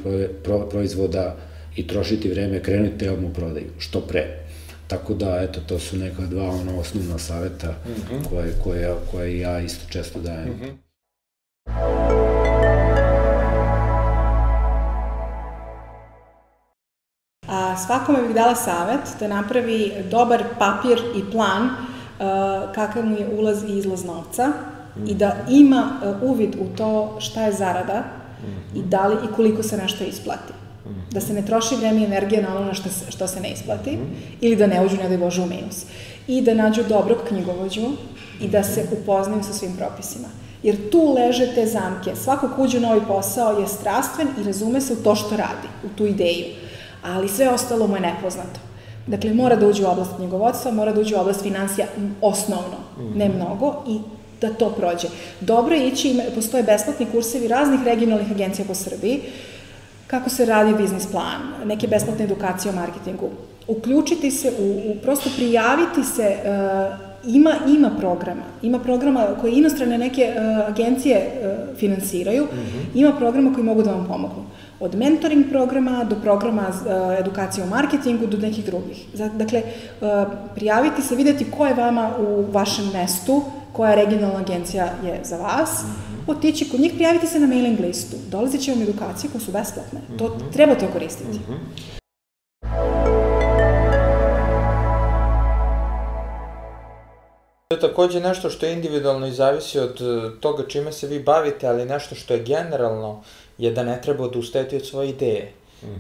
proizvoda 0.70 1.38
i 1.76 1.88
trošiti 1.88 2.30
vreme, 2.30 2.60
krenite 2.60 3.12
odmah 3.12 3.32
u 3.32 3.34
prodaju, 3.34 3.66
što 3.78 4.02
pre. 4.02 4.41
Tako 4.92 5.14
da, 5.14 5.42
eto, 5.42 5.60
to 5.68 5.80
su 5.80 5.98
neka 5.98 6.22
dva 6.22 6.50
ono, 6.50 6.80
osnovna 6.80 7.18
saveta 7.18 7.68
mm 7.68 7.90
-hmm. 7.90 8.30
koje, 8.30 8.56
koje, 8.64 8.96
koje 9.12 9.40
ja 9.40 9.60
isto 9.60 9.90
često 9.90 10.20
dajem. 10.20 10.50
Mm 10.50 10.60
-hmm. 10.62 10.74
A, 17.48 17.78
svakome 17.78 18.22
bih 18.22 18.36
dala 18.36 18.56
savet 18.56 19.00
da 19.20 19.28
napravi 19.28 19.94
dobar 20.10 20.44
papir 20.60 21.02
i 21.16 21.32
plan 21.32 21.64
uh, 21.64 21.72
kakav 22.76 23.06
mu 23.06 23.18
je 23.18 23.30
ulaz 23.40 23.64
i 23.64 23.78
izlaz 23.78 24.06
novca 24.06 24.52
i 25.08 25.16
da 25.16 25.36
ima 25.50 26.00
uh, 26.04 26.30
uvid 26.30 26.56
u 26.60 26.78
to 26.78 27.18
šta 27.20 27.42
je 27.42 27.52
zarada 27.52 28.04
i 28.76 28.82
da 28.84 29.08
li 29.08 29.16
i 29.16 29.36
koliko 29.36 29.64
se 29.64 29.78
nešto 29.78 30.04
isplati. 30.04 30.61
Da 31.12 31.22
se 31.22 31.34
ne 31.34 31.46
troši 31.46 31.76
vreme 31.76 32.02
i 32.02 32.06
energija 32.06 32.42
na 32.42 32.58
ono 32.58 32.74
što 32.74 32.90
se, 32.90 33.12
što 33.12 33.28
se 33.28 33.40
ne 33.40 33.52
isplati 33.52 33.98
ili 34.42 34.56
da 34.56 34.68
ne 34.68 34.86
uđu, 34.86 34.98
ne 34.98 35.10
daj 35.10 35.18
Bože, 35.18 35.42
u 35.42 35.46
minus. 35.46 35.86
I 36.28 36.42
da 36.42 36.54
nađu 36.54 36.84
dobrog 36.90 37.18
knjigovođu 37.28 37.92
i 38.42 38.48
da 38.48 38.64
se 38.64 38.86
upoznaju 38.92 39.44
sa 39.44 39.54
svim 39.54 39.78
propisima. 39.78 40.28
Jer 40.64 40.90
tu 40.90 41.14
leže 41.14 41.48
te 41.56 41.66
zamke. 41.66 42.16
Svako 42.16 42.50
ko 42.56 42.64
uđe 42.64 42.78
u 42.78 42.82
novi 42.82 43.02
posao 43.08 43.60
je 43.60 43.68
strastven 43.68 44.28
i 44.42 44.44
razume 44.44 44.82
se 44.82 44.94
u 44.94 45.04
to 45.04 45.16
što 45.16 45.38
radi, 45.38 45.68
u 45.86 45.90
tu 45.98 46.06
ideju. 46.06 46.46
Ali 47.04 47.30
sve 47.30 47.50
ostalo 47.50 47.88
mu 47.88 47.96
je 47.96 48.02
nepoznato. 48.02 48.60
Dakle, 49.08 49.34
mora 49.34 49.56
da 49.56 49.68
uđe 49.68 49.86
u 49.86 49.90
oblast 49.90 50.12
knjigovodstva, 50.16 50.72
mora 50.72 50.92
da 50.94 51.02
uđe 51.02 51.16
u 51.16 51.20
oblast 51.20 51.42
financija 51.42 51.88
osnovno, 52.22 52.78
ne 53.16 53.30
mnogo, 53.30 53.84
i 53.88 54.00
da 54.42 54.54
to 54.54 54.70
prođe. 54.70 55.08
Dobro 55.42 55.76
je 55.76 55.88
ići, 55.88 56.20
postoje 56.36 56.64
besplatni 56.64 57.06
kursevi 57.12 57.48
raznih 57.48 57.80
regionalnih 57.86 58.32
agencija 58.32 58.66
po 58.68 58.76
Srbiji, 58.76 59.22
kako 60.12 60.30
se 60.30 60.46
radi 60.46 60.74
biznis 60.74 61.08
plan, 61.12 61.42
neke 61.66 61.88
besplatne 61.88 62.26
edukacije 62.26 62.72
o 62.72 62.76
marketingu. 62.76 63.30
Uključiti 63.68 64.32
se, 64.32 64.52
u, 64.60 64.92
u 64.92 64.96
prosto 65.02 65.30
prijaviti 65.36 66.04
se, 66.04 66.36
uh, 66.44 67.36
ima, 67.36 67.52
ima 67.68 67.92
programa, 68.00 68.42
ima 68.62 68.80
programa 68.80 69.26
koje 69.42 69.54
inostrane 69.54 69.98
neke 69.98 70.34
uh, 70.36 70.68
agencije 70.68 71.18
uh, 71.18 71.78
finansiraju, 71.78 72.48
ima 72.94 73.12
programa 73.12 73.54
koji 73.54 73.64
mogu 73.64 73.84
da 73.84 73.92
vam 73.92 74.06
pomognu. 74.08 74.44
Od 74.80 74.96
mentoring 74.96 75.46
programa 75.50 76.04
do 76.04 76.16
programa 76.16 76.64
uh, 76.68 77.20
edukacije 77.20 77.64
o 77.64 77.68
marketingu 77.68 78.28
do 78.28 78.38
nekih 78.38 78.66
drugih. 78.66 79.06
Dakle, 79.38 79.62
uh, 79.62 80.08
prijaviti 80.56 81.02
se, 81.02 81.16
videti 81.16 81.52
ko 81.52 81.66
je 81.66 81.74
vama 81.74 82.10
u 82.20 82.52
vašem 82.52 82.90
mestu, 82.94 83.44
koja 83.74 83.96
regionalna 83.96 84.40
agencija 84.40 84.86
je 85.06 85.20
za 85.24 85.38
vas, 85.38 85.84
otići 86.28 86.70
kod 86.70 86.80
njih, 86.80 86.94
prijaviti 86.94 87.28
se 87.28 87.40
na 87.40 87.48
mailing 87.48 87.80
listu. 87.80 88.18
Dolazit 88.30 88.62
će 88.62 88.72
vam 88.72 88.82
edukacije 88.82 89.32
koje 89.32 89.42
su 89.42 89.52
besplatne. 89.52 90.02
To, 90.18 90.38
treba 90.54 90.76
to 90.76 90.88
koristiti. 90.94 91.40
To 97.68 97.76
je 97.76 97.80
takođe 97.80 98.20
nešto 98.20 98.50
što 98.50 98.66
je 98.66 98.74
individualno 98.74 99.28
i 99.28 99.32
zavisi 99.32 99.80
od 99.80 100.02
e, 100.02 100.40
toga 100.40 100.68
čime 100.68 100.92
se 100.92 101.08
vi 101.08 101.20
bavite, 101.20 101.68
ali 101.68 101.86
nešto 101.86 102.16
što 102.16 102.34
je 102.34 102.44
generalno 102.44 103.24
je 103.58 103.72
da 103.72 103.84
ne 103.84 104.02
treba 104.02 104.24
odustajati 104.24 104.76
od 104.76 104.86
svoje 104.86 105.10
ideje. 105.10 105.54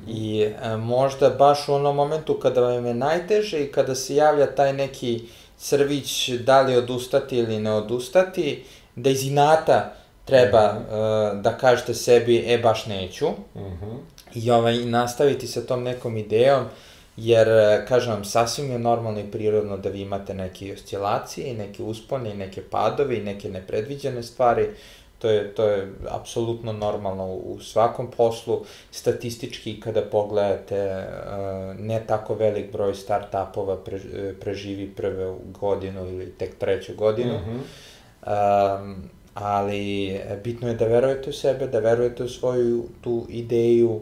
I 0.07 0.41
e, 0.41 0.77
možda 0.77 1.29
baš 1.29 1.69
u 1.69 1.73
onom 1.73 1.95
momentu 1.95 2.33
kada 2.33 2.61
vam 2.61 2.85
je 2.85 2.93
najteže 2.93 3.63
i 3.63 3.71
kada 3.71 3.95
se 3.95 4.15
javlja 4.15 4.55
taj 4.55 4.73
neki 4.73 5.21
crvić 5.57 6.29
da 6.29 6.61
li 6.61 6.75
odustati 6.75 7.37
ili 7.37 7.59
ne 7.59 7.71
odustati, 7.71 8.63
da 8.95 9.09
iz 9.09 9.23
inata 9.23 9.93
treba 10.31 10.63
e, 10.63 11.35
da 11.41 11.57
kažete 11.57 11.93
sebi, 11.93 12.43
e 12.47 12.57
baš 12.57 12.85
neću, 12.85 13.27
i 14.35 14.51
ovaj, 14.51 14.77
nastaviti 14.85 15.47
sa 15.47 15.61
tom 15.61 15.83
nekom 15.83 16.17
idejom, 16.17 16.65
jer, 17.17 17.47
e, 17.47 17.85
kažem 17.87 18.13
vam, 18.13 18.23
sasvim 18.25 18.71
je 18.71 18.79
normalno 18.79 19.19
i 19.19 19.31
prirodno 19.31 19.77
da 19.77 19.89
vi 19.89 20.01
imate 20.01 20.33
neke 20.33 20.73
oscilacije 20.73 21.47
i 21.47 21.57
neke 21.57 21.83
uspone 21.83 22.31
i 22.31 22.37
neke 22.37 22.61
padove 22.61 23.17
i 23.17 23.23
neke 23.23 23.49
nepredviđene 23.49 24.23
stvari, 24.23 24.69
to 25.19 25.29
je, 25.29 25.55
to 25.55 25.65
je 25.67 25.91
apsolutno 26.09 26.73
normalno 26.73 27.25
u 27.33 27.59
svakom 27.59 28.11
poslu, 28.11 28.63
statistički 28.91 29.79
kada 29.81 30.01
pogledate, 30.01 30.77
e, 30.77 31.09
ne 31.79 32.03
tako 32.07 32.33
velik 32.33 32.71
broj 32.71 32.93
start-upova 32.93 33.77
pre, 33.83 33.99
preživi 34.39 34.87
prve 34.95 35.33
godinu 35.59 36.07
ili 36.07 36.31
tek 36.31 36.57
treću 36.57 36.95
godinu, 36.97 37.39
Um, 38.21 39.09
ali 39.33 40.07
e, 40.07 40.39
bitno 40.43 40.67
je 40.67 40.73
da 40.73 40.85
verujete 40.85 41.29
u 41.29 41.33
sebe, 41.33 41.67
da 41.67 41.79
verujete 41.79 42.23
u 42.23 42.29
svoju 42.29 42.83
tu 43.01 43.25
ideju. 43.29 43.99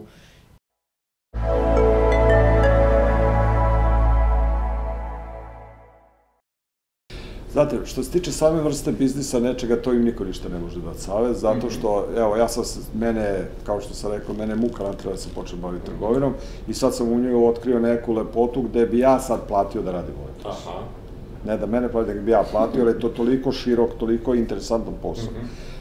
Znate, 7.52 7.78
što 7.84 8.02
se 8.02 8.10
tiče 8.10 8.32
same 8.32 8.62
vrste 8.62 8.92
biznisa, 8.92 9.40
nečega, 9.40 9.82
to 9.82 9.92
im 9.92 10.04
niko 10.04 10.24
ništa 10.24 10.48
ne 10.48 10.58
može 10.58 10.80
dati 10.80 11.00
savjet, 11.00 11.36
zato 11.36 11.70
što, 11.70 12.06
evo, 12.16 12.36
ja 12.36 12.48
sam, 12.48 12.64
mene, 12.94 13.48
kao 13.66 13.80
što 13.80 13.94
sam 13.94 14.12
rekao, 14.12 14.34
mene 14.34 14.54
muka 14.54 14.82
natrela 14.82 15.14
da 15.14 15.20
se 15.20 15.28
počnem 15.34 15.60
baviti 15.60 15.86
trgovinom 15.86 16.34
i 16.68 16.74
sad 16.74 16.96
sam 16.96 17.12
u 17.12 17.18
njoj 17.20 17.48
otkrio 17.48 17.80
neku 17.80 18.12
lepotu 18.12 18.62
gde 18.62 18.86
bi 18.86 18.98
ja 18.98 19.20
sad 19.20 19.48
platio 19.48 19.82
da 19.82 19.92
radim 19.92 20.14
ovaj 20.22 20.34
posao. 20.42 20.99
Ne 21.46 21.56
da 21.56 21.66
mene 21.66 21.88
plati, 21.88 22.14
da 22.14 22.20
bi 22.20 22.30
ja 22.30 22.42
platio, 22.50 22.82
ali 22.82 22.90
je 22.90 23.00
to 23.00 23.08
toliko 23.08 23.52
širok, 23.52 23.90
toliko 23.98 24.34
interesantan 24.34 24.94
posao. 25.02 25.32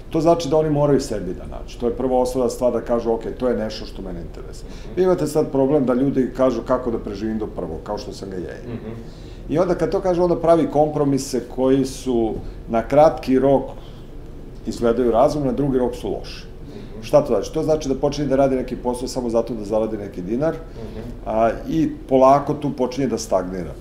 To 0.10 0.22
znači 0.22 0.50
da 0.50 0.58
oni 0.58 0.70
moraju 0.70 1.02
sebi 1.02 1.34
da 1.34 1.46
nađu. 1.46 1.80
To 1.80 1.88
je 1.88 1.96
prva 1.96 2.20
osnovna 2.20 2.50
stvar 2.50 2.74
da 2.74 2.82
kažu, 2.82 3.12
ok, 3.12 3.22
to 3.40 3.48
je 3.48 3.58
nešto 3.58 3.86
što 3.86 4.02
mene 4.02 4.22
interesuje. 4.22 4.70
Vi 4.96 5.04
imate 5.04 5.28
sad 5.28 5.52
problem 5.52 5.86
da 5.86 5.94
ljudi 5.94 6.32
kažu 6.38 6.62
kako 6.68 6.92
da 6.92 7.00
preživim 7.00 7.38
do 7.40 7.48
prvog, 7.48 7.78
kao 7.84 7.98
što 7.98 8.14
sam 8.14 8.30
ga 8.30 8.36
ja 8.36 8.42
imao. 8.42 8.78
I 9.50 9.60
onda 9.60 9.76
kad 9.76 9.92
to 9.92 10.00
kaže, 10.00 10.22
onda 10.22 10.36
pravi 10.36 10.68
kompromise 10.72 11.42
koji 11.56 11.86
su 11.86 12.34
na 12.70 12.82
kratki 12.82 13.40
rok 13.40 13.64
izgledaju 14.68 15.12
razumno, 15.12 15.46
na 15.46 15.54
drugi 15.54 15.78
rok 15.78 15.96
su 15.96 16.10
loši. 16.12 16.46
Šta 17.02 17.22
to 17.22 17.28
znači? 17.28 17.54
To 17.54 17.64
znači 17.64 17.90
da 17.90 17.96
počinje 17.96 18.28
da 18.28 18.36
radi 18.36 18.56
neki 18.56 18.76
posao 18.76 19.08
samo 19.08 19.30
zato 19.30 19.54
da 19.54 19.64
zaradi 19.64 19.98
neki 19.98 20.22
dinar 20.22 20.56
a, 21.26 21.50
i 21.70 21.90
polako 22.10 22.54
tu 22.54 22.72
počinje 22.78 23.08
da 23.08 23.18
stagnira. 23.18 23.72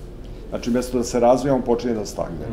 Znači, 0.49 0.71
mjesto 0.71 0.97
da 0.97 1.03
se 1.03 1.19
razvija, 1.19 1.55
on 1.55 1.61
počinje 1.61 1.93
da 1.93 2.05
stagnira. 2.05 2.51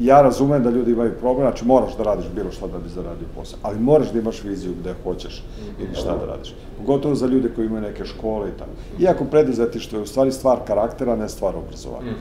Ja 0.00 0.22
razumem 0.22 0.62
da 0.62 0.70
ljudi 0.70 0.92
imaju 0.92 1.12
problem, 1.20 1.46
znači 1.48 1.64
moraš 1.64 1.96
da 1.96 2.02
radiš 2.02 2.26
bilo 2.34 2.50
šta 2.52 2.66
da 2.66 2.78
bi 2.78 2.88
zaradio 2.88 3.26
posao, 3.34 3.58
ali 3.62 3.80
moraš 3.80 4.12
da 4.12 4.18
imaš 4.18 4.42
viziju 4.44 4.72
gde 4.80 4.94
hoćeš 5.04 5.44
ili 5.80 5.94
šta 5.94 6.16
da 6.16 6.26
radiš. 6.26 6.54
Pogotovo 6.78 7.14
za 7.14 7.26
ljude 7.26 7.48
koji 7.54 7.66
imaju 7.66 7.82
neke 7.82 8.04
škole 8.04 8.48
i 8.48 8.58
tako. 8.58 8.70
Iako 9.00 9.24
preduzetištvo 9.24 9.98
je 9.98 10.02
u 10.02 10.06
stvari 10.06 10.32
stvar 10.32 10.58
karaktera, 10.66 11.16
ne 11.16 11.28
stvar 11.28 11.56
obrazovanja. 11.56 12.12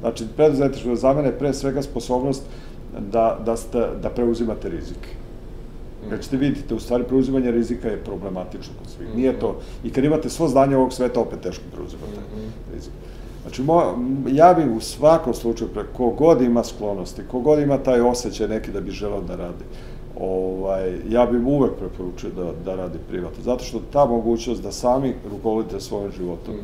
Znači, 0.00 0.24
preduzetištvo 0.36 0.96
za 0.96 1.12
mene 1.12 1.28
je 1.28 1.38
pre 1.38 1.54
svega 1.54 1.82
sposobnost 1.82 2.42
da, 3.12 3.38
da, 3.46 3.56
ste, 3.56 3.86
da 4.02 4.10
preuzimate 4.10 4.68
rizike. 4.68 5.08
Kad 6.10 6.22
ćete 6.22 6.36
vidite, 6.36 6.74
u 6.74 6.80
stvari 6.80 7.04
preuzimanje 7.04 7.50
rizika 7.50 7.88
je 7.88 8.04
problematično 8.04 8.74
kod 8.78 8.90
svih. 8.90 9.14
Nije 9.16 9.38
to, 9.40 9.56
i 9.84 9.90
kad 9.90 10.04
imate 10.04 10.30
svo 10.30 10.48
znanje 10.48 10.76
ovog 10.76 10.92
sveta, 10.92 11.20
opet 11.20 11.40
teško 11.40 11.64
preuzimate 11.74 12.20
rizik. 12.74 12.92
Znači, 13.48 13.62
mo, 13.62 13.82
ja 14.30 14.54
bih 14.54 14.66
u 14.76 14.80
svakom 14.80 15.34
slučaju, 15.34 15.70
pre, 15.74 15.82
kogod 15.96 16.42
ima 16.42 16.64
sklonosti, 16.64 17.22
kogod 17.30 17.58
ima 17.58 17.78
taj 17.78 18.00
osjećaj 18.00 18.48
neki 18.48 18.72
da 18.72 18.80
bi 18.80 18.90
želeo 18.90 19.20
da 19.20 19.36
radi, 19.36 19.64
ovaj, 20.20 20.98
ja 21.08 21.26
bih 21.26 21.40
mu 21.40 21.50
uvek 21.50 21.72
preporučio 21.78 22.30
da, 22.30 22.52
da 22.64 22.74
radi 22.74 22.98
privatno. 23.08 23.42
Zato 23.42 23.64
što 23.64 23.80
ta 23.92 24.04
mogućnost 24.04 24.62
da 24.62 24.72
sami 24.72 25.14
rukovodite 25.30 25.80
svojim 25.80 26.12
životom, 26.12 26.54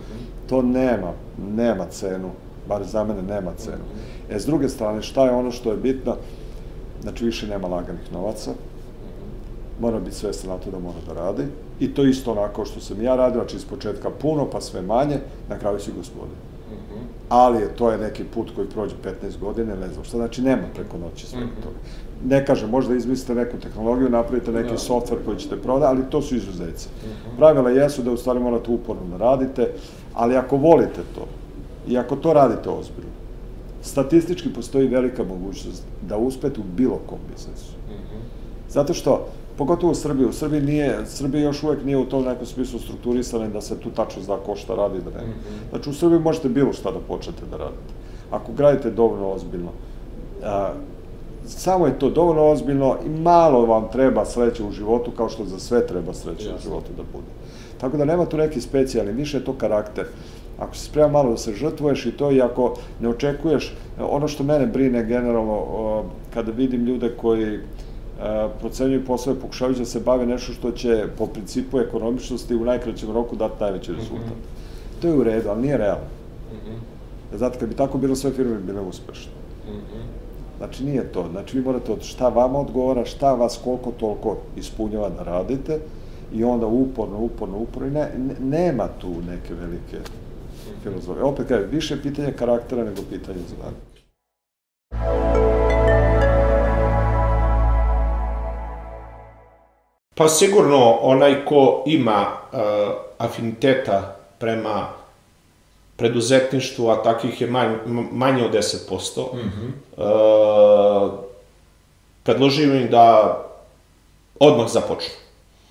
to 0.48 0.62
nema, 0.62 1.12
nema 1.56 1.86
cenu, 1.86 2.30
bar 2.68 2.84
za 2.84 3.04
mene 3.04 3.22
nema 3.22 3.52
cenu. 3.56 3.84
E, 4.30 4.38
s 4.38 4.46
druge 4.46 4.68
strane, 4.68 5.02
šta 5.02 5.24
je 5.24 5.32
ono 5.32 5.50
što 5.50 5.70
je 5.70 5.76
bitno? 5.76 6.16
Znači, 7.02 7.24
više 7.24 7.46
nema 7.46 7.68
laganih 7.68 8.12
novaca, 8.12 8.50
mora 9.80 10.00
biti 10.00 10.16
svestan 10.16 10.50
na 10.50 10.58
to 10.58 10.70
da 10.70 10.78
mora 10.78 10.98
da 11.06 11.12
radi. 11.12 11.44
I 11.80 11.94
to 11.94 12.04
isto 12.04 12.32
onako 12.32 12.64
što 12.64 12.80
sam 12.80 13.02
ja 13.02 13.16
radio, 13.16 13.40
znači 13.40 13.56
iz 13.56 13.64
početka 13.64 14.10
puno, 14.10 14.50
pa 14.50 14.60
sve 14.60 14.82
manje, 14.82 15.18
na 15.48 15.58
kraju 15.58 15.80
si 15.80 15.92
gospodin. 15.96 16.53
Ali 17.28 17.68
to 17.76 17.90
je 17.90 17.98
neki 17.98 18.24
put 18.24 18.50
koji 18.56 18.68
prođe 18.68 18.94
15 19.22 19.38
godina, 19.40 19.74
ne 19.74 19.88
znam 19.88 20.04
šta, 20.04 20.16
znači 20.16 20.42
nema 20.42 20.62
preko 20.74 20.98
noći 20.98 21.26
svega 21.26 21.46
toga. 21.62 21.76
Ne 22.24 22.46
kažem, 22.46 22.70
možda 22.70 22.94
izmislite 22.94 23.34
neku 23.34 23.56
tehnologiju, 23.56 24.08
napravite 24.08 24.52
neki 24.52 24.74
software 24.74 25.24
koji 25.24 25.38
ćete 25.38 25.56
prodati, 25.56 25.90
ali 25.90 26.10
to 26.10 26.22
su 26.22 26.36
izuzeci. 26.36 26.88
Pravila 27.36 27.70
jesu 27.70 28.02
da 28.02 28.10
u 28.10 28.16
stvari 28.16 28.40
morate 28.40 28.70
uporno 28.70 29.02
da 29.10 29.16
radite, 29.16 29.72
ali 30.14 30.36
ako 30.36 30.56
volite 30.56 31.00
to, 31.14 31.26
i 31.88 31.98
ako 31.98 32.16
to 32.16 32.32
radite 32.32 32.68
ozbiljno, 32.68 33.10
statistički 33.82 34.52
postoji 34.52 34.88
velika 34.88 35.24
mogućnost 35.24 35.82
da 36.02 36.16
uspete 36.16 36.60
u 36.60 36.64
bilo 36.76 37.00
kom 37.06 37.18
biznesu. 37.32 37.72
Zato 38.68 38.94
što, 38.94 39.28
pogotovo 39.58 39.92
u 39.92 39.94
Srbiji, 39.94 40.26
u 40.26 40.32
Srbiji 40.32 40.60
nije, 40.60 40.98
Srbija 41.06 41.42
još 41.42 41.62
uvek 41.62 41.84
nije 41.84 41.96
u 41.96 42.04
tom 42.04 42.24
nekom 42.24 42.46
smislu 42.46 42.78
strukturisana 42.78 43.48
da 43.48 43.60
se 43.60 43.80
tu 43.80 43.90
tačno 43.90 44.22
zna 44.22 44.36
ko 44.46 44.56
šta 44.56 44.74
radi, 44.74 44.98
da 44.98 45.10
ne. 45.10 45.26
Znači, 45.70 45.90
u 45.90 45.94
Srbiji 45.94 46.20
možete 46.20 46.48
bilo 46.48 46.72
šta 46.72 46.90
da 46.90 46.98
počnete 47.08 47.46
da 47.50 47.56
radite. 47.56 47.92
Ako 48.30 48.52
gradite 48.52 48.90
dovoljno 48.90 49.30
ozbiljno, 49.30 49.70
a, 50.42 50.72
samo 51.46 51.86
je 51.86 51.98
to 51.98 52.10
dovoljno 52.10 52.50
ozbiljno 52.50 52.96
i 53.06 53.08
malo 53.08 53.66
vam 53.66 53.88
treba 53.92 54.24
sreće 54.24 54.64
u 54.64 54.72
životu, 54.72 55.10
kao 55.10 55.28
što 55.28 55.44
za 55.44 55.58
sve 55.58 55.86
treba 55.86 56.14
sreće 56.14 56.54
u 56.58 56.62
životu 56.62 56.90
da 56.96 57.02
bude. 57.12 57.30
Tako 57.80 57.96
da 57.96 58.04
nema 58.04 58.26
tu 58.26 58.36
neki 58.36 58.60
specijalni, 58.60 59.12
više 59.12 59.36
je 59.36 59.44
to 59.44 59.52
karakter. 59.52 60.06
Ako 60.58 60.76
si 60.76 60.84
spreman 60.84 61.12
malo 61.12 61.30
da 61.30 61.36
se 61.36 61.52
žrtvuješ 61.52 62.06
i 62.06 62.12
to 62.12 62.30
i 62.32 62.42
ako 62.42 62.74
ne 63.00 63.08
očekuješ, 63.08 63.74
ono 64.00 64.28
što 64.28 64.44
mene 64.44 64.66
brine 64.66 65.04
generalno, 65.04 66.04
kada 66.34 66.52
vidim 66.52 66.84
ljude 66.84 67.12
koji 67.20 67.58
procenjuju 68.60 69.04
poslove, 69.04 69.40
pokušavajući 69.40 69.80
da 69.80 69.86
se 69.86 70.00
bave 70.00 70.26
nešto 70.26 70.52
što 70.52 70.70
će 70.70 71.06
po 71.18 71.26
principu 71.26 71.80
ekonomičnosti 71.80 72.54
u 72.54 72.64
najkraćem 72.64 73.10
roku 73.10 73.36
dati 73.36 73.54
najveći 73.60 73.92
rezultat. 73.92 74.38
To 75.02 75.06
je 75.08 75.14
u 75.14 75.24
redu, 75.24 75.48
ali 75.48 75.62
nije 75.62 75.76
realno. 75.76 76.06
Znate, 77.36 77.58
kad 77.58 77.68
bi 77.68 77.74
tako 77.74 77.98
bilo, 77.98 78.16
sve 78.16 78.30
firme 78.30 78.54
bi 78.54 78.62
bile 78.62 78.80
uspešne. 78.80 79.32
Znači 80.58 80.84
nije 80.84 81.12
to. 81.12 81.28
Znači 81.30 81.58
vi 81.58 81.64
morate 81.64 81.92
od 81.92 82.02
šta 82.02 82.28
vama 82.28 82.58
odgovara, 82.58 83.04
šta 83.04 83.34
vas 83.34 83.60
koliko 83.64 83.90
toliko 83.90 84.36
ispunjava 84.56 85.08
da 85.08 85.22
radite 85.22 85.78
i 86.32 86.44
onda 86.44 86.66
uporno, 86.66 87.18
uporno, 87.18 87.58
uporno 87.58 87.88
i 87.88 87.90
ne, 87.90 88.10
ne, 88.18 88.58
nema 88.58 88.88
tu 89.00 89.08
neke 89.08 89.54
velike 89.54 89.98
filozofije. 90.82 91.24
Opet 91.24 91.48
kažem, 91.48 91.68
više 91.70 92.02
pitanje 92.02 92.32
karaktera 92.32 92.84
nego 92.84 93.02
pitanje 93.10 93.38
zadatka. 93.48 93.94
Pa 100.14 100.28
sigurno 100.28 100.98
onaj 101.00 101.44
ko 101.44 101.82
ima 101.86 102.26
uh, 102.52 102.58
afiniteta 103.18 104.16
prema 104.38 104.88
preduzetništvu, 105.96 106.88
a 106.88 107.02
takvih 107.02 107.40
je 107.40 107.46
manj, 107.46 107.74
manje 108.12 108.44
od 108.44 108.54
10%, 108.54 109.34
mm 109.34 109.38
-hmm. 109.38 109.70
uh, 109.96 111.12
predložio 112.22 112.74
im 112.74 112.90
da 112.90 113.38
odmah 114.40 114.68
započnu. 114.68 115.14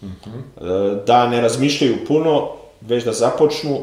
Mm 0.01 0.07
-hmm. 0.07 0.37
uh, 0.37 1.05
da 1.05 1.27
ne 1.27 1.41
razmišljaju 1.41 2.05
puno, 2.07 2.49
već 2.81 3.03
da 3.03 3.13
započnu 3.13 3.79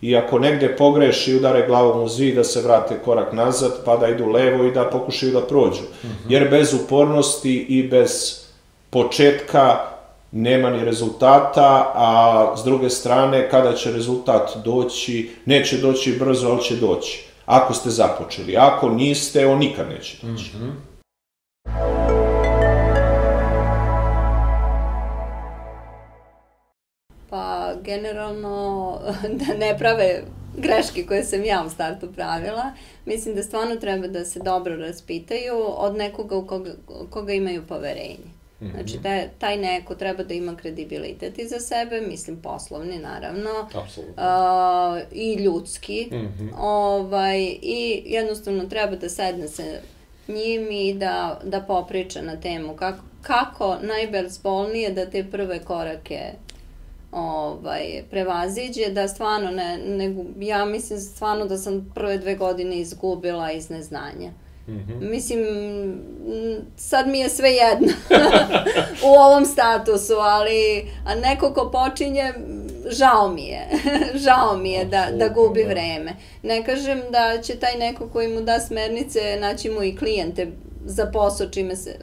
i 0.00 0.16
ako 0.16 0.38
negde 0.38 0.76
pogreši 0.76 1.32
i 1.32 1.36
udare 1.36 1.66
glavom 1.66 2.02
u 2.02 2.08
zid, 2.08 2.34
da 2.34 2.44
se 2.44 2.62
vrate 2.62 2.98
korak 3.04 3.32
nazad, 3.32 3.84
pa 3.84 3.96
da 3.96 4.08
idu 4.08 4.26
levo 4.26 4.64
i 4.64 4.70
da 4.70 4.84
pokušaju 4.84 5.32
da 5.32 5.40
prođu. 5.40 5.82
Mm 5.82 6.06
-hmm. 6.06 6.28
Jer 6.28 6.50
bez 6.50 6.74
upornosti 6.74 7.56
i 7.68 7.88
bez 7.88 8.40
početka 8.90 9.97
nema 10.32 10.70
ni 10.70 10.84
rezultata, 10.84 11.92
a 11.94 12.54
s 12.56 12.64
druge 12.64 12.90
strane, 12.90 13.50
kada 13.50 13.72
će 13.72 13.92
rezultat 13.92 14.56
doći, 14.64 15.30
neće 15.44 15.78
doći 15.78 16.16
brzo, 16.18 16.48
ali 16.48 16.62
će 16.62 16.76
doći. 16.76 17.24
Ako 17.46 17.74
ste 17.74 17.90
započeli. 17.90 18.56
Ako 18.56 18.88
niste, 18.88 19.46
on 19.46 19.58
nikad 19.58 19.88
neće 19.88 20.16
doći. 20.22 20.56
Mm 20.56 20.60
-hmm. 20.60 20.72
Pa, 27.30 27.74
generalno, 27.82 28.98
da 29.40 29.54
ne 29.54 29.78
prave 29.78 30.22
greške 30.56 31.06
koje 31.06 31.24
sam 31.24 31.44
ja 31.44 31.64
u 31.66 31.70
startu 31.70 32.12
pravila, 32.12 32.72
mislim 33.06 33.34
da 33.34 33.42
stvarno 33.42 33.76
treba 33.76 34.06
da 34.06 34.24
se 34.24 34.40
dobro 34.40 34.76
raspitaju 34.76 35.56
od 35.66 35.96
nekoga 35.96 36.36
u 36.36 36.46
koga, 36.46 36.70
koga 37.10 37.32
imaju 37.32 37.66
poverenje. 37.68 38.37
-hmm. 38.60 38.72
Znači, 38.72 39.02
taj, 39.02 39.28
taj 39.38 39.56
neko 39.56 39.94
treba 39.94 40.22
da 40.22 40.34
ima 40.34 40.56
kredibilitet 40.56 41.38
iza 41.38 41.60
sebe, 41.60 42.00
mislim 42.00 42.42
poslovni 42.42 42.98
naravno, 42.98 43.50
Apsolutno. 43.74 44.12
uh, 44.16 45.02
i 45.12 45.34
ljudski, 45.34 46.08
Mm 46.12 46.16
-hmm. 46.16 46.50
ovaj, 46.58 47.38
i 47.62 48.02
jednostavno 48.06 48.64
treba 48.64 48.96
da 48.96 49.08
sedne 49.08 49.48
se 49.48 49.80
njim 50.28 50.70
i 50.70 50.94
da, 50.94 51.40
da 51.44 51.60
popriča 51.60 52.22
na 52.22 52.40
temu 52.40 52.76
kako, 52.76 53.02
kako 53.22 53.76
najbezbolnije 53.82 54.90
da 54.90 55.10
te 55.10 55.24
prve 55.30 55.64
korake 55.64 56.20
ovaj, 57.12 58.02
prevaziđe, 58.10 58.90
da 58.90 59.08
stvarno 59.08 59.50
ne, 59.50 59.78
ne, 59.78 60.24
ja 60.46 60.64
mislim 60.64 61.00
stvarno 61.00 61.46
da 61.46 61.58
sam 61.58 61.92
prve 61.94 62.18
dve 62.18 62.34
godine 62.34 62.78
izgubila 62.78 63.52
iz 63.52 63.70
neznanja. 63.70 64.30
Mm 64.30 64.47
-hmm. 64.68 65.10
Mislim, 65.10 65.40
sad 66.76 67.08
mi 67.08 67.18
je 67.18 67.28
sve 67.28 67.50
jedno 67.50 67.92
u 69.08 69.12
ovom 69.18 69.44
statusu, 69.44 70.14
ali 70.14 70.86
a 71.04 71.14
neko 71.14 71.52
ko 71.54 71.70
počinje, 71.70 72.32
žao 72.90 73.32
mi 73.32 73.46
je. 73.46 73.68
žao 74.24 74.56
mi 74.56 74.70
je 74.70 74.84
da, 74.84 75.08
da 75.12 75.28
gubi 75.28 75.62
da. 75.62 75.68
vreme. 75.68 76.16
Ne 76.42 76.64
kažem 76.64 77.02
da 77.10 77.42
će 77.42 77.56
taj 77.56 77.78
neko 77.78 78.08
koji 78.08 78.28
mu 78.28 78.40
da 78.40 78.60
smernice 78.60 79.38
naći 79.40 79.70
mu 79.70 79.82
i 79.82 79.96
klijente 79.96 80.46
za 80.84 81.06
posao 81.06 81.48
čime 81.48 81.76
se 81.76 81.98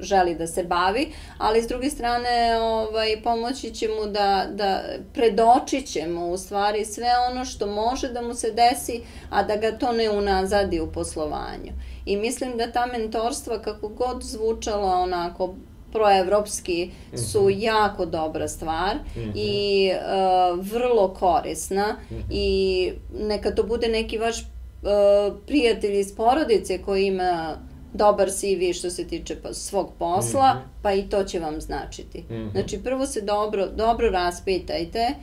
želi 0.00 0.34
da 0.34 0.46
se 0.46 0.64
bavi, 0.64 1.12
ali 1.38 1.62
s 1.62 1.66
druge 1.66 1.90
strane 1.90 2.58
ovaj, 2.60 3.22
pomoći 3.24 3.74
će 3.74 3.88
mu 3.88 4.10
da, 4.10 4.46
da 4.50 4.82
predočit 5.14 5.86
će 5.86 6.06
mu 6.06 6.30
u 6.30 6.36
stvari 6.36 6.84
sve 6.84 7.08
ono 7.30 7.44
što 7.44 7.66
može 7.66 8.08
da 8.08 8.22
mu 8.22 8.34
se 8.34 8.50
desi, 8.50 9.02
a 9.30 9.42
da 9.42 9.56
ga 9.56 9.78
to 9.78 9.92
ne 9.92 10.10
unazadi 10.10 10.80
u 10.80 10.92
poslovanju. 10.92 11.72
I 12.06 12.16
mislim 12.16 12.56
da 12.56 12.72
ta 12.72 12.86
mentorstva, 12.86 13.62
kako 13.62 13.88
god 13.88 14.22
zvučala 14.22 14.94
onako 14.94 15.54
proevropski 15.92 16.90
su 17.16 17.40
mm 17.40 17.46
-hmm. 17.46 17.62
jako 17.64 18.06
dobra 18.06 18.48
stvar 18.48 18.96
mm 18.96 19.20
-hmm. 19.20 19.32
i 19.34 19.90
uh, 19.90 20.66
vrlo 20.72 21.14
korisna 21.14 21.96
mm 22.10 22.14
-hmm. 22.14 22.22
i 22.30 22.92
neka 23.20 23.54
to 23.54 23.62
bude 23.62 23.88
neki 23.88 24.18
vaš 24.18 24.40
uh, 24.40 25.36
prijatelj 25.46 26.00
iz 26.00 26.16
porodice 26.16 26.82
koji 26.82 27.06
ima 27.06 27.56
dobar 27.92 28.30
CV 28.30 28.72
što 28.78 28.90
se 28.90 29.04
tiče 29.04 29.36
pa, 29.42 29.52
svog 29.52 29.92
posla, 29.98 30.54
mm 30.54 30.56
-hmm. 30.56 30.82
pa 30.82 30.92
i 30.92 31.02
to 31.02 31.24
će 31.24 31.40
vam 31.40 31.60
značiti. 31.60 32.18
Mm 32.20 32.34
-hmm. 32.34 32.52
Znači, 32.52 32.78
prvo 32.84 33.06
se 33.06 33.20
dobro, 33.20 33.66
dobro 33.66 34.10
raspitajte, 34.10 34.98
e, 34.98 35.14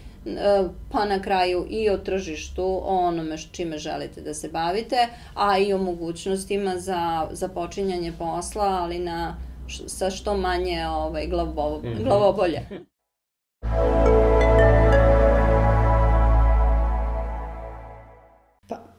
pa 0.92 1.06
na 1.06 1.22
kraju 1.22 1.66
i 1.70 1.90
o 1.90 1.98
tržištu, 1.98 2.64
o 2.64 2.98
onome 2.98 3.38
čime 3.52 3.78
želite 3.78 4.22
da 4.22 4.34
se 4.34 4.50
bavite, 4.50 5.08
a 5.34 5.58
i 5.58 5.74
o 5.74 5.78
mogućnostima 5.78 6.78
za, 6.78 7.28
za 7.32 7.48
počinjanje 7.48 8.14
posla, 8.20 8.66
ali 8.66 9.00
na, 9.00 9.36
sa 9.88 10.10
što 10.10 10.38
manje 10.38 10.88
ovaj, 10.88 11.28
glavo, 11.28 11.80
mm 11.84 11.88
-hmm. 11.88 12.04
glavobolje. 12.04 12.62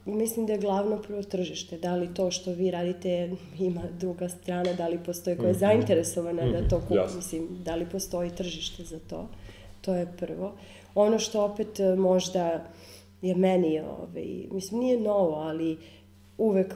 Mislim 0.07 0.45
da 0.45 0.53
je 0.53 0.59
glavno 0.59 1.01
prvo 1.01 1.23
tržište. 1.23 1.77
Da 1.77 1.95
li 1.95 2.13
to 2.13 2.31
što 2.31 2.51
vi 2.51 2.71
radite 2.71 3.31
ima 3.59 3.81
druga 3.99 4.29
strana, 4.29 4.73
da 4.73 4.87
li 4.87 4.99
postoji 5.05 5.37
koja 5.37 5.47
je 5.47 5.51
mhm. 5.51 5.59
zainteresovana 5.59 6.45
mm 6.45 6.47
-hmm. 6.47 6.61
da 6.61 6.69
to 6.69 6.81
kupi, 6.81 6.95
Jasne. 6.95 7.17
mislim, 7.17 7.47
da 7.65 7.75
li 7.75 7.85
postoji 7.85 8.29
tržište 8.29 8.83
za 8.83 8.99
to. 9.09 9.27
To 9.81 9.95
je 9.95 10.13
prvo. 10.17 10.53
Ono 10.95 11.19
što 11.19 11.43
opet 11.43 11.79
e, 11.79 11.95
možda 11.95 12.65
je 13.21 13.35
meni, 13.35 13.79
ovaj, 13.79 14.47
mislim, 14.51 14.79
nije 14.79 14.99
novo, 14.99 15.35
ali 15.35 15.77
uvek 16.37 16.75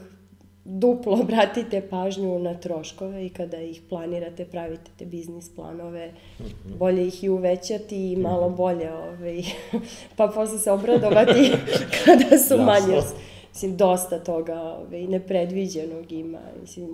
duplo 0.65 1.13
obratite 1.21 1.81
pažnju 1.89 2.39
na 2.39 2.53
troškove 2.53 3.25
i 3.25 3.29
kada 3.29 3.57
ih 3.57 3.81
planirate, 3.89 4.45
pravite 4.45 4.91
te 4.97 5.05
biznis 5.05 5.55
planove, 5.55 6.11
-hmm. 6.39 6.77
bolje 6.77 7.07
ih 7.07 7.23
i 7.23 7.29
uvećati 7.29 8.11
i 8.11 8.15
malo 8.15 8.47
mhm. 8.47 8.57
bolje, 8.57 8.93
ovaj, 8.93 9.41
pa 10.17 10.27
posle 10.27 10.59
se 10.59 10.71
obradovati 10.71 11.51
kada 12.05 12.37
su 12.37 12.57
manje. 12.57 13.01
Mislim, 13.49 13.77
dosta 13.77 14.19
toga 14.19 14.61
ovaj, 14.61 15.07
nepredviđenog 15.07 16.11
ima, 16.11 16.39
mislim, 16.61 16.89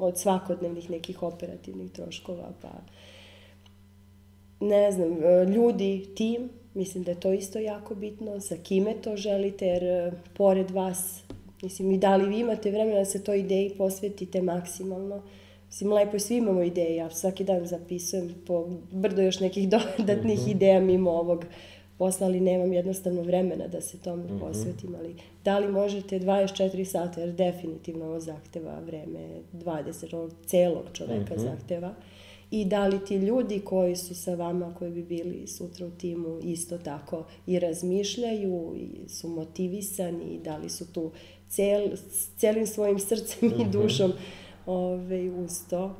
od 0.00 0.18
svakodnevnih 0.18 0.90
nekih 0.90 1.22
operativnih 1.22 1.92
troškova, 1.92 2.52
pa 2.62 2.68
ne 4.60 4.92
znam, 4.92 5.18
ljudi, 5.54 6.06
tim, 6.16 6.48
mislim 6.74 7.04
da 7.04 7.10
je 7.10 7.20
to 7.20 7.32
isto 7.32 7.58
jako 7.58 7.94
bitno, 7.94 8.40
sa 8.40 8.56
kime 8.62 8.94
to 8.94 9.16
želite, 9.16 9.66
jer 9.66 9.84
eh, 9.84 10.12
pored 10.36 10.70
vas 10.70 11.22
Mislim, 11.62 11.90
i 11.92 11.98
da 11.98 12.16
li 12.16 12.28
vi 12.28 12.38
imate 12.38 12.70
vremena 12.70 12.98
da 12.98 13.04
se 13.04 13.24
toj 13.24 13.40
ideji 13.40 13.74
posvetite 13.78 14.42
maksimalno. 14.42 15.22
Mislim, 15.66 15.92
lepo 15.92 16.18
svi 16.18 16.36
imamo 16.36 16.62
ideje, 16.62 16.96
ja 16.96 17.10
svaki 17.10 17.44
dan 17.44 17.66
zapisujem 17.66 18.34
po 18.46 18.66
brdo 18.92 19.22
još 19.22 19.40
nekih 19.40 19.68
dodatnih 19.98 20.38
mm 20.38 20.42
-hmm. 20.42 20.50
ideja 20.50 20.80
mimo 20.80 21.10
ovog 21.10 21.44
posla, 21.98 22.26
ali 22.26 22.40
nemam 22.40 22.72
jednostavno 22.72 23.22
vremena 23.22 23.66
da 23.66 23.80
se 23.80 23.98
tome 23.98 24.24
mm 24.24 24.28
-hmm. 24.28 24.40
posvetim, 24.40 24.94
ali 24.98 25.14
da 25.44 25.58
li 25.58 25.72
možete 25.72 26.20
24 26.20 26.84
sata, 26.84 27.20
jer 27.20 27.32
definitivno 27.32 28.04
ovo 28.04 28.20
zahteva 28.20 28.80
vreme 28.86 29.28
20, 29.52 30.14
ovog 30.14 30.30
celog 30.46 30.84
čoveka 30.92 31.34
mm 31.34 31.38
-hmm. 31.38 31.42
zahteva 31.42 31.94
i 32.50 32.64
da 32.64 32.86
li 32.86 33.04
ti 33.04 33.16
ljudi 33.16 33.60
koji 33.60 33.96
su 33.96 34.14
sa 34.14 34.34
vama, 34.34 34.74
koji 34.74 34.90
bi 34.90 35.02
bili 35.02 35.46
sutra 35.46 35.86
u 35.86 35.90
timu, 35.90 36.38
isto 36.42 36.78
tako 36.78 37.24
i 37.46 37.58
razmišljaju 37.58 38.74
i 38.76 39.08
su 39.08 39.28
motivisani 39.28 40.24
i 40.24 40.38
da 40.38 40.56
li 40.56 40.68
su 40.68 40.92
tu 40.92 41.10
cel, 41.48 41.90
celim 42.36 42.66
svojim 42.66 42.98
srcem 42.98 43.48
i 43.58 43.64
mhm. 43.64 43.70
dušom 43.70 44.12
ove, 44.66 45.30
uz 45.30 45.50
to. 45.70 45.96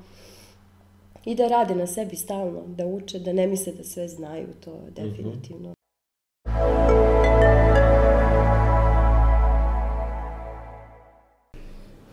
I 1.24 1.34
da 1.34 1.49
rade 1.49 1.74
na 1.74 1.86
sebi 1.86 2.16
stalno, 2.16 2.62
da 2.66 2.86
uče, 2.86 3.18
da 3.18 3.32
ne 3.32 3.46
misle 3.46 3.72
da 3.72 3.84
sve 3.84 4.09
znaju, 4.09 4.46
to 4.64 4.70
mhm. 4.70 4.94
definitivno. 4.94 5.74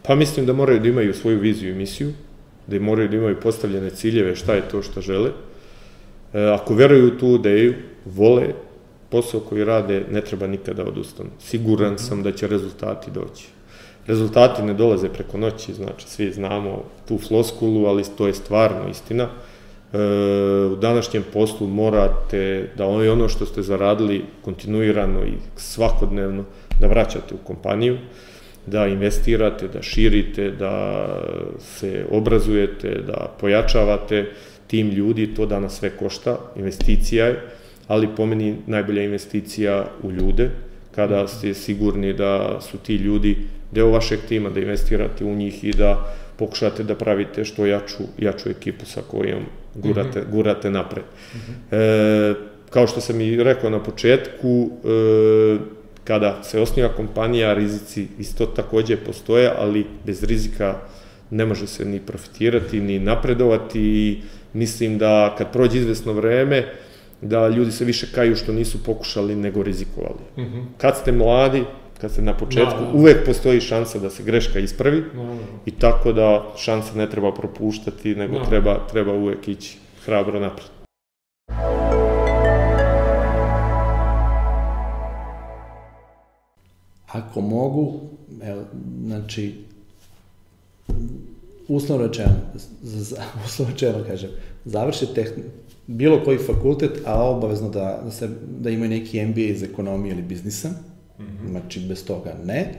Pa 0.07 0.15
mislim 0.15 0.45
da 0.45 0.53
moraju 0.53 0.79
da 0.79 0.87
imaju 0.87 1.13
svoju 1.13 1.39
viziju 1.39 1.71
i 1.71 1.77
misiju, 1.77 2.13
da 2.67 2.79
moraju 2.79 3.09
da 3.09 3.17
imaju 3.17 3.39
postavljene 3.39 3.89
ciljeve, 3.89 4.35
šta 4.35 4.53
je 4.53 4.69
to 4.69 4.81
što 4.81 5.01
žele. 5.01 5.31
E, 6.33 6.41
ako 6.41 6.73
veruju 6.73 7.07
u 7.07 7.17
tu 7.19 7.35
ideju, 7.35 7.73
vole 8.05 8.53
posao 9.09 9.39
koji 9.39 9.65
rade, 9.65 10.05
ne 10.11 10.21
treba 10.21 10.47
nikada 10.47 10.83
odustanu. 10.83 11.29
Siguran 11.39 11.97
sam 11.97 12.23
da 12.23 12.31
će 12.31 12.47
rezultati 12.47 13.11
doći. 13.11 13.47
Rezultati 14.07 14.63
ne 14.63 14.73
dolaze 14.73 15.09
preko 15.09 15.37
noći, 15.37 15.73
znači 15.73 16.07
svi 16.07 16.31
znamo 16.31 16.83
tu 17.07 17.17
floskulu, 17.17 17.85
ali 17.85 18.03
to 18.17 18.27
je 18.27 18.33
stvarno 18.33 18.89
istina. 18.89 19.23
E, 19.23 19.97
u 20.65 20.75
današnjem 20.75 21.23
poslu 21.33 21.67
morate 21.67 22.69
da 22.77 22.85
ono, 22.87 23.11
ono 23.11 23.29
što 23.29 23.45
ste 23.45 23.61
zaradili 23.61 24.25
kontinuirano 24.41 25.25
i 25.25 25.33
svakodnevno 25.55 26.43
da 26.79 26.87
vraćate 26.87 27.35
u 27.35 27.47
kompaniju. 27.47 27.97
da 28.65 28.87
investirate, 28.87 29.67
da 29.67 29.81
širite, 29.81 30.51
da 30.51 31.05
se 31.59 32.05
obrazujete, 32.11 32.89
da 33.07 33.35
pojačavate 33.39 34.25
tim 34.67 34.89
ljudi, 34.89 35.33
to 35.35 35.45
danas 35.45 35.79
sve 35.79 35.89
košta, 35.89 36.37
investicija 36.55 37.25
je, 37.25 37.41
ali 37.87 38.09
po 38.15 38.25
meni 38.25 38.55
najbolja 38.67 39.03
investicija 39.03 39.85
u 40.03 40.11
ljude, 40.11 40.49
kada 40.95 41.27
ste 41.27 41.53
sigurni 41.53 42.13
da 42.13 42.61
su 42.61 42.77
ti 42.77 42.95
ljudi 42.95 43.37
deo 43.71 43.89
vašeg 43.89 44.19
tima, 44.27 44.49
da 44.49 44.59
investirate 44.59 45.25
u 45.25 45.35
njih 45.35 45.63
i 45.63 45.71
da 45.71 46.15
pokušate 46.37 46.83
da 46.83 46.95
pravite 46.95 47.45
što 47.45 47.65
jaču, 47.65 48.03
jaču 48.17 48.49
ekipu 48.49 48.85
sa 48.85 49.01
kojom 49.01 49.43
gurate, 49.75 50.19
mm 50.19 50.23
-hmm. 50.23 50.31
gurate 50.31 50.69
napred. 50.69 51.05
Mm 51.05 51.37
-hmm. 51.37 51.75
e, 52.31 52.35
kao 52.69 52.87
što 52.87 53.01
sam 53.01 53.21
i 53.21 53.43
rekao 53.43 53.69
na 53.69 53.83
početku, 53.83 54.69
e, 54.83 55.57
kada 56.03 56.43
se 56.43 56.59
osniva 56.59 56.89
kompanija, 56.89 57.53
rizici 57.53 58.07
isto 58.19 58.45
takođe 58.45 58.97
postoje, 58.97 59.51
ali 59.57 59.85
bez 60.05 60.23
rizika 60.23 60.75
ne 61.29 61.45
može 61.45 61.67
se 61.67 61.85
ni 61.85 61.99
profitirati, 61.99 62.81
ni 62.81 62.99
napredovati 62.99 63.79
i 63.79 64.21
mislim 64.53 64.97
da 64.97 65.35
kad 65.37 65.51
prođe 65.51 65.79
izvesno 65.79 66.13
vreme, 66.13 66.65
da 67.27 67.47
ljudi 67.47 67.71
se 67.71 67.85
više 67.85 68.07
kaju 68.15 68.35
što 68.35 68.53
nisu 68.53 68.83
pokušali 68.83 69.35
nego 69.35 69.63
rizikovali. 69.63 70.19
Mm 70.37 70.41
-hmm. 70.41 70.65
Kad 70.77 70.97
ste 70.97 71.11
mladi, 71.11 71.63
kad 72.01 72.11
ste 72.11 72.21
na 72.21 72.37
početku, 72.37 72.81
no, 72.81 72.91
no. 72.91 72.99
uvek 72.99 73.25
postoji 73.25 73.61
šansa 73.61 73.99
da 73.99 74.09
se 74.09 74.23
greška 74.23 74.59
ispravi 74.59 75.03
no, 75.15 75.23
no. 75.23 75.37
i 75.65 75.71
tako 75.71 76.13
da 76.13 76.53
šansa 76.57 76.95
ne 76.95 77.09
treba 77.09 77.33
propuštati, 77.33 78.15
nego 78.15 78.39
no. 78.39 78.45
treba, 78.45 78.87
treba 78.91 79.13
uvek 79.13 79.47
ići 79.47 79.77
hrabro 80.05 80.39
napred. 80.39 80.67
Ako 87.07 87.41
mogu, 87.41 87.99
evo, 88.43 88.63
znači, 89.05 89.55
uslovno 91.67 92.07
rečeno, 92.07 92.35
uslovno 93.45 93.73
rečeno 93.73 94.03
kažem, 94.07 94.29
završi 94.65 95.05
tehn, 95.15 95.41
bilo 95.87 96.23
koji 96.23 96.37
fakultet, 96.37 96.91
a 97.05 97.23
obavezno 97.23 97.69
da, 97.69 98.01
da, 98.05 98.11
se, 98.11 98.29
da 98.59 98.69
imaju 98.69 98.89
neki 98.89 99.25
MBA 99.25 99.41
iz 99.41 99.63
ekonomije 99.63 100.13
ili 100.13 100.21
biznisa, 100.21 100.69
mm 100.69 101.23
-hmm. 101.23 101.49
znači 101.49 101.79
bez 101.79 102.05
toga 102.05 102.35
ne. 102.45 102.73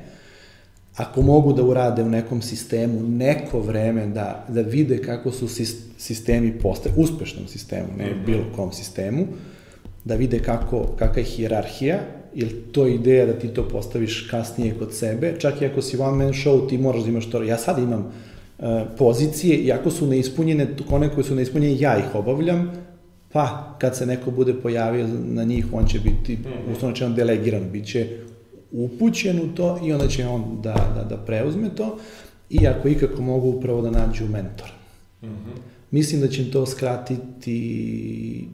Ako 0.97 1.23
mogu 1.23 1.53
da 1.53 1.63
urade 1.63 2.03
u 2.03 2.09
nekom 2.09 2.43
sistemu 2.43 3.03
neko 3.03 3.61
vreme 3.61 4.07
da, 4.07 4.47
da 4.49 4.61
vide 4.61 5.03
kako 5.03 5.31
su 5.31 5.49
sistemi 5.99 6.59
postaje, 6.59 6.95
uspešnom 6.99 7.49
sistemu, 7.49 7.89
ne 7.99 8.05
mm 8.05 8.09
-hmm. 8.09 8.27
bilo 8.27 8.45
kom 8.57 8.73
sistemu, 8.73 9.27
da 10.05 10.15
vide 10.15 10.39
kako, 10.39 10.87
kakva 10.99 11.19
je 11.21 11.25
hijerarhija, 11.25 12.01
ili 12.35 12.63
to 12.73 12.87
je 12.87 12.95
ideja 12.95 13.27
da 13.27 13.33
ti 13.33 13.49
to 13.49 13.69
postaviš 13.69 14.29
kasnije 14.31 14.75
kod 14.79 14.95
sebe, 14.95 15.35
čak 15.39 15.63
i 15.63 15.67
ako 15.67 15.83
si 15.83 15.97
one 15.97 16.25
man 16.25 16.33
show, 16.33 16.69
ti 16.69 16.79
moraš 16.79 17.03
da 17.03 17.09
imaš 17.09 17.31
to, 17.31 17.43
ja 17.43 17.59
sad 17.59 17.79
imam 17.79 18.01
uh, 18.01 18.65
pozicije, 18.99 19.57
iako 19.57 19.91
su 19.91 20.07
neispunjene, 20.07 20.67
one 20.91 21.09
koje 21.15 21.25
su 21.25 21.35
neispunjene, 21.35 21.81
ja 21.81 21.99
ih 21.99 22.15
obavljam, 22.15 22.73
pa 23.37 23.75
kad 23.79 23.97
se 23.97 24.07
neko 24.07 24.31
bude 24.31 24.55
pojavio 24.55 25.09
na 25.25 25.45
njih, 25.45 25.67
on 25.73 25.87
će 25.87 25.99
biti, 25.99 26.37
mm. 26.37 26.73
uslovno 26.73 26.97
će 26.97 27.05
on 27.05 27.15
delegiran, 27.15 27.71
bit 27.73 27.87
će 27.87 28.19
upućen 28.73 29.41
u 29.41 29.55
to 29.55 29.81
i 29.85 29.93
onda 29.93 30.09
će 30.09 30.27
on 30.27 30.59
da, 30.63 30.75
da, 30.95 31.05
da 31.05 31.17
preuzme 31.17 31.69
to 31.75 31.99
i 32.51 32.67
ako 32.67 32.89
ikako 32.89 33.23
mogu 33.23 33.49
upravo 33.49 33.83
da 33.83 33.91
nađu 33.91 34.25
mentora. 34.25 34.73
Mm 35.23 35.27
-hmm. 35.27 35.59
Mislim 35.91 36.21
da 36.21 36.29
će 36.29 36.43
im 36.43 36.51
to 36.51 36.67
skratiti 36.67 38.49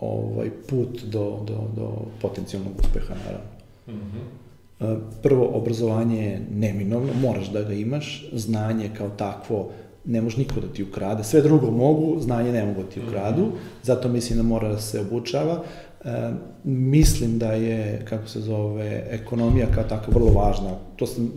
ovaj 0.00 0.50
put 0.68 1.02
do, 1.02 1.44
do, 1.46 1.70
do 1.76 1.92
potencijalnog 2.20 2.72
uspeha, 2.78 3.14
naravno. 3.24 3.50
Mm 3.88 3.92
-hmm. 3.92 4.98
Prvo, 5.22 5.46
obrazovanje 5.46 6.24
je 6.24 6.40
neminovno, 6.54 7.12
moraš 7.22 7.52
da 7.52 7.62
ga 7.62 7.72
imaš, 7.72 8.28
znanje 8.32 8.90
kao 8.98 9.08
takvo 9.08 9.70
ne 10.04 10.22
može 10.22 10.38
niko 10.38 10.60
da 10.60 10.66
ti 10.66 10.82
ukrade. 10.82 11.24
Sve 11.24 11.42
drugo 11.42 11.70
mogu, 11.70 12.20
znanje 12.20 12.52
ne 12.52 12.64
mogu 12.64 12.82
da 12.82 12.88
ti 12.88 13.00
ukradu, 13.08 13.42
mhm. 13.42 13.56
zato 13.82 14.08
mislim 14.08 14.36
da 14.36 14.42
mora 14.42 14.68
da 14.68 14.78
se 14.78 15.00
obučava. 15.00 15.62
E, 16.04 16.30
mislim 16.64 17.38
da 17.38 17.52
je, 17.52 18.04
kako 18.08 18.28
se 18.28 18.40
zove, 18.40 19.06
ekonomija 19.10 19.66
kao 19.74 19.84
tako 19.84 20.10
vrlo 20.10 20.32
važna. 20.32 20.70
To 20.96 21.06
sam, 21.06 21.32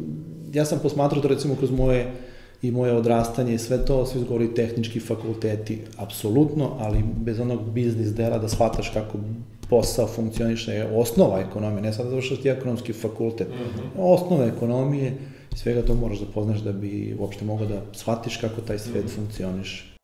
ja 0.54 0.66
sam 0.66 0.80
posmatrao 0.80 1.22
to 1.22 1.28
recimo 1.28 1.56
kroz 1.56 1.72
moje 1.72 2.12
i 2.62 2.72
moje 2.72 2.94
odrastanje 2.94 3.54
i 3.54 3.58
sve 3.58 3.86
to, 3.86 4.06
svi 4.06 4.20
zgovori 4.20 4.54
tehnički 4.54 5.00
fakulteti, 5.00 5.82
apsolutno, 5.98 6.72
ali 6.80 7.04
bez 7.18 7.40
onog 7.40 7.72
biznis 7.72 8.08
dela 8.08 8.38
da 8.38 8.50
shvataš 8.50 8.90
kako 8.90 9.18
posao 9.70 10.08
funkcioniše 10.08 10.72
je 10.72 10.98
osnova 10.98 11.40
ekonomije, 11.40 11.82
ne 11.82 11.94
sad 11.94 12.06
da 12.06 12.10
završaš 12.10 12.42
ti 12.42 12.50
ekonomski 12.50 12.94
fakultet, 12.94 13.48
mm 13.48 13.52
-hmm. 13.54 13.90
osnova 13.98 14.46
ekonomije, 14.46 15.18
svega 15.58 15.82
to 15.86 15.94
moraš 15.94 16.20
da 16.20 16.26
poznaš 16.34 16.60
da 16.60 16.72
bi 16.72 17.16
uopšte 17.20 17.46
mogao 17.46 17.68
da 17.68 17.82
shvatiš 17.94 18.38
kako 18.38 18.62
taj 18.62 18.80
svet 18.80 19.06
mm 19.06 19.08
-hmm. 19.08 19.16
funkcioniše. 19.16 19.98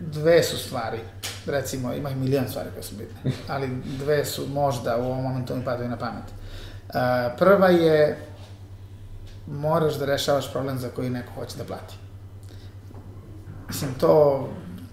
Dve 0.00 0.42
su 0.42 0.58
stvari, 0.58 0.98
recimo, 1.46 1.94
ima 1.94 2.10
i 2.10 2.14
milijan 2.14 2.48
stvari 2.48 2.68
koje 2.72 2.82
su 2.82 2.94
bitne, 2.96 3.32
ali 3.54 3.68
dve 3.98 4.24
su 4.24 4.46
možda 4.46 4.96
u 4.96 5.04
ovom 5.04 5.22
momentu 5.22 5.56
mi 5.56 5.64
padaju 5.64 5.88
na 5.88 5.98
pamet. 5.98 6.24
Uh, 6.24 6.94
prva 7.38 7.68
je, 7.68 8.18
moraš 9.46 9.94
da 9.94 10.06
rešavaš 10.06 10.52
problem 10.52 10.78
za 10.78 10.88
koji 10.88 11.10
neko 11.10 11.32
hoće 11.32 11.58
da 11.58 11.64
plati. 11.64 11.94
Mislim, 13.68 13.90
to, 14.00 14.48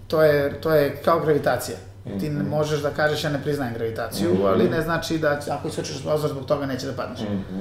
to, 0.08 0.22
je, 0.22 0.60
to 0.60 0.74
je 0.74 0.96
kao 1.04 1.20
gravitacija. 1.20 1.76
Ti 2.20 2.30
ne 2.30 2.42
možeš 2.42 2.80
da 2.80 2.90
kažeš 2.90 3.24
ja 3.24 3.30
ne 3.30 3.42
priznajem 3.42 3.74
gravitaciju, 3.74 4.34
mm 4.34 4.36
-hmm. 4.36 4.46
ali 4.46 4.68
ne 4.68 4.82
znači 4.82 5.18
da 5.18 5.40
ako 5.50 5.70
se 5.70 5.80
očeš 5.80 6.06
ozor 6.06 6.30
zbog 6.30 6.46
toga 6.46 6.66
neće 6.66 6.86
da 6.86 6.92
padneš. 6.92 7.20
Mm 7.20 7.24
-hmm. 7.24 7.60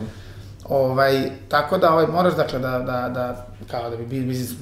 Ovaj, 0.70 1.32
tako 1.50 1.78
da 1.78 1.92
ovaj, 1.92 2.08
moraš 2.08 2.36
dakle 2.36 2.60
da, 2.60 2.70
da, 2.70 3.10
da 3.10 3.48
kao 3.72 3.90
da 3.90 3.98
bi 3.98 4.06
biznis 4.06 4.54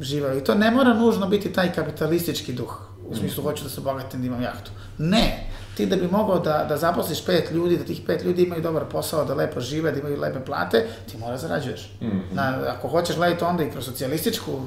živao. 0.00 0.36
I 0.36 0.44
to 0.44 0.54
ne 0.54 0.70
mora 0.70 0.94
nužno 0.94 1.26
biti 1.26 1.52
taj 1.52 1.72
kapitalistički 1.72 2.52
duh. 2.52 2.80
U 3.08 3.16
smislu, 3.16 3.44
hoću 3.44 3.64
da 3.64 3.70
se 3.70 3.80
obogatim 3.80 4.20
da 4.20 4.26
imam 4.26 4.42
jahtu. 4.42 4.70
Ne! 4.98 5.46
Ti 5.76 5.86
da 5.86 5.96
bi 5.96 6.08
mogao 6.08 6.38
da, 6.38 6.66
da 6.68 6.76
zaposliš 6.76 7.24
pet 7.26 7.50
ljudi, 7.50 7.76
da 7.76 7.84
tih 7.84 8.00
pet 8.06 8.24
ljudi 8.24 8.42
imaju 8.42 8.62
dobar 8.62 8.84
posao, 8.84 9.24
da 9.24 9.34
lepo 9.34 9.60
žive, 9.60 9.92
da 9.92 10.00
imaju 10.00 10.20
lepe 10.20 10.40
plate, 10.44 10.86
ti 11.10 11.18
mora 11.18 11.32
da 11.32 11.38
zarađuješ. 11.38 11.92
Mm 12.00 12.06
-hmm. 12.06 12.20
Na, 12.32 12.58
ako 12.66 12.88
hoćeš 12.88 13.16
gledati 13.16 13.44
onda 13.44 13.64
i 13.64 13.70
kroz 13.70 13.84
socijalističku 13.84 14.60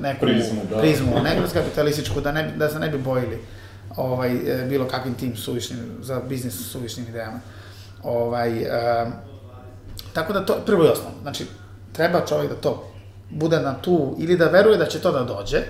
neku 0.00 0.20
prizmu, 0.20 0.60
da. 0.70 0.78
prizmu 0.78 1.22
ne 1.24 1.36
kroz 1.38 1.52
kapitalističku, 1.52 2.20
da, 2.20 2.32
ne, 2.32 2.52
da 2.56 2.68
se 2.68 2.78
ne 2.78 2.88
bi 2.88 2.98
bojili 2.98 3.38
ovaj, 3.96 4.62
e, 4.62 4.66
bilo 4.68 4.88
kakvim 4.88 5.14
tim 5.14 5.36
suvišnim, 5.36 5.78
za 6.00 6.20
biznis 6.28 6.72
suvišnim 6.72 7.06
idejama. 7.08 7.40
Ovaj, 8.02 8.62
e, 8.62 9.06
tako 10.12 10.32
da 10.32 10.46
to, 10.46 10.56
prvo 10.66 10.84
i 10.84 10.88
osnovno, 10.88 11.18
znači, 11.22 11.46
treba 11.92 12.26
čovjek 12.26 12.50
da 12.50 12.56
to 12.56 12.92
bude 13.30 13.60
na 13.60 13.74
tu, 13.82 14.16
ili 14.18 14.36
da 14.36 14.48
veruje 14.48 14.78
da 14.78 14.86
će 14.86 15.00
to 15.00 15.12
da 15.12 15.24
dođe, 15.24 15.62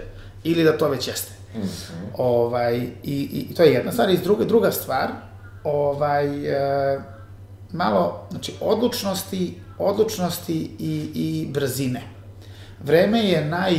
ili 0.45 0.65
da 0.65 0.79
to 0.79 0.89
već 0.89 1.09
jeste. 1.09 1.33
Mm 1.55 1.61
-hmm. 1.61 2.07
ovaj, 2.17 2.77
i, 3.03 3.47
I 3.51 3.55
to 3.55 3.63
je 3.63 3.73
jedna 3.73 3.93
stvar. 3.93 4.11
I 4.11 4.19
druga, 4.19 4.45
druga 4.45 4.73
stvar, 4.73 5.11
ovaj, 5.65 6.47
e, 6.47 7.01
malo, 7.73 8.27
znači, 8.31 8.55
odlučnosti, 8.61 9.61
odlučnosti 9.79 10.71
i, 10.79 11.11
i 11.15 11.49
brzine. 11.53 12.03
Vreme 12.85 13.21
je 13.21 13.45
naj, 13.45 13.75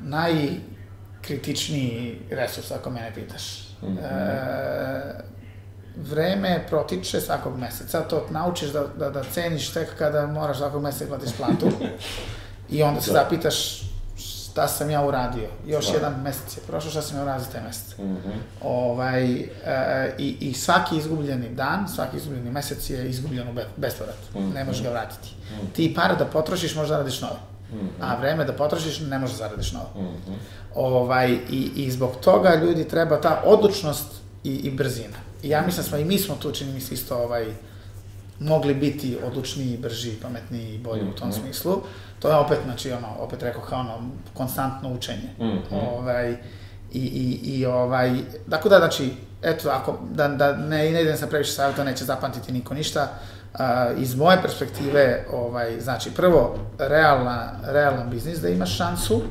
naj 0.00 0.48
kritičniji 1.26 2.18
resurs, 2.30 2.70
ako 2.70 2.90
mene 2.90 3.12
pitaš. 3.14 3.68
Mm 3.82 3.86
-hmm. 3.86 3.98
e, 3.98 5.24
vreme 5.96 6.64
protiče 6.68 7.20
svakog 7.20 7.58
meseca, 7.58 8.00
to 8.00 8.26
naučiš 8.30 8.68
da, 8.68 8.86
da, 8.98 9.10
da 9.10 9.24
ceniš 9.24 9.72
tek 9.72 9.88
kada 9.98 10.26
moraš 10.26 10.58
svakog 10.58 10.82
meseca 10.82 11.04
da 11.04 11.08
platiš 11.08 11.36
platu. 11.36 11.70
I 12.70 12.82
onda 12.82 13.00
se 13.00 13.12
da. 13.12 13.18
zapitaš 13.18 13.82
šta 14.54 14.68
sam 14.68 14.90
ja 14.90 15.06
uradio. 15.06 15.48
Još 15.66 15.86
da. 15.86 15.92
jedan 15.92 16.22
mesec 16.22 16.56
je 16.56 16.62
prošao, 16.66 16.90
šta 16.90 17.02
sam 17.02 17.16
ja 17.16 17.22
uradio 17.22 17.44
za 17.44 17.50
taj 17.50 17.62
mesec. 17.62 17.98
Mm 17.98 18.02
-hmm. 18.02 18.38
ovaj, 18.62 19.34
e, 19.34 20.14
i, 20.18 20.36
I 20.40 20.54
svaki 20.54 20.96
izgubljeni 20.96 21.48
dan, 21.48 21.88
svaki 21.88 22.16
izgubljeni 22.16 22.50
mesec 22.50 22.90
je 22.90 23.08
izgubljen 23.08 23.48
u 23.48 23.52
bespovrat. 23.76 24.16
Mm 24.34 24.38
-hmm. 24.38 24.54
Ne 24.54 24.64
možeš 24.64 24.82
ga 24.82 24.90
vratiti. 24.90 25.28
Mm 25.28 25.54
-hmm. 25.54 25.72
Ti 25.76 25.94
pare 25.94 26.16
da 26.16 26.24
potrošiš, 26.24 26.74
možda 26.74 26.96
radiš 26.96 27.20
nove. 27.20 27.34
Mm 27.34 27.53
-hmm. 27.74 28.02
A 28.02 28.16
vreme 28.16 28.44
da 28.44 28.52
potrošiš, 28.52 29.00
ne 29.00 29.18
možeš 29.18 29.36
da 29.36 29.44
zaradiš 29.44 29.72
novo. 29.72 29.90
Mm 29.96 30.00
-hmm. 30.00 30.36
ovaj, 30.74 31.38
i, 31.50 31.70
I 31.76 31.90
zbog 31.90 32.16
toga 32.20 32.54
ljudi 32.54 32.88
treba 32.88 33.20
ta 33.20 33.42
odlučnost 33.44 34.06
i, 34.44 34.54
i 34.54 34.70
brzina. 34.70 35.18
I 35.42 35.48
ja 35.48 35.62
mislim 35.62 35.84
da 35.84 35.88
smo 35.88 35.98
i 35.98 36.04
mi 36.04 36.18
smo 36.18 36.34
tu, 36.34 36.52
čini 36.52 36.72
mi 36.72 36.80
se 36.80 36.94
isto 36.94 37.16
ovaj, 37.16 37.46
mogli 38.40 38.74
biti 38.74 39.18
odlučniji, 39.26 39.76
brži, 39.76 40.12
pametniji 40.22 40.74
i 40.74 40.78
bolji 40.78 41.02
mm 41.02 41.06
-hmm. 41.06 41.14
u 41.14 41.16
tom 41.16 41.28
mhm. 41.28 41.40
smislu. 41.40 41.82
To 42.18 42.28
je 42.28 42.36
opet, 42.36 42.58
znači, 42.64 42.92
ono, 42.92 43.08
opet 43.18 43.42
rekao 43.42 43.62
kao 43.62 43.80
ono, 43.80 44.10
konstantno 44.34 44.92
učenje. 44.92 45.30
Mm 45.38 45.44
-hmm. 45.44 45.98
ovaj, 45.98 46.36
i, 46.92 47.00
i, 47.00 47.58
i 47.58 47.66
ovaj, 47.66 48.12
tako 48.50 48.68
da, 48.68 48.78
znači, 48.78 49.12
eto, 49.42 49.68
ako, 49.68 49.98
da, 50.12 50.28
da 50.28 50.56
ne, 50.56 50.90
ne 50.90 51.02
idem 51.02 51.16
sa 51.16 51.26
previše 51.26 51.52
savjeta, 51.52 51.84
neće 51.84 52.04
zapamtiti 52.04 52.52
niko 52.52 52.74
ništa, 52.74 53.18
Uh, 53.54 53.60
iz 54.02 54.14
moje 54.14 54.42
perspektive, 54.42 55.24
ovaj, 55.32 55.80
znači, 55.80 56.10
prvo, 56.10 56.56
realna, 56.78 57.52
realan 57.66 58.10
biznis 58.10 58.38
da 58.38 58.48
imaš 58.48 58.76
šansu, 58.76 59.22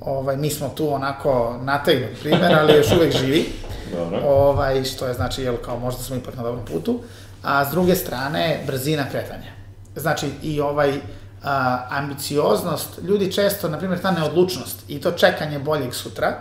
ovaj, 0.00 0.36
mi 0.36 0.50
smo 0.50 0.68
tu 0.68 0.94
onako 0.94 1.58
nategnut 1.62 2.10
primer, 2.20 2.54
ali 2.54 2.72
još 2.72 2.92
uvek 2.92 3.16
živi, 3.16 3.46
Dobro. 3.92 4.20
ovaj, 4.24 4.84
što 4.84 5.06
je 5.06 5.14
znači, 5.14 5.42
jel, 5.42 5.56
kao 5.56 5.78
možda 5.78 6.02
smo 6.02 6.16
ipak 6.16 6.36
na 6.36 6.42
dobrom 6.42 6.64
putu, 6.64 7.00
a 7.42 7.64
s 7.64 7.70
druge 7.70 7.94
strane, 7.94 8.64
brzina 8.66 9.04
kretanja. 9.10 9.50
Znači, 9.96 10.30
i 10.42 10.60
ovaj, 10.60 11.00
a, 11.44 11.86
ambicioznost, 11.90 12.98
ljudi 13.02 13.32
često, 13.32 13.68
na 13.68 13.78
primjer, 13.78 14.00
ta 14.00 14.10
neodlučnost 14.10 14.84
i 14.88 15.00
to 15.00 15.12
čekanje 15.12 15.58
boljeg 15.58 15.94
sutra, 15.94 16.36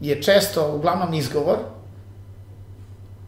je 0.00 0.22
često 0.22 0.74
uglavnom 0.74 1.14
izgovor, 1.14 1.58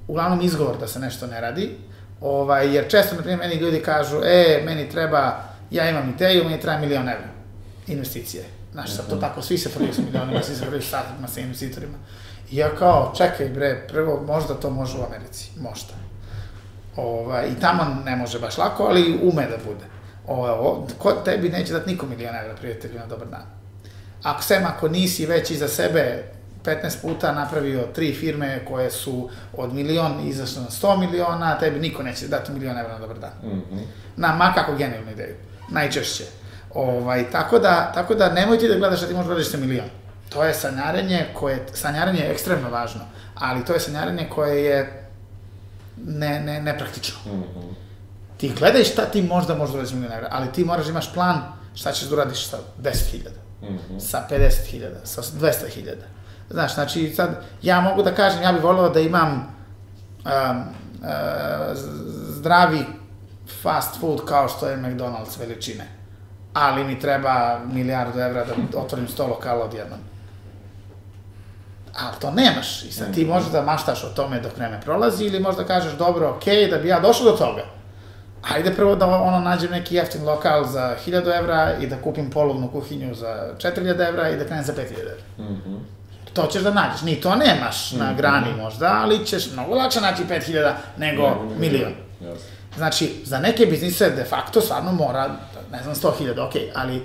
uglavnom 0.09 0.41
izgovor 0.41 0.79
da 0.81 0.89
se 0.89 0.99
nešto 0.99 1.27
ne 1.27 1.41
radi, 1.41 1.79
ovaj, 2.21 2.75
jer 2.75 2.89
često, 2.91 3.15
na 3.15 3.23
primjer, 3.23 3.39
meni 3.39 3.55
ljudi 3.55 3.83
kažu, 3.83 4.17
e, 4.25 4.63
meni 4.65 4.89
treba, 4.89 5.45
ja 5.71 5.91
imam 5.91 6.11
ideju, 6.11 6.45
meni 6.45 6.61
treba 6.61 6.79
milion 6.79 7.09
evra 7.09 7.29
investicije. 7.87 8.45
Znaš, 8.73 8.97
sad 8.97 9.11
to 9.11 9.17
tako, 9.17 9.43
svi 9.43 9.59
se 9.59 9.71
prodaju 9.71 9.95
sa 9.95 10.03
milionima, 10.03 10.43
svi 10.43 10.55
se 10.55 10.61
prodaju 10.61 10.83
sa 10.83 10.89
startupima, 10.89 11.29
sa 11.29 11.41
investitorima. 11.41 11.99
I 12.51 12.57
ja 12.57 12.75
kao, 12.79 13.13
čekaj 13.17 13.49
bre, 13.49 13.87
prvo, 13.89 14.23
možda 14.27 14.55
to 14.55 14.71
može 14.71 14.99
u 14.99 15.05
Americi, 15.05 15.51
možda. 15.61 15.93
Ovaj, 16.97 17.49
I 17.49 17.61
tamo 17.61 18.03
ne 18.05 18.17
može 18.17 18.39
baš 18.39 18.59
lako, 18.59 18.85
ali 18.85 19.19
ume 19.23 19.47
da 19.47 19.57
bude. 19.67 19.85
Ovo, 20.27 20.49
ovo, 20.49 20.87
ko 20.99 21.13
tebi 21.13 21.49
neće 21.49 21.73
dati 21.73 21.91
niko 21.91 22.07
milion 22.07 22.37
evra, 22.37 22.55
prijatelju, 22.55 22.99
na 22.99 23.07
dobar 23.07 23.29
dan. 23.29 23.47
Ako 24.23 24.43
sem, 24.43 24.65
ako 24.65 24.89
nisi 24.89 25.27
već 25.27 25.51
iza 25.51 25.69
sebe 25.69 26.25
15 26.67 27.03
puta 27.03 27.33
napravio 27.33 27.83
tri 27.95 28.15
firme 28.15 28.65
koje 28.69 28.91
su 28.91 29.31
od 29.53 29.75
milion 29.75 30.29
izašle 30.29 30.63
na 30.63 30.69
100 30.69 30.99
miliona, 30.99 31.59
tebi 31.59 31.81
niko 31.81 32.03
neće 32.03 32.29
dati 32.29 32.53
milion 32.53 32.79
evra 32.79 32.93
na 32.93 32.99
dobar 32.99 33.19
dan. 33.19 33.33
Mm 33.43 33.63
-hmm. 33.71 33.85
Na 34.17 34.37
ma 34.37 34.53
kako 34.55 34.75
genijalnu 34.75 35.11
ideju. 35.11 35.35
Najčešće. 35.71 36.25
Ovaj, 36.75 37.31
tako, 37.31 37.59
da, 37.59 37.93
tako 37.95 38.15
da 38.15 38.33
nemoj 38.33 38.59
ti 38.59 38.69
da 38.69 38.79
gledaš 38.79 39.01
da 39.01 39.07
ti 39.07 39.15
možeš 39.15 39.27
gledaš 39.27 39.51
sa 39.51 39.57
milion. 39.57 39.89
To 40.29 40.45
je 40.45 40.55
sanjarenje 40.55 41.27
koje, 41.35 41.67
sanjarenje 41.73 42.21
je 42.21 42.31
ekstremno 42.31 42.71
važno, 42.71 43.01
ali 43.35 43.65
to 43.65 43.73
je 43.73 43.81
sanjarenje 43.81 44.29
koje 44.35 44.65
je 44.65 45.09
ne, 46.07 46.41
ne, 46.41 46.61
nepraktično. 46.63 47.19
Mm 47.27 47.31
-hmm. 47.31 47.75
Ti 48.37 48.53
gledaj 48.59 48.85
šta 48.85 49.05
ti 49.05 49.23
možda 49.23 49.55
možeš 49.55 49.73
da 49.73 49.79
uradiš 49.79 49.95
milion 49.95 50.13
evra, 50.13 50.29
ali 50.31 50.53
ti 50.53 50.65
moraš 50.65 50.85
da 50.85 50.91
imaš 50.91 51.15
plan 51.15 51.43
šta 51.75 51.93
ćeš 51.93 52.09
da 52.09 52.15
uradiš 52.15 52.47
sa 52.47 52.59
10.000, 52.83 53.29
Mm 53.63 53.67
-hmm. 53.67 54.01
sa 54.01 54.27
50.000, 54.31 54.89
sa 55.05 55.23
200.000. 55.23 55.95
Znaš, 56.51 56.75
znači 56.75 57.13
sad, 57.15 57.45
ja 57.63 57.81
mogu 57.81 58.03
da 58.03 58.15
kažem, 58.15 58.43
ja 58.43 58.53
bih 58.53 58.63
voleo 58.63 58.89
da 58.89 59.01
imam 59.01 59.33
um, 59.33 60.63
uh, 61.01 61.77
zdravi 62.29 62.85
fast 63.63 64.01
food 64.01 64.25
kao 64.25 64.49
što 64.49 64.69
je 64.69 64.77
McDonald's 64.77 65.39
veličine. 65.39 65.89
Ali 66.55 66.85
mi 66.85 67.01
treba 67.01 67.59
milijardu 67.73 68.21
evra 68.21 68.45
da 68.45 68.79
otvorim 68.79 69.09
sto 69.09 69.27
lokala 69.27 69.65
odjednom. 69.65 69.99
Ali 71.99 72.17
to 72.21 72.31
nemaš. 72.31 72.83
I 72.83 72.93
sad 72.93 73.15
ti 73.15 73.25
možeš 73.25 73.51
da 73.51 73.63
maštaš 73.63 74.05
o 74.05 74.09
tome 74.09 74.41
dok 74.41 74.57
vreme 74.57 74.81
prolazi 74.81 75.25
ili 75.25 75.41
možda 75.41 75.65
kažeš, 75.65 75.93
dobro, 75.93 76.31
okej, 76.37 76.57
okay, 76.57 76.71
da 76.71 76.79
bi 76.79 76.89
ja 76.89 77.01
došao 77.01 77.31
do 77.31 77.37
toga. 77.37 77.65
Ajde 78.55 78.75
prvo 78.75 78.97
da 78.97 79.07
ono 79.07 79.39
nađem 79.39 79.71
neki 79.71 79.95
jeftin 79.95 80.25
lokal 80.25 80.65
za 80.65 80.97
1000 81.07 81.39
evra 81.39 81.75
i 81.81 81.87
da 81.87 81.97
kupim 82.03 82.31
polovnu 82.31 82.71
kuhinju 82.71 83.15
za 83.15 83.55
4000 83.59 84.09
evra 84.09 84.31
i 84.31 84.37
da 84.37 84.45
krenem 84.45 84.65
za 84.65 84.73
5000 84.73 85.01
evra. 85.01 85.15
Mm 85.39 85.63
-hmm. 85.67 85.96
To 86.37 86.47
ćeš 86.47 86.63
da 86.63 86.71
nađeš. 86.71 87.03
Ni 87.03 87.21
to 87.21 87.37
nemaš 87.37 87.93
na 87.93 88.13
grani 88.13 88.53
možda, 88.57 89.01
ali 89.03 89.27
ćeš 89.27 89.53
mnogo 89.53 89.75
lakše 89.75 90.01
naći 90.01 90.23
5000 90.25 90.73
nego 90.97 91.37
milion. 91.59 91.93
Jasno. 92.21 92.57
Znači, 92.77 93.15
za 93.25 93.39
neke 93.39 93.67
biznise 93.67 94.11
de 94.11 94.25
facto 94.25 94.61
stvarno 94.61 94.93
mora, 94.93 95.31
ne 95.73 95.83
znam, 95.83 95.95
100.000, 95.95 96.47
ok, 96.47 96.53
ali 96.75 97.03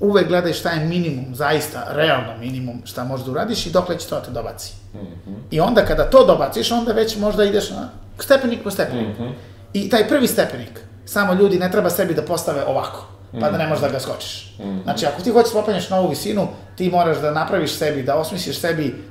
uvek 0.00 0.28
gledaj 0.28 0.52
šta 0.52 0.70
je 0.70 0.86
minimum, 0.86 1.34
zaista, 1.34 1.86
realno 1.90 2.36
minimum 2.40 2.82
šta 2.84 3.04
možeš 3.04 3.26
da 3.26 3.32
uradiš 3.32 3.66
i 3.66 3.70
dokle 3.70 3.98
će 3.98 4.08
to 4.08 4.14
da 4.14 4.22
te 4.22 4.30
dobaci. 4.30 4.72
Mm 4.94 4.98
-hmm. 4.98 5.36
I 5.50 5.60
onda 5.60 5.84
kada 5.84 6.10
to 6.10 6.26
dobaciš, 6.26 6.72
onda 6.72 6.92
već 6.92 7.16
možda 7.16 7.44
ideš 7.44 7.70
na 7.70 7.88
stepenik 8.18 8.62
po 8.64 8.70
stepenik. 8.70 9.18
Mm 9.18 9.22
-hmm. 9.22 9.32
I 9.72 9.88
taj 9.90 10.08
prvi 10.08 10.26
stepenik, 10.26 10.80
samo 11.04 11.34
ljudi 11.34 11.58
ne 11.58 11.70
treba 11.70 11.90
sebi 11.90 12.14
da 12.14 12.22
postave 12.22 12.64
ovako, 12.64 13.06
pa 13.40 13.50
da 13.50 13.58
ne 13.58 13.66
možeš 13.66 13.82
da 13.82 13.88
ga 13.88 14.00
skočiš. 14.00 14.54
Mm 14.58 14.62
-hmm. 14.62 14.82
Znači, 14.82 15.06
ako 15.06 15.22
ti 15.22 15.30
hoćeš 15.30 15.52
da 15.52 15.60
popenješ 15.60 15.90
na 15.90 15.98
ovu 15.98 16.08
visinu, 16.08 16.48
ti 16.76 16.90
moraš 16.90 17.18
da 17.20 17.30
napraviš 17.30 17.72
sebi, 17.72 18.02
da 18.02 18.16
osmisliš 18.16 18.60
sebi 18.60 19.04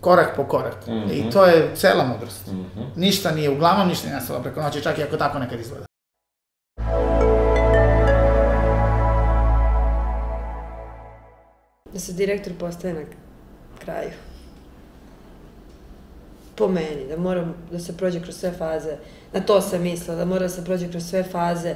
korak 0.00 0.36
po 0.36 0.44
korak. 0.44 0.86
Mm 0.86 0.92
-hmm. 0.92 1.12
I 1.12 1.30
to 1.30 1.44
je 1.46 1.70
cela 1.74 2.04
mudrost. 2.04 2.46
Mm 2.46 2.50
-hmm. 2.50 2.86
Ništa 2.96 3.30
nije, 3.30 3.50
uglavnom 3.50 3.88
ništa 3.88 4.06
nije 4.06 4.16
nastalo 4.16 4.42
preko 4.42 4.62
noći, 4.62 4.82
čak 4.82 4.98
i 4.98 5.02
ako 5.02 5.16
tako 5.16 5.38
nekad 5.38 5.60
izgleda. 5.60 5.86
Da 11.92 12.00
se 12.00 12.12
direktor 12.12 12.52
postaje 12.60 12.94
na 12.94 13.00
kraju. 13.78 14.10
Po 16.56 16.68
meni, 16.68 17.08
da 17.08 17.16
mora 17.16 17.46
da 17.70 17.78
se 17.78 17.96
prođe 17.96 18.22
kroz 18.22 18.36
sve 18.36 18.52
faze, 18.52 18.96
na 19.32 19.40
to 19.40 19.60
sam 19.60 19.82
mislila, 19.82 20.16
da 20.16 20.24
mora 20.24 20.40
da 20.40 20.48
se 20.48 20.64
prođe 20.64 20.88
kroz 20.88 21.04
sve 21.08 21.22
faze 21.22 21.74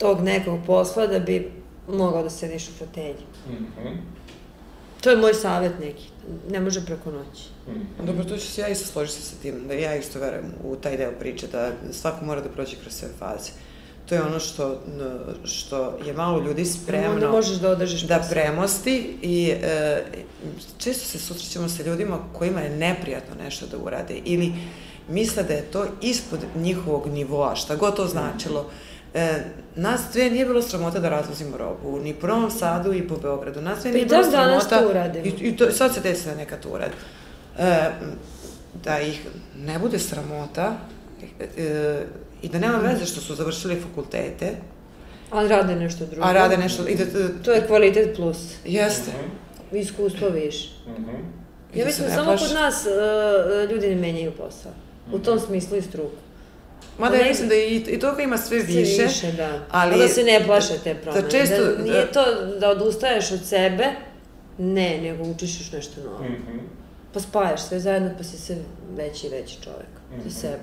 tog 0.00 0.20
nekog 0.20 0.60
posla 0.66 1.06
da 1.06 1.18
bi 1.18 1.52
mogao 1.88 2.22
da 2.22 2.30
sediš 2.30 2.68
u 2.68 2.72
fotelji. 2.78 3.24
Mm 3.48 3.52
-hmm. 3.52 3.96
To 5.00 5.10
je 5.10 5.16
moj 5.16 5.34
savjet 5.34 5.72
neki, 5.80 6.08
ne 6.50 6.60
može 6.60 6.86
preko 6.86 7.10
noći. 7.10 7.42
Mm. 7.68 8.06
Dobro, 8.06 8.24
tu 8.24 8.36
ću 8.36 8.46
se 8.46 8.60
ja 8.60 8.68
isto 8.68 8.86
složiti 8.86 9.22
sa 9.22 9.36
tim, 9.42 9.68
da 9.68 9.74
ja 9.74 9.96
isto 9.96 10.18
verujem 10.18 10.52
u 10.64 10.76
taj 10.76 10.96
deo 10.96 11.12
priče, 11.20 11.46
da 11.46 11.72
svako 11.92 12.24
mora 12.24 12.40
da 12.40 12.48
prođe 12.48 12.76
kroz 12.80 12.94
sve 12.94 13.08
faze. 13.18 13.50
To 14.08 14.14
je 14.14 14.22
ono 14.22 14.40
što, 14.40 14.80
što 15.44 15.98
je 16.06 16.12
malo 16.12 16.40
ljudi 16.40 16.64
spremno 16.64 17.14
Onda 17.14 17.30
možeš 17.30 17.56
da 17.56 17.70
održiš 17.70 18.00
da 18.02 18.26
premosti 18.30 19.16
i 19.22 19.52
e, 19.62 20.04
često 20.78 21.06
se 21.06 21.18
susrećemo 21.18 21.68
sa 21.68 21.82
ljudima 21.82 22.18
kojima 22.32 22.60
je 22.60 22.76
neprijatno 22.76 23.34
nešto 23.44 23.66
da 23.66 23.78
urade 23.78 24.20
ili 24.24 24.52
misle 25.08 25.42
da 25.42 25.54
je 25.54 25.62
to 25.62 25.86
ispod 26.02 26.40
njihovog 26.56 27.06
nivoa, 27.06 27.54
šta 27.54 27.76
god 27.76 27.96
to 27.96 28.06
značilo. 28.06 28.70
E, 29.14 29.38
nas 29.76 30.00
dve 30.12 30.30
nije 30.30 30.46
bilo 30.46 30.62
sramota 30.62 31.00
da 31.00 31.08
razvozimo 31.08 31.56
robu, 31.56 32.00
ni 32.00 32.14
po 32.14 32.26
Novom 32.26 32.50
Sadu 32.50 32.92
i 32.92 33.08
po 33.08 33.16
Beogradu. 33.16 33.60
Nas 33.60 33.80
dve 33.80 33.90
nije 33.92 34.06
bilo 34.06 34.22
sramota... 34.22 34.46
danas 34.46 34.68
to 34.68 34.88
uradimo. 34.90 35.24
I, 35.26 35.28
i 35.28 35.56
to, 35.56 35.70
sad 35.72 35.94
se 35.94 36.00
desi 36.00 36.26
da 36.28 36.34
neka 36.34 36.56
to 36.56 36.68
uradi. 36.68 36.92
E, 37.58 37.90
da 38.84 39.00
ih 39.00 39.26
ne 39.56 39.78
bude 39.78 39.98
sramota 39.98 40.76
e, 41.56 42.02
i 42.42 42.48
da 42.48 42.58
nema 42.58 42.78
veze 42.78 43.06
što 43.06 43.20
su 43.20 43.34
završili 43.34 43.80
fakultete. 43.80 44.52
A 45.30 45.46
rade 45.46 45.76
nešto 45.76 46.06
drugo. 46.06 46.26
A 46.26 46.32
rade 46.32 46.56
nešto... 46.56 46.86
I 46.88 46.94
da, 46.96 47.04
to 47.42 47.52
je 47.52 47.66
kvalitet 47.66 48.16
plus. 48.16 48.38
Jeste. 48.64 49.10
Iskustvo 49.72 50.28
više. 50.28 50.68
Mm 50.86 50.90
-hmm. 51.04 51.78
Ja 51.78 51.86
mislim, 51.86 52.08
da 52.08 52.14
samo 52.14 52.30
kod 52.36 52.52
nas 52.54 52.86
uh, 52.86 53.70
ljudi 53.70 53.88
ne 53.88 53.96
menjaju 53.96 54.32
posao. 54.32 54.72
U 55.12 55.18
tom 55.18 55.36
Mhm. 55.36 55.44
smislu 55.46 55.76
i 55.76 55.82
struku. 55.82 56.16
Mada 57.00 57.16
ja 57.16 57.28
mislim 57.28 57.48
da 57.48 57.54
i, 57.54 57.76
i 57.76 57.98
toga 57.98 58.22
ima 58.22 58.38
sve 58.38 58.58
više. 58.58 58.94
Sve 58.94 59.04
više, 59.04 59.32
da. 59.32 59.66
Ali, 59.70 59.98
da 59.98 60.08
se 60.08 60.22
ne 60.22 60.42
plaše 60.46 60.74
te 60.84 60.94
promene. 60.94 61.22
Da 61.22 61.30
često... 61.30 61.64
Da 61.64 61.82
nije 61.82 62.12
to 62.12 62.24
da 62.60 62.70
odustaješ 62.70 63.30
od 63.32 63.46
sebe, 63.46 63.84
ne, 64.58 65.00
nego 65.00 65.24
učiš 65.24 65.60
još 65.60 65.72
nešto 65.72 66.00
novo. 66.00 66.24
Mm 66.24 66.26
-hmm. 66.26 66.60
Pa 67.12 67.20
spajaš 67.20 67.62
sve 67.62 67.80
zajedno, 67.80 68.10
pa 68.18 68.24
si 68.24 68.38
sve 68.38 68.56
veći 68.96 69.26
i 69.26 69.30
veći 69.30 69.56
čovek. 69.64 69.92
Mm 70.10 70.14
-hmm. 70.14 70.28
Za 70.28 70.40
sebe. 70.40 70.62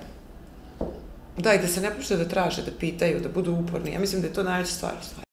Da, 1.36 1.54
i 1.54 1.58
da 1.58 1.66
se 1.66 1.80
ne 1.80 1.94
pušte 1.96 2.16
da 2.16 2.24
traže, 2.24 2.62
da 2.62 2.70
pitaju, 2.80 3.20
da 3.20 3.28
budu 3.28 3.52
uporni. 3.52 3.92
Ja 3.92 4.00
mislim 4.00 4.22
da 4.22 4.28
je 4.28 4.34
to 4.34 4.42
najveća 4.42 4.72
stvar. 4.72 4.92
stvar. 5.02 5.28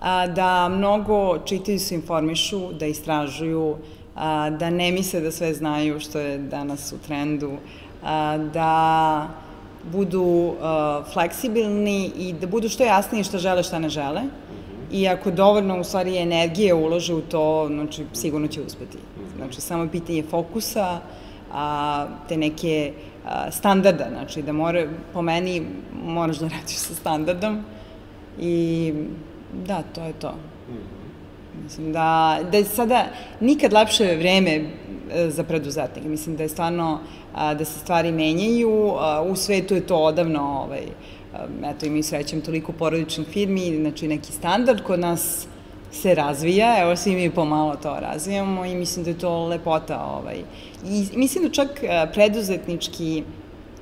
a, 0.00 0.26
da 0.26 0.68
mnogo 0.68 1.38
čitaju 1.38 1.78
se 1.78 1.94
informišu, 1.94 2.72
da 2.72 2.86
istražuju, 2.86 3.76
a, 4.20 4.50
da 4.50 4.70
ne 4.70 4.92
misle 4.92 5.20
da 5.20 5.30
sve 5.32 5.54
znaju 5.54 6.00
što 6.00 6.18
je 6.18 6.38
danas 6.38 6.92
u 6.92 6.98
trendu, 7.06 7.52
a, 8.02 8.38
da 8.38 9.28
budu 9.92 10.54
a, 10.60 11.02
fleksibilni 11.12 12.10
i 12.16 12.32
da 12.32 12.46
budu 12.46 12.68
što 12.68 12.84
jasniji 12.84 13.24
što 13.24 13.38
žele, 13.38 13.62
šta 13.62 13.78
ne 13.78 13.88
žele. 13.88 14.22
I 14.92 15.08
ako 15.08 15.30
dovoljno 15.30 15.80
u 15.80 15.84
stvari 15.84 16.18
energije 16.18 16.74
ulože 16.74 17.14
u 17.14 17.20
to, 17.20 17.68
znači 17.68 18.04
sigurno 18.12 18.48
će 18.48 18.62
uspeti. 18.62 18.98
Znači 19.36 19.60
samo 19.60 19.82
je 19.82 19.90
pitanje 19.90 20.22
fokusa, 20.22 21.00
a, 21.52 22.06
te 22.28 22.36
neke 22.36 22.92
a, 23.24 23.50
standarda, 23.50 24.06
znači 24.10 24.42
da 24.42 24.52
mora, 24.52 24.86
po 25.12 25.22
meni 25.22 25.62
moraš 26.04 26.38
da 26.38 26.48
radiš 26.58 26.76
sa 26.76 26.94
standardom 26.94 27.64
i 28.40 28.92
Da, 29.52 29.82
to 29.94 30.04
je 30.04 30.12
to. 30.12 30.34
Mislim 31.62 31.92
da, 31.92 32.38
da 32.52 32.56
je 32.56 32.64
sada 32.64 33.04
nikad 33.40 33.72
lepše 33.72 34.16
vreme 34.16 34.50
e, 34.50 35.30
za 35.30 35.44
preduzetnike. 35.44 36.08
Mislim 36.08 36.36
da 36.36 36.42
je 36.42 36.48
stvarno 36.48 37.00
da 37.34 37.64
se 37.64 37.78
stvari 37.78 38.12
menjaju. 38.12 38.94
U 39.26 39.36
svetu 39.36 39.74
je 39.74 39.86
to 39.86 39.96
odavno, 39.96 40.62
ovaj, 40.64 40.82
eto 41.64 41.86
i 41.86 41.90
mi 41.90 42.02
srećem 42.02 42.40
toliko 42.40 42.72
porodičnih 42.72 43.28
firmi, 43.28 43.76
znači 43.80 44.08
neki 44.08 44.32
standard 44.32 44.82
kod 44.82 45.00
nas 45.00 45.46
se 45.92 46.14
razvija, 46.14 46.82
evo 46.82 46.96
svi 46.96 47.14
mi 47.14 47.30
pomalo 47.30 47.76
to 47.76 47.96
razvijamo 48.00 48.64
i 48.64 48.74
mislim 48.74 49.04
da 49.04 49.10
je 49.10 49.18
to 49.18 49.46
lepota. 49.46 50.04
Ovaj. 50.04 50.38
I 50.84 51.06
mislim 51.16 51.44
da 51.44 51.50
čak 51.50 51.68
a, 51.88 52.06
preduzetnički 52.12 53.22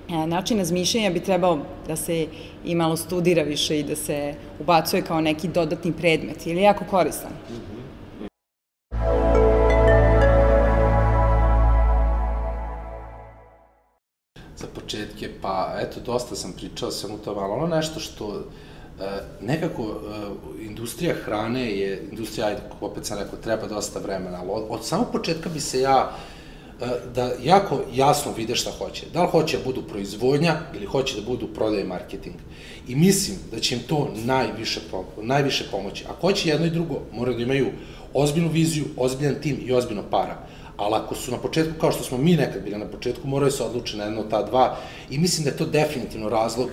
e, 0.09 0.27
način 0.27 0.59
razmišljanja 0.59 1.11
bi 1.11 1.21
trebao 1.21 1.59
da 1.87 1.97
se 1.97 2.27
i 2.69 2.75
malo 2.75 2.97
studira 2.97 3.43
više 3.43 3.79
i 3.79 3.83
da 3.83 3.97
se 3.97 4.35
ubacuje 4.61 5.03
kao 5.03 5.21
neki 5.21 5.49
dodatni 5.49 5.93
predmet, 5.93 6.47
ili 6.47 6.63
jako 6.63 6.85
koristan. 6.91 7.31
Za 14.57 14.67
početke, 14.75 15.31
pa 15.43 15.75
eto, 15.81 16.01
dosta 16.01 16.37
sam 16.37 16.53
pričao 16.53 16.91
sam 16.91 17.15
u 17.15 17.19
tom, 17.19 17.39
ali 17.39 17.53
ono 17.53 17.67
nešto 17.67 18.01
što 18.01 18.35
e, 18.37 19.05
nekako 19.41 19.83
e, 19.83 20.65
industrija 20.65 21.15
hrane 21.25 21.71
je, 21.71 22.03
industrija, 22.11 22.57
opet 22.81 23.07
sam 23.07 23.19
rekao, 23.19 23.39
treba 23.39 23.67
dosta 23.67 23.99
vremena, 23.99 24.39
ali 24.41 24.51
od, 24.51 24.65
od 24.69 24.87
samog 24.87 25.07
početka 25.13 25.49
bi 25.49 25.61
se 25.61 25.81
ja 25.81 26.13
da 27.15 27.33
jako 27.43 27.81
jasno 27.95 28.33
vide 28.37 28.55
šta 28.55 28.71
hoće. 28.71 29.07
Da 29.13 29.23
li 29.23 29.29
hoće 29.29 29.59
da 29.59 29.65
budu 29.65 29.83
proizvodnja 29.83 30.57
ili 30.75 30.87
hoće 30.87 31.17
da 31.17 31.27
budu 31.27 31.47
prodaje 31.47 31.83
i 31.83 31.87
marketing. 31.87 32.37
I 32.89 32.95
mislim 32.95 33.37
da 33.51 33.61
će 33.61 33.75
im 33.75 33.81
to 33.89 34.11
najviše, 34.15 34.81
najviše 35.23 35.65
pomoći. 35.71 36.05
Ako 36.05 36.21
hoće 36.21 36.49
jedno 36.49 36.67
i 36.67 36.71
drugo, 36.71 37.01
moraju 37.13 37.37
da 37.37 37.43
imaju 37.43 37.67
ozbiljnu 38.15 38.49
viziju, 38.49 38.85
ozbiljan 38.97 39.37
tim 39.43 39.59
i 39.67 39.73
ozbiljno 39.73 40.03
para 40.11 40.49
ali 40.79 40.95
ako 40.95 41.15
su 41.15 41.31
na 41.31 41.39
početku, 41.39 41.81
kao 41.81 41.93
što 41.93 42.05
smo 42.05 42.19
mi 42.19 42.37
nekad 42.37 42.63
bili 42.63 42.79
na 42.79 42.87
početku, 42.87 43.29
moraju 43.29 43.53
se 43.53 43.63
odlučiti 43.63 43.99
na 43.99 44.05
jedno 44.05 44.21
od 44.21 44.31
ta 44.31 44.43
dva 44.43 44.77
i 45.11 45.19
mislim 45.19 45.45
da 45.45 45.51
je 45.51 45.57
to 45.57 45.67
definitivno 45.67 46.29
razlog 46.29 46.71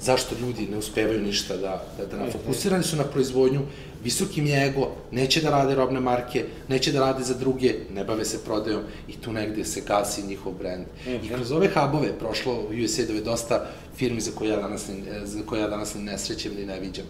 zašto 0.00 0.34
ljudi 0.40 0.66
ne 0.70 0.76
uspevaju 0.78 1.22
ništa 1.22 1.56
da, 1.56 1.84
da, 1.98 2.06
da 2.06 2.16
nam 2.16 2.30
fokusirani 2.32 2.84
su 2.84 2.96
na 2.96 3.04
proizvodnju, 3.04 3.60
visokim 4.04 4.46
je 4.46 4.66
ego, 4.66 4.90
neće 5.12 5.40
da 5.40 5.50
rade 5.50 5.74
robne 5.74 6.00
marke, 6.00 6.44
neće 6.68 6.92
da 6.92 7.00
rade 7.00 7.24
za 7.24 7.34
druge, 7.34 7.74
ne 7.94 8.04
bave 8.04 8.24
se 8.24 8.44
prodajom 8.44 8.82
i 9.08 9.12
tu 9.12 9.32
negde 9.32 9.64
se 9.64 9.82
gasi 9.86 10.26
njihov 10.26 10.52
brend. 10.52 10.82
Mm 10.82 11.10
-hmm. 11.10 11.26
I 11.26 11.28
kroz 11.28 11.52
ove 11.52 11.68
hubove 11.68 12.18
prošlo 12.18 12.54
u 12.54 12.84
USAID-ove 12.84 13.20
dosta 13.20 13.66
firmi 13.96 14.20
za 14.20 14.30
koje 14.34 14.50
ja 14.50 14.56
danas, 14.56 14.90
za 15.24 15.42
koje 15.46 15.60
ja 15.60 15.68
danas 15.68 15.94
ne 15.94 16.18
srećem 16.18 16.52
ni 16.54 16.66
ne 16.66 16.80
viđam. 16.80 17.04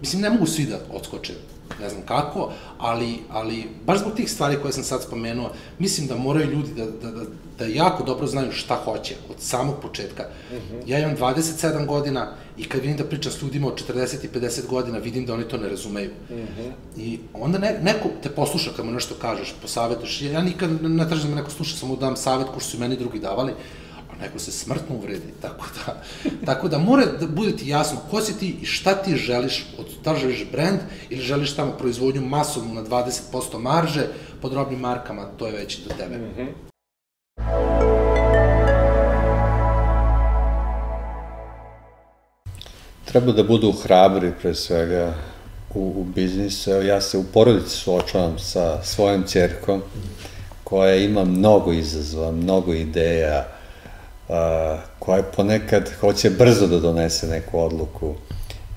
Mislim, 0.00 0.22
ne 0.22 0.30
mogu 0.30 0.46
svi 0.46 0.64
da 0.64 0.80
odskoče, 0.92 1.32
ne 1.80 1.88
znam 1.88 2.02
kako, 2.02 2.52
ali, 2.78 3.18
ali 3.28 3.64
baš 3.86 3.98
zbog 3.98 4.14
tih 4.16 4.30
stvari 4.30 4.56
koje 4.62 4.72
sam 4.72 4.84
sad 4.84 5.02
spomenuo, 5.02 5.50
mislim 5.78 6.06
da 6.06 6.16
moraju 6.16 6.50
ljudi 6.50 6.68
da, 6.76 6.84
da, 6.84 7.10
da, 7.10 7.24
da 7.58 7.64
jako 7.64 8.04
dobro 8.04 8.26
znaju 8.26 8.52
šta 8.52 8.74
hoće 8.74 9.14
od 9.30 9.36
samog 9.38 9.74
početka. 9.82 10.22
Mm 10.22 10.54
-hmm. 10.54 10.82
Ja 10.86 10.98
imam 10.98 11.16
27 11.16 11.86
godina 11.86 12.32
i 12.58 12.64
kad 12.64 12.80
vidim 12.80 12.96
da 12.96 13.04
pričam 13.04 13.32
s 13.32 13.42
ljudima 13.42 13.68
od 13.68 13.82
40 13.88 14.24
i 14.24 14.28
50 14.40 14.66
godina, 14.66 14.98
vidim 14.98 15.26
da 15.26 15.34
oni 15.34 15.48
to 15.48 15.56
ne 15.56 15.68
razumeju. 15.68 16.10
Mm 16.30 16.34
-hmm. 16.34 16.72
I 16.96 17.18
onda 17.32 17.58
ne, 17.58 17.78
neko 17.82 18.08
te 18.22 18.28
posluša 18.28 18.70
kad 18.76 18.86
mu 18.86 18.92
nešto 18.92 19.14
kažeš, 19.14 19.54
posavetuješ. 19.62 20.22
Ja 20.22 20.42
nikad 20.42 20.82
ne 20.82 21.08
tražim 21.08 21.30
da 21.30 21.34
me 21.34 21.40
neko 21.40 21.50
sluša, 21.50 21.76
samo 21.76 21.96
dam 21.96 22.16
savet 22.16 22.46
ko 22.46 22.60
što 22.60 22.70
su 22.70 22.78
meni 22.78 22.96
drugi 22.96 23.18
davali, 23.18 23.52
a 24.10 24.22
neko 24.22 24.38
se 24.38 24.52
smrtno 24.52 24.96
uvredi, 24.96 25.32
tako 25.42 25.66
da, 25.86 26.02
tako 26.46 26.68
da 26.68 26.78
mora 26.78 27.06
da 27.06 27.26
bude 27.26 27.56
ti 27.56 27.68
jasno 27.68 27.98
ko 28.10 28.20
si 28.20 28.38
ti 28.38 28.56
i 28.62 28.66
šta 28.66 28.94
ti 28.94 29.16
želiš, 29.16 29.66
od, 29.78 29.86
da 30.04 30.14
želiš 30.14 30.46
brand 30.52 30.78
ili 31.10 31.22
želiš 31.22 31.56
tamo 31.56 31.72
proizvodnju 31.72 32.20
masovnu 32.20 32.74
na 32.74 32.84
20% 32.84 33.58
marže, 33.58 34.08
pod 34.42 34.52
robnim 34.52 34.80
markama, 34.80 35.26
to 35.36 35.46
je 35.46 35.52
već 35.52 35.78
do 35.78 35.94
tebe. 35.94 36.16
Mm 36.16 36.30
-hmm. 36.38 36.73
Treba 43.14 43.32
da 43.32 43.42
budu 43.42 43.72
hrabri 43.72 44.32
pre 44.42 44.54
svega 44.54 45.14
u, 45.74 45.80
u 45.96 46.04
biznisu. 46.04 46.70
Ja 46.70 47.00
se 47.00 47.18
u 47.18 47.24
porodici 47.24 47.76
suočavam 47.76 48.38
sa 48.38 48.82
svojom 48.82 49.24
čerkom 49.28 49.82
koja 50.64 50.96
ima 50.96 51.24
mnogo 51.24 51.72
izazova, 51.72 52.30
mnogo 52.30 52.72
ideja, 52.72 53.46
a, 54.28 54.78
koja 54.98 55.22
ponekad 55.22 55.90
hoće 56.00 56.30
brzo 56.30 56.66
da 56.66 56.80
donese 56.80 57.26
neku 57.26 57.60
odluku. 57.60 58.14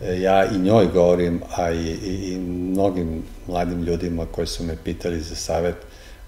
E, 0.02 0.22
ja 0.22 0.46
i 0.46 0.60
njoj 0.60 0.88
govorim, 0.88 1.42
a 1.56 1.72
i, 1.72 1.88
i, 1.88 2.34
i 2.34 2.38
mnogim 2.40 3.24
mladim 3.48 3.84
ljudima 3.84 4.26
koji 4.26 4.48
su 4.48 4.64
me 4.64 4.76
pitali 4.84 5.22
za 5.22 5.36
savet, 5.36 5.76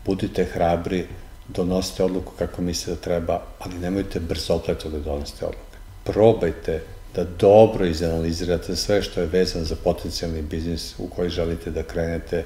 budite 0.05 0.45
hrabri, 0.45 1.05
donosite 1.47 2.03
odluku 2.03 2.31
kako 2.39 2.61
mislite 2.61 2.91
da 2.91 3.01
treba, 3.01 3.41
ali 3.59 3.79
nemojte 3.79 4.19
brzo 4.19 4.53
opleto 4.53 4.89
da 4.89 4.99
donosite 4.99 5.45
odluku. 5.45 5.65
Probajte 6.03 6.81
da 7.19 7.25
dobro 7.39 7.85
izanalizirate 7.85 8.75
sve 8.75 9.01
što 9.01 9.21
je 9.21 9.27
vezano 9.27 9.65
za 9.65 9.75
potencijalni 9.83 10.41
biznis 10.41 10.95
u 10.99 11.07
koji 11.07 11.29
želite 11.29 11.71
da 11.71 11.83
krenete 11.83 12.43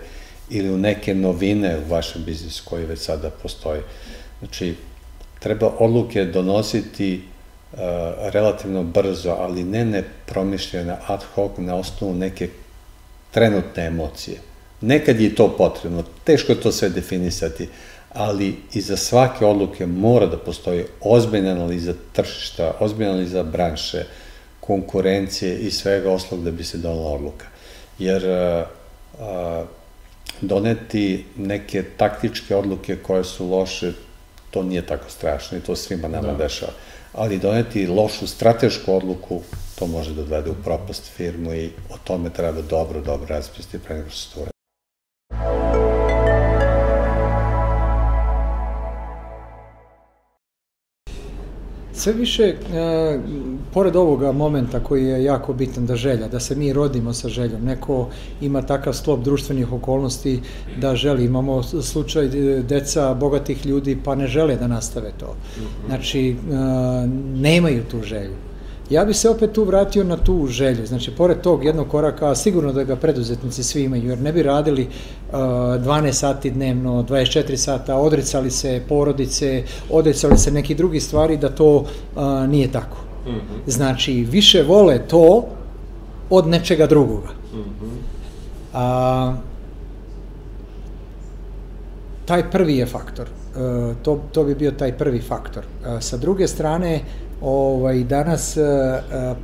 ili 0.50 0.70
u 0.70 0.78
neke 0.78 1.16
novine 1.16 1.78
u 1.78 1.90
vašem 1.92 2.24
biznisu 2.24 2.64
koji 2.66 2.86
već 2.86 3.00
sada 3.00 3.30
postoji. 3.30 3.82
Znači, 4.40 4.76
treba 5.40 5.72
odluke 5.80 6.26
donositi 6.26 7.22
uh, 7.22 7.80
relativno 8.34 8.84
brzo, 8.84 9.32
ali 9.40 9.64
ne 9.64 9.86
nepromišljene 9.86 10.96
ad 11.08 11.24
hoc 11.36 11.52
na 11.58 11.76
osnovu 11.76 12.14
neke 12.14 12.50
trenutne 13.32 13.86
emocije. 13.86 14.38
Nekad 14.82 15.20
je 15.20 15.36
to 15.36 15.58
potrebno, 15.58 16.04
teško 16.24 16.52
je 16.52 16.62
to 16.62 16.72
sve 16.72 16.90
definisati, 16.90 17.70
ali 18.14 18.56
iza 18.74 18.98
svake 18.98 19.46
odluke 19.46 19.86
mora 19.86 20.26
da 20.26 20.38
postoji 20.38 20.86
ozbiljna 21.02 21.52
analiza 21.52 21.94
tržišta, 22.14 22.74
ozbiljna 22.80 23.12
analiza 23.12 23.44
branše, 23.44 24.06
konkurencije 24.66 25.60
i 25.60 25.72
svega 25.72 26.12
oslog 26.12 26.44
da 26.44 26.52
bi 26.52 26.64
se 26.64 26.78
donala 26.78 27.10
odluka. 27.10 27.46
Jer 28.00 28.24
uh, 28.26 28.68
uh, 29.20 29.68
doneti 30.42 31.26
neke 31.36 31.84
taktičke 31.98 32.56
odluke 32.56 32.96
koje 32.96 33.24
su 33.24 33.50
loše, 33.50 33.92
to 34.52 34.64
nije 34.64 34.86
tako 34.86 35.10
strašno 35.10 35.58
i 35.58 35.62
to 35.62 35.76
svima 35.76 36.08
nama 36.08 36.32
da. 36.32 36.38
dešava. 36.38 36.72
Ali 37.14 37.40
doneti 37.40 37.88
lošu 37.88 38.28
stratešku 38.28 38.94
odluku, 38.94 39.42
to 39.80 39.88
može 39.88 40.14
da 40.14 40.22
odvede 40.22 40.50
u 40.50 40.56
propast 40.64 41.12
firmu 41.16 41.54
i 41.54 41.70
o 41.90 41.98
tome 42.04 42.30
treba 42.30 42.62
dobro, 42.62 43.02
dobro 43.02 43.28
razmisliti 43.28 43.80
pre 43.86 43.96
nego 43.96 44.10
što 44.10 44.20
se 44.20 44.36
to 44.36 44.53
Sve 52.04 52.14
više, 52.14 52.44
e, 52.44 52.56
pored 53.74 53.96
ovoga 53.96 54.32
momenta 54.32 54.80
koji 54.80 55.06
je 55.06 55.24
jako 55.24 55.54
bitan 55.54 55.86
da 55.86 55.96
želja, 55.96 56.28
da 56.28 56.40
se 56.40 56.56
mi 56.56 56.74
rodimo 56.74 57.14
sa 57.14 57.30
željom, 57.30 57.64
neko 57.64 58.10
ima 58.42 58.62
takav 58.62 58.94
sklop 58.94 59.24
društvenih 59.24 59.74
okolnosti 59.74 60.42
da 60.78 60.96
želi, 60.96 61.26
imamo 61.26 61.64
slučaj 61.64 62.28
deca 62.62 63.14
bogatih 63.14 63.66
ljudi 63.66 63.98
pa 64.04 64.16
ne 64.16 64.28
žele 64.28 64.56
da 64.56 64.68
nastave 64.68 65.12
to. 65.20 65.36
Mhm. 65.58 65.88
Znači, 65.88 66.30
e, 66.30 66.36
nemaju 67.36 67.84
tu 67.92 68.02
želju. 68.04 68.53
Ja 68.94 69.06
bi 69.06 69.14
se 69.14 69.30
opet 69.30 69.52
tu 69.52 69.64
vratio 69.64 70.04
na 70.04 70.18
tu 70.18 70.48
želju, 70.48 70.86
znači 70.86 71.12
pored 71.12 71.42
tog 71.42 71.66
jednog 71.66 71.88
koraka, 71.88 72.36
sigurno 72.36 72.74
da 72.74 72.84
ga 72.84 72.96
preduzetnici 72.96 73.64
svi 73.64 73.84
imaju, 73.84 74.10
jer 74.10 74.20
ne 74.22 74.34
bi 74.34 74.44
radili 74.44 74.88
uh, 74.88 75.38
12 75.38 76.12
sati 76.12 76.52
dnevno, 76.52 77.04
24 77.04 77.56
sata, 77.56 77.96
odricali 77.96 78.52
se 78.52 78.82
porodice, 78.90 79.64
odricali 79.90 80.38
se 80.38 80.52
neki 80.52 80.76
drugi 80.76 81.00
stvari, 81.00 81.38
da 81.38 81.50
to 81.50 81.76
uh, 81.76 81.86
nije 82.48 82.72
tako. 82.72 82.98
Mm 83.26 83.30
-hmm. 83.30 83.72
Znači, 83.72 84.14
više 84.14 84.64
vole 84.64 85.00
to 85.08 85.46
od 86.30 86.48
nečega 86.48 86.88
drugoga. 86.88 87.30
Mm 87.54 87.58
-hmm. 87.58 87.98
A, 88.74 89.36
taj 92.26 92.52
prvi 92.52 92.78
je 92.78 92.86
faktor. 92.86 93.28
Uh, 93.56 93.96
to, 94.02 94.20
to 94.32 94.44
bi 94.44 94.56
bio 94.56 94.72
taj 94.72 94.98
prvi 94.98 95.22
faktor. 95.22 95.64
Uh, 95.66 96.02
sa 96.02 96.18
druge 96.18 96.48
strane, 96.48 97.00
ovaj, 97.42 98.04
danas 98.04 98.58
uh, 98.58 98.64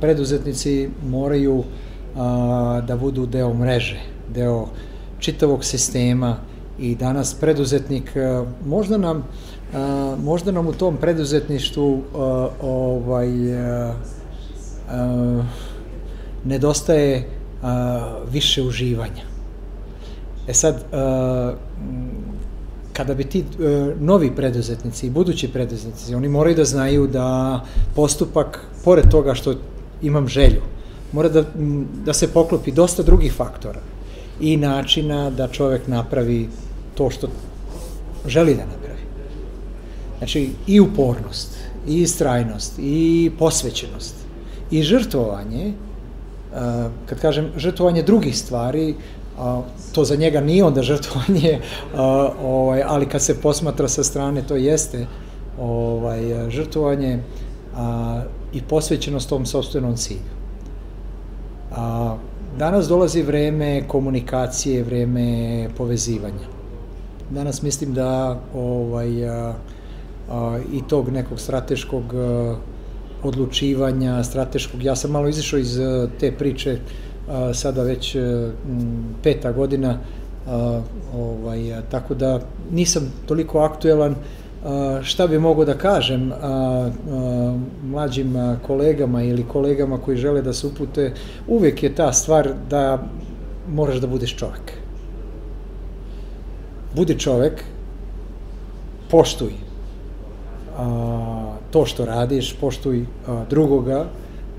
preduzetnici 0.00 0.88
moraju 1.06 1.64
da 2.86 2.96
budu 3.00 3.26
deo 3.26 3.54
mreže, 3.54 4.00
deo 4.34 4.66
čitavog 5.18 5.64
sistema 5.64 6.36
i 6.78 6.94
danas 6.94 7.34
preduzetnik 7.34 8.12
možda 8.66 8.98
nam 8.98 9.24
možda 10.22 10.52
nam 10.52 10.66
u 10.66 10.72
tom 10.72 10.96
preduzetništvu 10.96 12.02
ovaj 12.62 13.28
nedostaje 16.44 17.28
više 18.30 18.62
uživanja. 18.62 19.22
E 20.48 20.54
sad, 20.54 20.84
kada 23.00 23.14
bi 23.14 23.24
ti 23.24 23.40
e, 23.40 23.44
novi 24.00 24.30
preduzetnici 24.36 25.06
i 25.06 25.10
budući 25.10 25.48
preduzetnici, 25.48 26.14
oni 26.14 26.28
moraju 26.28 26.56
da 26.56 26.64
znaju 26.64 27.06
da 27.06 27.60
postupak, 27.94 28.60
pored 28.84 29.08
toga 29.10 29.34
što 29.34 29.54
imam 30.02 30.28
želju, 30.28 30.60
mora 31.12 31.28
da, 31.28 31.44
da 32.04 32.12
se 32.12 32.28
poklopi 32.28 32.72
dosta 32.72 33.02
drugih 33.02 33.32
faktora 33.32 33.80
i 34.40 34.56
načina 34.56 35.30
da 35.30 35.48
čovek 35.48 35.88
napravi 35.88 36.48
to 36.94 37.10
što 37.10 37.28
želi 38.26 38.54
da 38.54 38.66
napravi. 38.66 39.00
Znači, 40.18 40.50
i 40.66 40.80
upornost, 40.80 41.56
i 41.88 42.02
istrajnost, 42.02 42.78
i 42.78 43.30
posvećenost, 43.38 44.14
i 44.70 44.82
žrtvovanje, 44.82 45.72
kad 47.06 47.20
kažem 47.20 47.48
žrtvovanje 47.56 48.02
drugih 48.02 48.36
stvari, 48.38 48.94
a, 49.40 49.62
to 49.92 50.04
za 50.04 50.16
njega 50.16 50.40
nije 50.40 50.64
onda 50.64 50.82
žrtvovanje, 50.82 51.60
a, 51.96 52.30
ovaj, 52.42 52.82
ali 52.86 53.06
kad 53.06 53.22
se 53.22 53.40
posmatra 53.40 53.88
sa 53.88 54.04
strane 54.04 54.42
to 54.42 54.56
jeste 54.56 55.06
ovaj, 55.60 56.50
žrtvovanje 56.50 57.18
a, 57.76 58.22
i 58.52 58.62
posvećenost 58.62 59.28
tom 59.28 59.46
sobstvenom 59.46 59.96
cilju. 59.96 60.30
A, 61.72 62.16
danas 62.58 62.88
dolazi 62.88 63.22
vreme 63.22 63.88
komunikacije, 63.88 64.82
vreme 64.82 65.68
povezivanja. 65.76 66.46
Danas 67.30 67.62
mislim 67.62 67.94
da 67.94 68.40
ovaj, 68.54 69.28
a, 69.28 69.54
a, 70.30 70.58
i 70.72 70.82
tog 70.88 71.08
nekog 71.08 71.40
strateškog 71.40 72.14
a, 72.14 72.56
odlučivanja, 73.22 74.24
strateškog, 74.24 74.82
ja 74.82 74.96
sam 74.96 75.10
malo 75.10 75.28
izašao 75.28 75.58
iz 75.58 75.78
a, 75.78 76.08
te 76.20 76.32
priče, 76.32 76.78
sada 77.54 77.82
već 77.82 78.14
m, 78.14 78.52
peta 79.22 79.52
godina, 79.52 79.98
ovaj, 81.14 81.82
tako 81.90 82.14
da 82.14 82.40
nisam 82.72 83.12
toliko 83.26 83.58
aktuelan, 83.58 84.14
šta 85.02 85.26
bi 85.26 85.38
mogo 85.38 85.64
da 85.64 85.74
kažem 85.74 86.32
mlađim 87.82 88.34
kolegama 88.66 89.22
ili 89.22 89.44
kolegama 89.48 89.98
koji 89.98 90.16
žele 90.16 90.42
da 90.42 90.52
se 90.52 90.66
upute, 90.66 91.12
uvek 91.48 91.82
je 91.82 91.94
ta 91.94 92.12
stvar 92.12 92.50
da 92.70 93.02
moraš 93.72 93.96
da 93.96 94.06
budeš 94.06 94.36
čovek. 94.36 94.72
Budi 96.94 97.18
čovek, 97.18 97.62
poštuj 99.10 99.52
a, 100.78 101.54
to 101.70 101.86
što 101.86 102.04
radiš, 102.04 102.54
poštuj 102.60 103.04
a, 103.26 103.44
drugoga 103.50 104.04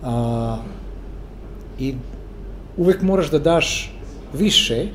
a, 0.04 0.58
i 1.80 1.96
uvek 2.78 3.02
moraš 3.02 3.32
da 3.32 3.40
daš 3.40 3.94
više 4.34 4.88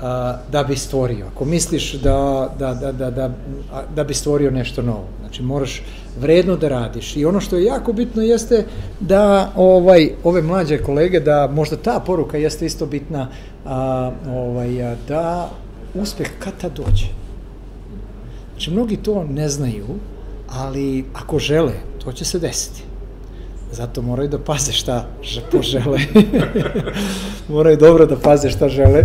a, 0.00 0.38
da 0.52 0.64
bi 0.64 0.76
stvorio. 0.76 1.26
Ako 1.34 1.44
misliš 1.44 1.92
da, 1.92 2.50
da, 2.58 2.74
da, 2.74 2.92
da, 2.92 3.10
da, 3.10 3.30
da 3.94 4.04
bi 4.04 4.14
stvorio 4.14 4.50
nešto 4.50 4.82
novo. 4.82 5.04
Znači, 5.20 5.42
moraš 5.42 5.82
vredno 6.20 6.56
da 6.56 6.68
radiš. 6.68 7.16
I 7.16 7.24
ono 7.24 7.40
što 7.40 7.56
je 7.56 7.64
jako 7.64 7.92
bitno 7.92 8.22
jeste 8.22 8.64
da 9.00 9.52
ovaj 9.56 10.10
ove 10.24 10.42
mlađe 10.42 10.78
kolege, 10.78 11.20
da 11.20 11.48
možda 11.52 11.76
ta 11.76 12.00
poruka 12.06 12.36
jeste 12.36 12.66
isto 12.66 12.86
bitna, 12.86 13.28
a, 13.64 14.10
ovaj, 14.28 14.82
a, 14.82 14.96
da 15.08 15.50
uspeh 15.94 16.28
kad 16.38 16.52
tad 16.60 16.72
dođe. 16.72 17.06
Znači, 18.52 18.70
mnogi 18.70 18.96
to 18.96 19.24
ne 19.24 19.48
znaju, 19.48 19.86
ali 20.48 21.04
ako 21.14 21.38
žele, 21.38 21.72
to 22.04 22.12
će 22.12 22.24
se 22.24 22.38
desiti. 22.38 22.87
Zato 23.72 24.02
moraju 24.02 24.28
da 24.28 24.38
paze 24.38 24.72
šta 24.72 25.06
požele. 25.52 26.00
moraju 27.48 27.76
dobro 27.76 28.06
da 28.06 28.16
paze 28.16 28.50
šta 28.50 28.68
žele 28.68 29.04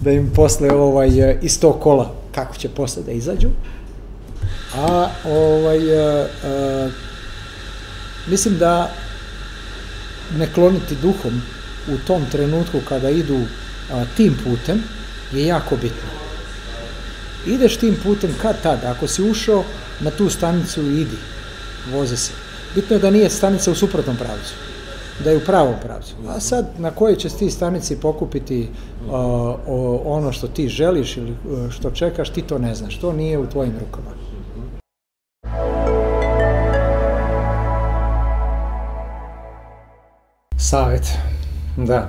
da 0.00 0.10
im 0.10 0.30
posle 0.34 0.72
ovaj, 0.72 1.38
iz 1.42 1.60
tog 1.60 1.80
kola, 1.80 2.14
kako 2.34 2.56
će 2.56 2.68
posle 2.68 3.02
da 3.02 3.12
izađu. 3.12 3.48
A 4.76 5.08
ovaj, 5.24 5.98
a, 5.98 6.26
a, 6.44 6.88
mislim 8.26 8.58
da 8.58 8.90
ne 10.38 10.52
kloniti 10.54 10.96
duhom 11.02 11.42
u 11.88 11.98
tom 12.06 12.22
trenutku 12.32 12.80
kada 12.88 13.10
idu 13.10 13.40
a, 13.92 14.04
tim 14.16 14.36
putem 14.44 14.82
je 15.32 15.46
jako 15.46 15.76
bitno. 15.76 16.08
Ideš 17.46 17.76
tim 17.76 17.96
putem 18.02 18.34
kad 18.42 18.62
tad, 18.62 18.84
ako 18.84 19.08
si 19.08 19.22
ušao 19.22 19.64
na 20.00 20.10
tu 20.10 20.30
stanicu 20.30 20.82
idi, 20.82 21.16
voze 21.92 22.16
se. 22.16 22.43
Bitno 22.74 22.96
je 22.96 23.00
da 23.00 23.10
nije 23.10 23.30
stanica 23.30 23.70
u 23.70 23.74
suprotnom 23.74 24.16
pravcu 24.16 24.54
da 25.24 25.30
je 25.30 25.36
u 25.36 25.40
pravom 25.40 25.74
pravcu. 25.82 26.14
A 26.28 26.40
sad 26.40 26.66
na 26.78 26.90
kojoj 26.90 27.16
će 27.16 27.28
ti 27.28 27.50
stanici 27.50 28.00
pokupiti 28.00 28.68
a, 29.10 29.16
o, 29.66 30.02
ono 30.04 30.32
što 30.32 30.48
ti 30.48 30.68
želiš 30.68 31.16
ili 31.16 31.36
što 31.70 31.90
čekaš, 31.90 32.30
ti 32.30 32.42
to 32.42 32.58
ne 32.58 32.74
znaš. 32.74 32.98
To 32.98 33.12
nije 33.12 33.38
u 33.38 33.46
tvojim 33.46 33.72
rukama. 33.80 34.10
Savet. 40.56 41.08
Da. 41.76 42.08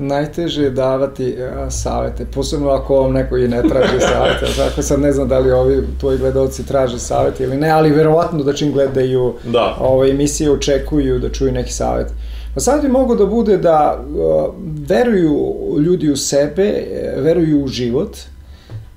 Najteže 0.00 0.62
je 0.62 0.70
davati 0.70 1.36
a, 1.42 1.70
savete, 1.70 2.24
posebno 2.24 2.68
ako 2.68 3.00
vam 3.00 3.12
neko 3.12 3.36
i 3.36 3.48
ne 3.48 3.62
traži 3.62 4.00
savete. 4.12 4.46
Tako 4.56 4.82
sad 4.82 5.00
ne 5.00 5.12
znam 5.12 5.28
da 5.28 5.38
li 5.38 5.52
ovi 5.52 5.86
tvoji 6.00 6.18
gledalci 6.18 6.66
traže 6.66 6.98
savete 6.98 7.44
ili 7.44 7.56
ne, 7.56 7.70
ali 7.70 7.90
verovatno 7.90 8.42
da 8.42 8.52
čim 8.52 8.72
gledaju 8.72 9.34
da. 9.44 9.76
ove 9.80 10.10
emisije 10.10 10.50
očekuju 10.50 11.18
da 11.18 11.28
čuju 11.28 11.52
neki 11.52 11.72
savet. 11.72 12.06
Pa 12.54 12.60
sad 12.60 12.82
bi 12.82 12.88
mogo 12.88 13.14
da 13.14 13.26
bude 13.26 13.56
da 13.56 14.00
uh, 14.00 14.54
veruju 14.88 15.54
ljudi 15.78 16.10
u 16.10 16.16
sebe, 16.16 16.84
veruju 17.16 17.64
u 17.64 17.68
život, 17.68 18.16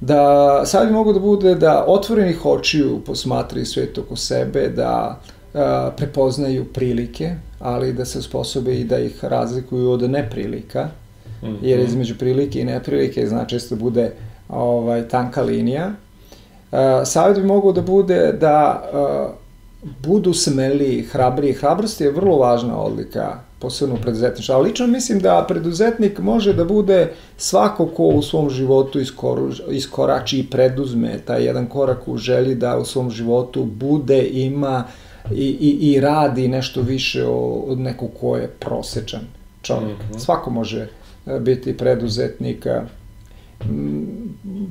da 0.01 0.61
sad 0.65 0.87
bi 0.87 0.93
mogo 0.93 1.13
da 1.13 1.19
bude 1.19 1.55
da 1.55 1.85
otvorenih 1.87 2.45
očiju 2.45 3.01
posmatraju 3.05 3.65
svet 3.65 3.97
oko 3.97 4.15
sebe, 4.15 4.67
da 4.67 5.19
uh, 5.19 5.32
prepoznaju 5.97 6.65
prilike, 6.73 7.35
ali 7.59 7.93
da 7.93 8.05
se 8.05 8.21
sposobe 8.21 8.75
i 8.79 8.83
da 8.83 8.99
ih 8.99 9.25
razlikuju 9.25 9.91
od 9.91 10.09
neprilika, 10.09 10.83
mm 11.41 11.47
-hmm. 11.47 11.57
jer 11.61 11.79
između 11.79 12.15
prilike 12.17 12.61
i 12.61 12.65
neprilike 12.65 13.27
znači 13.27 13.49
često 13.49 13.75
bude 13.75 14.11
ovaj, 14.49 15.07
tanka 15.07 15.41
linija. 15.41 15.91
Uh, 16.71 16.79
savjet 17.05 17.37
bi 17.37 17.45
mogao 17.45 17.71
da 17.71 17.81
bude 17.81 18.31
da 18.31 18.83
uh, 18.93 19.43
budu 20.03 20.33
smeli, 20.33 21.01
hrabri. 21.11 21.53
Hrabrost 21.53 22.01
je 22.01 22.11
vrlo 22.11 22.37
važna 22.37 22.77
odlika, 22.77 23.39
posebno 23.59 23.95
preduzetništva. 23.95 24.55
Ali 24.55 24.69
lično 24.69 24.87
mislim 24.87 25.19
da 25.19 25.45
preduzetnik 25.47 26.19
može 26.19 26.53
da 26.53 26.65
bude 26.65 27.13
svako 27.37 27.85
ko 27.87 28.03
u 28.03 28.21
svom 28.21 28.49
životu 28.49 28.99
iskoru, 28.99 29.51
iskorači 29.69 30.39
i 30.39 30.47
preduzme 30.47 31.19
taj 31.25 31.45
jedan 31.45 31.67
korak 31.67 32.07
u 32.07 32.17
želji 32.17 32.55
da 32.55 32.77
u 32.77 32.85
svom 32.85 33.11
životu 33.11 33.65
bude, 33.65 34.23
ima 34.23 34.83
i, 35.31 35.57
i, 35.59 35.91
i 35.91 35.99
radi 35.99 36.47
nešto 36.47 36.81
više 36.81 37.25
od 37.67 37.79
nekog 37.79 38.09
ko 38.19 38.37
je 38.37 38.47
prosečan 38.47 39.21
čovjek. 39.61 39.97
Mm 39.97 40.13
-hmm. 40.13 40.19
Svako 40.19 40.49
može 40.49 40.87
e, 41.25 41.39
biti 41.39 41.77
preduzetnik, 41.77 42.67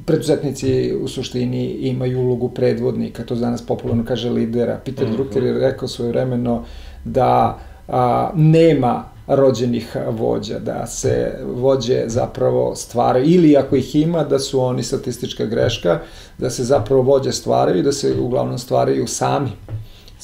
preduzetnici 0.06 0.94
u 1.02 1.08
suštini 1.08 1.66
imaju 1.66 2.20
ulogu 2.20 2.48
predvodnika, 2.48 3.24
to 3.24 3.34
danas 3.34 3.66
popularno 3.66 4.04
kaže 4.04 4.30
lidera. 4.30 4.80
Peter 4.84 5.06
mm 5.08 5.10
-hmm. 5.10 5.16
Drucker 5.16 5.42
je 5.42 5.58
rekao 5.58 5.88
svoje 5.88 6.12
vremeno 6.12 6.64
da 7.04 7.58
a, 7.88 8.30
nema 8.34 9.04
rođenih 9.26 9.96
vođa, 10.10 10.58
da 10.58 10.86
se 10.86 11.38
vođe 11.44 12.04
zapravo 12.06 12.74
stvaraju, 12.74 13.24
ili 13.26 13.56
ako 13.56 13.76
ih 13.76 13.96
ima, 13.96 14.24
da 14.24 14.38
su 14.38 14.60
oni 14.60 14.82
statistička 14.82 15.44
greška, 15.44 16.00
da 16.38 16.50
se 16.50 16.64
zapravo 16.64 17.02
vođe 17.02 17.32
stvaraju 17.32 17.78
i 17.78 17.82
da 17.82 17.92
se 17.92 18.14
uglavnom 18.20 18.58
stvaraju 18.58 19.06
sami. 19.06 19.50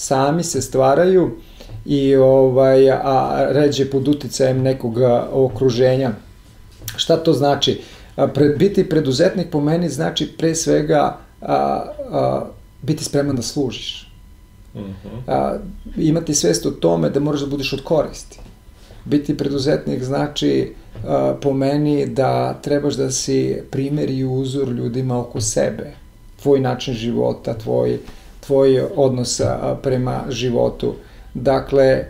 Sami 0.00 0.44
se 0.44 0.62
stvaraju 0.62 1.30
i 1.86 2.16
ovaj, 2.16 2.90
a 2.90 3.46
ređe 3.50 3.90
pod 3.90 4.08
uticajem 4.08 4.62
nekog 4.62 4.98
okruženja. 5.32 6.12
Šta 6.96 7.16
to 7.16 7.32
znači? 7.32 7.80
pred, 8.34 8.58
biti 8.58 8.88
preduzetnik 8.88 9.50
po 9.50 9.60
meni 9.60 9.88
znači 9.88 10.28
pre 10.38 10.54
svega 10.54 11.16
a, 11.40 11.84
a, 12.10 12.44
biti 12.82 13.04
spreman 13.04 13.36
da 13.36 13.42
služiš. 13.42 14.12
Uh 14.74 14.80
mhm. 14.80 14.90
-huh. 14.90 15.20
a, 15.26 15.58
imati 15.96 16.34
svest 16.34 16.66
o 16.66 16.70
tome 16.70 17.10
da 17.10 17.20
moraš 17.20 17.40
da 17.40 17.46
budeš 17.46 17.72
od 17.72 17.82
koristi. 17.84 18.38
Biti 19.04 19.36
preduzetnik 19.36 20.04
znači 20.04 20.74
a, 21.06 21.34
po 21.42 21.52
meni 21.52 22.06
da 22.06 22.60
trebaš 22.62 22.94
da 22.94 23.10
si 23.10 23.62
primer 23.70 24.10
i 24.10 24.24
uzor 24.24 24.68
ljudima 24.68 25.20
oko 25.20 25.40
sebe. 25.40 25.92
Tvoj 26.42 26.60
način 26.60 26.94
života, 26.94 27.58
tvoj, 27.58 27.98
tvoj 28.40 28.80
odnos 28.96 29.40
prema 29.82 30.24
životu. 30.28 30.94
Dakle, 31.34 32.04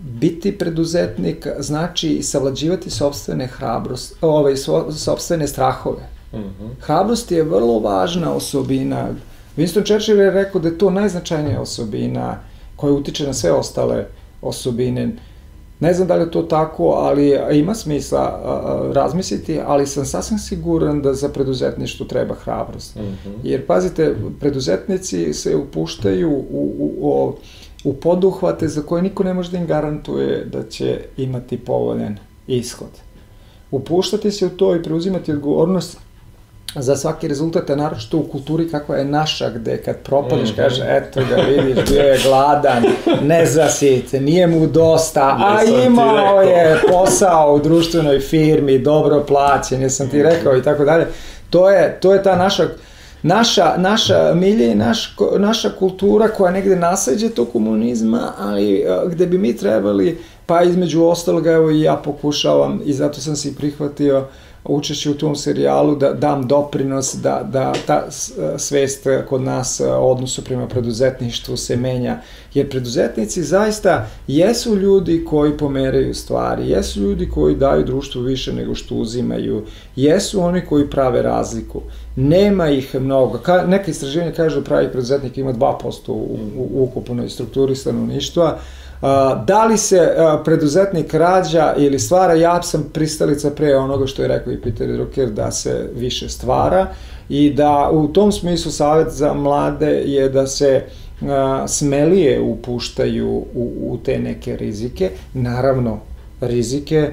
biti 0.00 0.58
preduzetnik 0.58 1.46
znači 1.58 2.22
savlađivati 2.22 2.90
sobstvene 2.90 3.46
hrabrost, 3.46 4.16
ovaj, 4.20 4.54
sobstvene 4.96 5.48
strahove. 5.48 6.08
Mm 6.32 6.36
-hmm. 6.36 6.70
Hrabrost 6.80 7.32
je 7.32 7.42
vrlo 7.42 7.78
važna 7.78 8.32
osobina. 8.34 9.08
Winston 9.56 9.84
Churchill 9.86 10.20
je 10.20 10.30
rekao 10.30 10.60
da 10.60 10.68
je 10.68 10.78
to 10.78 10.90
najznačajnija 10.90 11.60
osobina 11.60 12.38
koja 12.76 12.92
utiče 12.92 13.26
na 13.26 13.32
sve 13.32 13.52
ostale 13.52 14.06
osobine. 14.42 15.16
Ne 15.82 15.94
znam 15.94 16.08
da 16.08 16.14
li 16.14 16.22
je 16.22 16.30
to 16.30 16.42
tako, 16.42 16.84
ali 16.84 17.38
ima 17.52 17.74
smisla 17.74 18.40
razmisliti, 18.94 19.60
ali 19.66 19.86
sam 19.86 20.04
sasvim 20.06 20.38
siguran 20.38 21.02
da 21.02 21.14
za 21.14 21.28
preduzetništvo 21.28 22.06
treba 22.06 22.34
hrabrost. 22.34 22.96
Mm 22.96 23.00
-hmm. 23.00 23.34
Jer, 23.42 23.66
pazite, 23.66 24.14
preduzetnici 24.40 25.32
se 25.32 25.56
upuštaju 25.56 26.30
u, 26.30 26.44
u, 26.50 26.98
u 27.00 27.34
u 27.84 27.94
poduhvate 27.94 28.68
za 28.68 28.82
koje 28.82 29.02
niko 29.02 29.24
ne 29.24 29.34
može 29.34 29.50
da 29.50 29.58
im 29.58 29.66
garantuje 29.66 30.44
da 30.44 30.62
će 30.62 31.00
imati 31.16 31.58
povoljen 31.58 32.16
ishod. 32.46 32.88
Upuštati 33.70 34.30
se 34.30 34.46
u 34.46 34.50
to 34.50 34.76
i 34.76 34.82
preuzimati 34.82 35.32
odgovornost 35.32 35.98
za 36.74 36.96
svaki 36.96 37.28
rezultat, 37.28 37.70
a 37.70 37.76
naročito 37.76 38.18
u 38.18 38.22
kulturi 38.22 38.68
kakva 38.70 38.96
je 38.96 39.04
naša, 39.04 39.50
gde 39.50 39.76
kad 39.76 39.96
propališ, 39.96 40.48
mm 40.48 40.52
-hmm. 40.52 40.56
kaže, 40.56 40.84
eto 40.88 41.20
ga 41.30 41.36
vidiš, 41.42 41.90
bio 41.90 42.02
je 42.02 42.20
gladan, 42.24 42.84
ne 43.22 43.46
zasite, 43.46 44.20
nije 44.20 44.46
mu 44.46 44.66
dosta, 44.66 45.36
a 45.40 45.64
imao 45.86 46.42
je 46.42 46.80
posao 46.90 47.54
u 47.54 47.58
društvenoj 47.58 48.20
firmi, 48.20 48.78
dobro 48.78 49.24
plaćen, 49.28 49.82
jesam 49.82 50.08
ti 50.08 50.22
rekao 50.22 50.56
i 50.56 50.62
tako 50.62 50.84
dalje. 50.84 51.06
To 51.50 51.70
je, 51.70 51.98
to 52.00 52.12
je 52.12 52.22
ta 52.22 52.36
naša 52.36 52.68
naša, 53.22 53.74
naša 53.76 54.34
milje 54.34 54.72
i 54.72 54.74
naš, 54.74 55.16
naša 55.38 55.70
kultura 55.70 56.28
koja 56.28 56.52
negde 56.52 56.76
nasađe 56.76 57.28
to 57.28 57.44
komunizma, 57.44 58.32
ali 58.38 58.74
e, 58.74 58.84
gde 59.06 59.26
bi 59.26 59.38
mi 59.38 59.56
trebali, 59.56 60.18
pa 60.46 60.62
između 60.62 61.04
ostaloga, 61.04 61.52
evo 61.52 61.70
i 61.70 61.80
ja 61.80 61.96
pokušavam 61.96 62.80
i 62.84 62.92
zato 62.92 63.20
sam 63.20 63.36
se 63.36 63.48
i 63.48 63.54
prihvatio 63.54 64.26
učešće 64.64 65.10
u 65.10 65.14
tom 65.14 65.36
serijalu, 65.36 65.96
da 65.96 66.12
dam 66.12 66.46
doprinos 66.46 67.14
da, 67.14 67.48
da 67.52 67.72
ta 67.86 68.06
svest 68.58 69.06
kod 69.28 69.42
nas 69.42 69.80
odnosu 69.98 70.44
prema 70.44 70.68
preduzetništvu 70.68 71.56
se 71.56 71.76
menja. 71.76 72.20
Jer 72.54 72.70
preduzetnici 72.70 73.42
zaista 73.42 74.06
jesu 74.26 74.76
ljudi 74.76 75.24
koji 75.24 75.56
pomeraju 75.56 76.14
stvari, 76.14 76.68
jesu 76.68 77.00
ljudi 77.00 77.28
koji 77.28 77.56
daju 77.56 77.84
društvu 77.84 78.22
više 78.22 78.52
nego 78.52 78.74
što 78.74 78.94
uzimaju, 78.94 79.64
jesu 79.96 80.40
oni 80.40 80.60
koji 80.66 80.90
prave 80.90 81.22
razliku. 81.22 81.80
Nema 82.16 82.70
ih 82.70 82.94
mnogo. 82.94 83.38
Ka, 83.38 83.64
neka 83.66 83.90
istraživanja 83.90 84.32
kažu 84.32 84.60
da 84.60 84.64
pravi 84.64 84.92
preduzetnik 84.92 85.38
ima 85.38 85.52
2% 85.52 86.10
u, 86.10 86.12
u, 86.12 86.38
u 86.56 86.84
ukupnoj 86.84 87.28
strukturi 87.28 87.76
stanovništva, 87.76 88.58
da 89.46 89.64
li 89.64 89.78
se 89.78 90.14
preduzetnik 90.44 91.14
rađa 91.14 91.74
ili 91.76 91.98
stvara, 91.98 92.34
ja 92.34 92.62
sam 92.62 92.90
pristalica 92.92 93.50
pre 93.50 93.76
onoga 93.76 94.06
što 94.06 94.22
je 94.22 94.28
rekao 94.28 94.52
i 94.52 94.60
Peter 94.60 94.92
Drucker, 94.92 95.30
da 95.30 95.50
se 95.50 95.90
više 95.94 96.28
stvara 96.28 96.86
i 97.28 97.50
da 97.50 97.90
u 97.92 98.08
tom 98.08 98.32
smislu 98.32 98.72
savjet 98.72 99.10
za 99.10 99.34
mlade 99.34 99.90
je 99.90 100.28
da 100.28 100.46
se 100.46 100.84
smelije 101.66 102.40
upuštaju 102.40 103.28
u, 103.54 103.72
u 103.80 103.98
te 104.04 104.18
neke 104.18 104.56
rizike, 104.56 105.10
naravno 105.34 105.98
rizike 106.40 107.10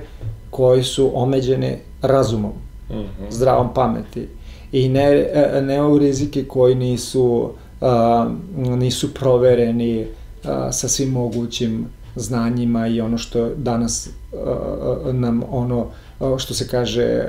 koji 0.50 0.84
su 0.84 1.12
omeđene 1.14 1.80
razumom, 2.02 2.52
mm 2.90 2.94
-hmm. 2.94 3.06
zdravom 3.30 3.74
pameti 3.74 4.28
i 4.72 4.90
ne, 4.90 5.28
ne 5.62 5.84
u 5.84 5.98
rizike 5.98 6.44
koji 6.44 6.76
nisu, 6.76 7.52
nisu 8.56 9.14
provereni, 9.14 10.08
sa 10.72 10.88
svim 10.88 11.10
mogućim 11.10 11.88
znanjima 12.16 12.88
i 12.88 13.02
ono 13.02 13.18
što 13.18 13.50
danas 13.56 14.10
nam 15.12 15.44
ono 15.52 15.88
što 16.38 16.54
se 16.54 16.68
kaže 16.68 17.26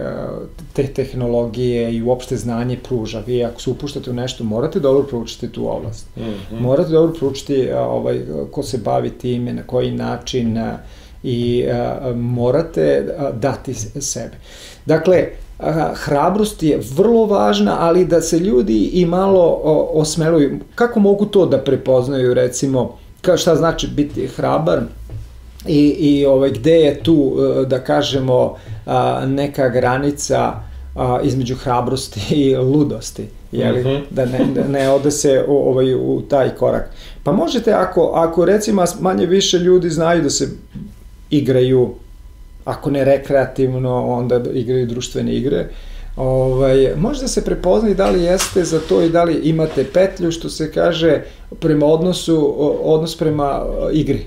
te 0.72 0.86
tehnologije 0.86 1.94
i 1.94 2.02
uopšte 2.02 2.36
znanje 2.36 2.78
pruža. 2.88 3.22
Vi 3.26 3.44
ako 3.44 3.60
se 3.60 3.70
upuštate 3.70 4.10
u 4.10 4.14
nešto, 4.14 4.44
morate 4.44 4.80
dobro 4.80 5.02
proučiti 5.02 5.48
tu 5.48 5.76
oblast. 5.76 6.06
Mm 6.16 6.20
-hmm. 6.20 6.60
Morate 6.60 6.90
dobro 6.90 7.12
proučiti 7.12 7.70
ovaj, 7.72 8.20
ko 8.50 8.62
se 8.62 8.78
bavi 8.78 9.10
time, 9.10 9.52
na 9.52 9.62
koji 9.62 9.90
način 9.90 10.58
i 11.22 11.64
morate 12.14 13.06
dati 13.34 13.74
sebe. 14.00 14.36
Dakle, 14.86 15.26
hrabrost 15.94 16.62
je 16.62 16.80
vrlo 16.96 17.26
važna, 17.26 17.76
ali 17.80 18.04
da 18.04 18.20
se 18.20 18.38
ljudi 18.38 18.90
i 18.92 19.06
malo 19.06 19.60
osmeluju. 19.92 20.58
Kako 20.74 21.00
mogu 21.00 21.26
to 21.26 21.46
da 21.46 21.58
prepoznaju, 21.58 22.34
recimo, 22.34 22.98
kao 23.22 23.36
šta 23.36 23.56
znači 23.56 23.86
biti 23.86 24.26
hrabar 24.26 24.80
i, 25.66 25.88
i 25.88 26.26
ovaj, 26.26 26.50
gde 26.50 26.74
je 26.74 27.02
tu, 27.02 27.36
e, 27.62 27.66
da 27.66 27.84
kažemo, 27.84 28.56
neka 29.26 29.68
granica 29.68 30.52
između 31.22 31.54
hrabrosti 31.54 32.20
i 32.34 32.56
ludosti, 32.56 33.28
jeli? 33.52 33.80
Mm 33.80 33.86
-hmm. 33.86 34.00
da, 34.10 34.24
ne, 34.24 34.46
da 34.54 34.68
ne 34.68 34.90
ode 34.90 35.10
se 35.10 35.44
ovaj, 35.48 35.94
u 35.94 36.22
taj 36.28 36.50
korak. 36.54 36.90
Pa 37.24 37.32
možete, 37.32 37.72
ako, 37.72 38.12
ako 38.14 38.44
recimo 38.44 38.84
manje 39.00 39.26
više 39.26 39.58
ljudi 39.58 39.90
znaju 39.90 40.22
da 40.22 40.30
se 40.30 40.48
igraju, 41.30 41.94
ako 42.64 42.90
ne 42.90 43.04
rekreativno, 43.04 44.06
onda 44.06 44.40
igraju 44.54 44.86
društvene 44.86 45.34
igre, 45.34 45.68
ovaj, 46.20 46.92
možda 46.96 47.28
se 47.28 47.44
prepoznati 47.44 47.94
da 47.94 48.10
li 48.10 48.22
jeste 48.22 48.64
za 48.64 48.80
to 48.88 49.02
i 49.02 49.08
da 49.08 49.24
li 49.24 49.34
imate 49.34 49.84
petlju, 49.84 50.32
što 50.32 50.48
se 50.48 50.72
kaže, 50.72 51.22
prema 51.60 51.86
odnosu, 51.86 52.54
odnos 52.82 53.16
prema 53.16 53.62
igri, 53.92 54.26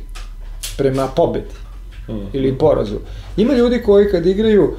prema 0.77 1.07
pobedi 1.07 1.55
mm. 2.09 2.13
ili 2.33 2.57
porazu. 2.57 2.95
Ima 3.37 3.53
ljudi 3.53 3.81
koji 3.85 4.11
kad 4.11 4.25
igraju 4.25 4.73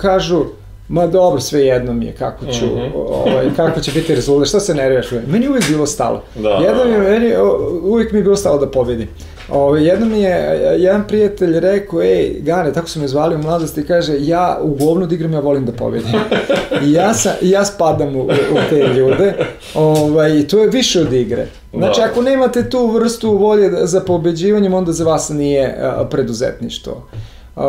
kažu 0.00 0.44
Ma 0.88 1.06
dobro, 1.06 1.40
sve 1.40 1.60
jedno 1.60 1.92
mi 1.92 2.06
je 2.06 2.12
kako 2.12 2.46
ću, 2.46 2.66
mm 2.66 2.68
-hmm. 2.68 2.90
ovaj, 2.94 3.46
kako 3.56 3.80
će 3.80 3.92
biti 3.92 4.14
rezultat, 4.14 4.48
šta 4.48 4.60
se 4.60 4.74
nerviraš? 4.74 5.06
Meni 5.26 5.48
uvijek 5.48 5.68
bilo 5.68 5.86
stalo. 5.86 6.22
Da, 6.34 6.48
Jedno 6.48 6.84
mi 6.84 6.90
je, 6.90 6.98
meni, 6.98 7.34
uvijek 7.82 8.12
mi 8.12 8.18
je 8.18 8.22
bilo 8.22 8.36
stalo 8.36 8.58
da 8.58 8.70
pobedim. 8.70 9.08
Ove, 9.50 9.84
jedno 9.84 10.06
mi 10.06 10.20
je 10.20 10.60
jedan 10.78 11.06
prijatelj 11.06 11.60
rekao, 11.60 12.02
ej, 12.02 12.36
Gane, 12.40 12.72
tako 12.72 12.88
su 12.88 13.00
me 13.00 13.08
zvali 13.08 13.34
u 13.34 13.38
mladosti, 13.38 13.86
kaže, 13.86 14.16
ja 14.20 14.58
u 14.62 14.74
govnu 14.74 15.06
da 15.06 15.14
igram, 15.14 15.32
ja 15.32 15.40
volim 15.40 15.66
da 15.66 15.72
pobedim. 15.72 16.12
I 16.84 16.92
ja, 16.92 17.14
sam, 17.14 17.32
ja 17.42 17.64
spadam 17.64 18.16
u, 18.16 18.22
u 18.24 18.58
te 18.70 18.78
ljude. 18.96 19.34
Ovaj, 19.74 20.46
to 20.46 20.58
je 20.58 20.68
više 20.68 21.00
od 21.00 21.12
igre. 21.12 21.46
Znači, 21.72 22.00
da. 22.00 22.06
ako 22.06 22.22
nemate 22.22 22.70
tu 22.70 22.86
vrstu 22.86 23.36
volje 23.36 23.70
za 23.86 24.00
pobeđivanjem, 24.00 24.74
onda 24.74 24.92
za 24.92 25.04
vas 25.04 25.28
nije 25.28 25.78
preduzetništvo. 26.10 27.08
Uh, 27.56 27.62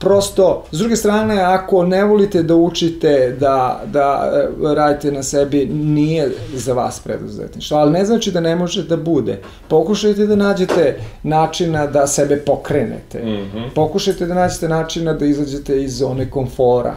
prosto, 0.00 0.64
s 0.72 0.78
druge 0.78 0.96
strane, 0.96 1.42
ako 1.42 1.84
ne 1.84 2.04
volite 2.04 2.42
da 2.42 2.54
učite, 2.54 3.36
da, 3.40 3.82
da 3.86 4.32
e, 4.34 4.74
radite 4.74 5.12
na 5.12 5.22
sebi, 5.22 5.66
nije 5.66 6.30
za 6.54 6.72
vas 6.72 7.00
preduzetništvo, 7.00 7.76
ali 7.78 7.92
ne 7.92 8.04
znači 8.04 8.32
da 8.32 8.40
ne 8.40 8.56
može 8.56 8.84
da 8.84 8.96
bude. 8.96 9.40
Pokušajte 9.68 10.26
da 10.26 10.36
nađete 10.36 11.00
načina 11.22 11.86
da 11.86 12.06
sebe 12.06 12.36
pokrenete. 12.36 13.22
Mm 13.24 13.28
-hmm. 13.28 13.70
Pokušajte 13.74 14.26
da 14.26 14.34
nađete 14.34 14.68
načina 14.68 15.12
da 15.12 15.26
izađete 15.26 15.82
iz 15.82 15.98
zone 15.98 16.30
komfora. 16.30 16.94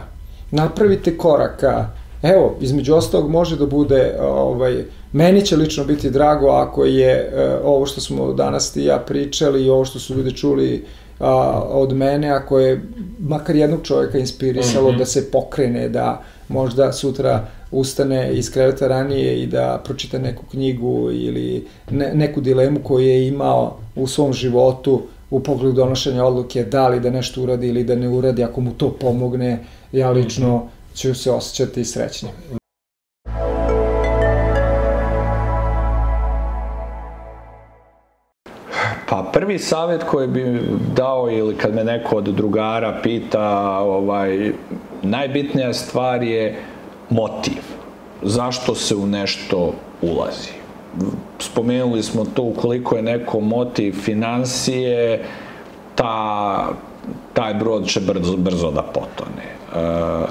Napravite 0.50 1.18
koraka. 1.18 1.86
Evo, 2.22 2.56
između 2.60 2.94
ostalog 2.94 3.30
može 3.30 3.56
da 3.56 3.66
bude, 3.66 4.16
ovaj, 4.20 4.84
meni 5.12 5.46
će 5.46 5.56
lično 5.56 5.84
biti 5.84 6.10
drago 6.10 6.48
ako 6.48 6.84
je 6.84 7.32
uh, 7.32 7.66
ovo 7.66 7.86
što 7.86 8.00
smo 8.00 8.32
danas 8.32 8.72
ti 8.72 8.84
ja 8.84 8.98
pričali 8.98 9.64
i 9.64 9.70
ovo 9.70 9.84
što 9.84 9.98
su 9.98 10.14
ljudi 10.14 10.36
čuli 10.36 10.84
a, 11.18 11.62
od 11.70 11.92
mene, 11.92 12.30
ako 12.30 12.58
je 12.58 12.82
makar 13.18 13.56
jednog 13.56 13.82
čovjeka 13.82 14.18
inspirisalo 14.18 14.90
mm 14.90 14.94
-hmm. 14.94 14.98
da 14.98 15.04
se 15.04 15.30
pokrene, 15.30 15.88
da 15.88 16.22
možda 16.48 16.92
sutra 16.92 17.46
ustane 17.70 18.32
iz 18.34 18.52
kreveta 18.52 18.88
ranije 18.88 19.42
i 19.42 19.46
da 19.46 19.82
pročita 19.84 20.18
neku 20.18 20.44
knjigu 20.50 21.10
ili 21.12 21.66
ne, 21.90 22.14
neku 22.14 22.40
dilemu 22.40 22.80
koju 22.82 23.06
je 23.06 23.28
imao 23.28 23.78
u 23.96 24.06
svom 24.06 24.32
životu 24.32 25.02
u 25.30 25.40
pogledu 25.40 25.72
donošenja 25.72 26.24
odluke 26.24 26.64
da 26.64 26.88
li 26.88 27.00
da 27.00 27.10
nešto 27.10 27.42
uradi 27.42 27.68
ili 27.68 27.84
da 27.84 27.94
ne 27.94 28.08
uradi, 28.08 28.44
ako 28.44 28.60
mu 28.60 28.72
to 28.72 28.90
pomogne, 28.90 29.58
ja 29.92 30.10
lično 30.10 30.68
ću 30.94 31.14
se 31.14 31.30
osjećati 31.30 31.84
srećnim. 31.84 32.32
Pa 39.14 39.22
prvi 39.22 39.58
savjet 39.58 40.02
koji 40.04 40.28
bi 40.28 40.60
dao 40.96 41.30
ili 41.30 41.56
kad 41.56 41.74
me 41.74 41.84
neko 41.84 42.16
od 42.16 42.24
drugara 42.24 43.00
pita, 43.02 43.78
ovaj, 43.78 44.52
najbitnija 45.02 45.72
stvar 45.72 46.22
je 46.22 46.56
motiv. 47.10 47.62
Zašto 48.22 48.74
se 48.74 48.96
u 48.96 49.06
nešto 49.06 49.72
ulazi? 50.02 50.50
Spomenuli 51.38 52.02
smo 52.02 52.24
to 52.24 52.42
ukoliko 52.42 52.96
je 52.96 53.02
neko 53.02 53.40
motiv 53.40 53.92
financije, 53.92 55.24
ta, 55.94 56.68
taj 57.32 57.54
brod 57.54 57.86
će 57.86 58.00
brzo, 58.00 58.36
brzo 58.36 58.70
da 58.70 58.82
potone. 58.82 59.44
E, 59.44 60.26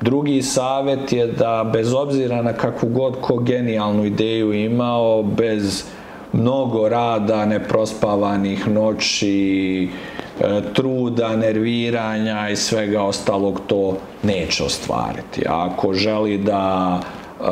drugi 0.00 0.42
savjet 0.42 1.12
je 1.12 1.26
da 1.26 1.70
bez 1.72 1.94
obzira 1.94 2.42
na 2.42 2.52
kakvu 2.52 2.88
god 2.88 3.20
ko 3.20 3.36
genijalnu 3.36 4.04
ideju 4.04 4.52
imao, 4.52 5.22
bez 5.22 5.84
mnogo 6.32 6.88
rada, 6.88 7.46
neprospavanih 7.46 8.68
noći, 8.68 9.88
e, 10.40 10.60
truda, 10.74 11.36
nerviranja 11.36 12.48
i 12.48 12.56
svega 12.56 13.02
ostalog 13.02 13.60
to 13.66 13.96
neće 14.22 14.64
ostvariti. 14.64 15.42
Ako 15.48 15.94
želi 15.94 16.38
da 16.38 17.00
e, 17.00 17.44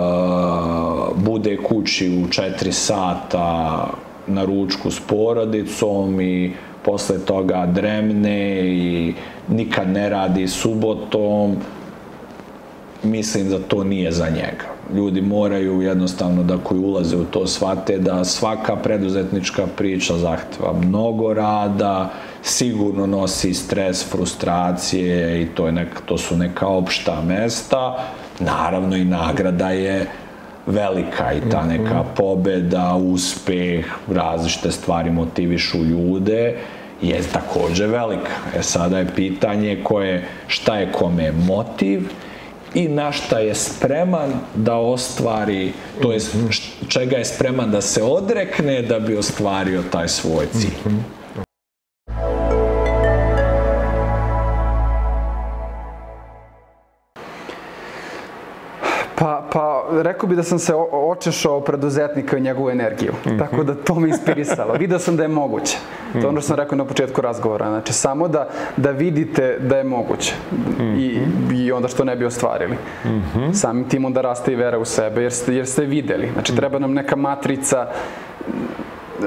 bude 1.15 1.57
kući 1.57 2.09
u 2.09 2.29
4 2.29 2.73
sata 2.73 3.87
na 4.27 4.45
ručku 4.45 4.91
s 4.91 5.01
porodicom 5.01 6.21
i 6.21 6.53
posle 6.83 7.19
toga 7.19 7.67
dremne 7.67 8.61
i 8.69 9.15
nikad 9.49 9.89
ne 9.89 10.09
radi 10.09 10.49
subotom, 10.49 11.57
mislim 13.03 13.51
da 13.51 13.59
to 13.59 13.85
nije 13.85 14.13
za 14.13 14.29
njega 14.29 14.80
ljudi 14.95 15.21
moraju 15.21 15.83
jednostavno 15.83 16.43
da 16.43 16.59
koji 16.59 16.81
ulaze 16.81 17.17
u 17.17 17.25
to 17.25 17.47
shvate 17.47 17.99
da 17.99 18.25
svaka 18.25 18.77
preduzetnička 18.77 19.67
priča 19.77 20.17
zahteva 20.17 20.73
mnogo 20.73 21.35
rada, 21.35 22.11
sigurno 22.43 23.07
nosi 23.07 23.55
stres, 23.55 24.11
frustracije 24.11 25.43
i 25.43 25.47
to, 25.47 25.67
je 25.67 25.73
neka, 25.73 26.01
to 26.07 26.19
su 26.19 26.37
neka 26.37 26.67
opšta 26.67 27.23
mesta. 27.27 28.05
Naravno 28.41 28.97
i 28.97 29.05
nagrada 29.05 29.71
je 29.71 30.07
velika 30.67 31.33
i 31.33 31.51
ta 31.51 31.67
neka 31.67 32.01
mhm. 32.01 32.09
pobeda, 32.17 32.95
uspeh, 32.95 33.87
različite 34.09 34.71
stvari 34.71 35.11
motivišu 35.11 35.85
ljude 35.85 36.57
je 37.03 37.23
takođe 37.33 37.87
velika. 37.87 38.33
E 38.59 38.63
sada 38.63 38.99
je 38.99 39.07
pitanje 39.17 39.81
koje, 39.85 40.25
šta 40.47 40.77
je 40.77 40.93
kome 40.93 41.33
motiv 41.33 42.09
i 42.75 42.89
na 42.89 43.13
šta 43.13 43.39
je 43.39 43.55
spreman 43.55 44.33
da 44.55 44.75
ostvari, 44.75 45.73
to 46.03 46.13
je 46.13 46.21
čega 46.89 47.17
je 47.17 47.25
spreman 47.25 47.71
da 47.71 47.81
se 47.81 48.03
odrekne 48.03 48.83
da 48.83 48.99
bi 48.99 49.17
ostvario 49.17 49.83
taj 49.93 50.09
svoj 50.09 50.47
cilj. 50.53 50.77
Pa, 50.85 50.91
pa 50.91 51.20
rekao 59.93 60.29
bi 60.29 60.37
da 60.37 60.43
sam 60.43 60.59
se 60.59 60.75
očešao 60.93 61.61
preduzetnika 61.61 62.37
i 62.37 62.41
njegovu 62.41 62.71
energiju. 62.71 63.13
Tako 63.39 63.65
da 63.65 63.75
to 63.75 63.95
me 63.95 64.09
inspirisalo. 64.09 64.75
Video 64.75 64.99
sam 64.99 65.17
da 65.17 65.23
je 65.23 65.29
moguće. 65.29 65.77
To 66.13 66.19
je 66.19 66.27
ono 66.27 66.41
što 66.41 66.49
sam 66.49 66.57
rekao 66.57 66.79
na 66.79 66.85
početku 66.85 67.21
razgovora. 67.21 67.69
Znači, 67.69 67.93
samo 67.93 68.29
da, 68.29 68.49
da 68.77 68.91
vidite 68.91 69.59
da 69.61 69.77
je 69.77 69.85
moguće. 69.85 70.35
I, 70.97 71.19
I 71.55 71.73
onda 71.73 71.89
što 71.89 72.05
ne 72.05 72.17
bi 72.17 72.25
ostvarili. 72.25 72.77
Samim 73.53 73.85
tim 73.89 74.05
onda 74.05 74.21
raste 74.21 74.53
i 74.53 74.57
vera 74.57 74.79
u 74.79 74.85
sebe, 74.85 75.23
jer 75.23 75.33
ste, 75.33 75.55
jer 75.55 75.67
ste 75.67 75.85
videli. 75.85 76.31
Znači, 76.33 76.57
treba 76.57 76.79
nam 76.79 76.93
neka 76.93 77.17
matrica 77.17 77.87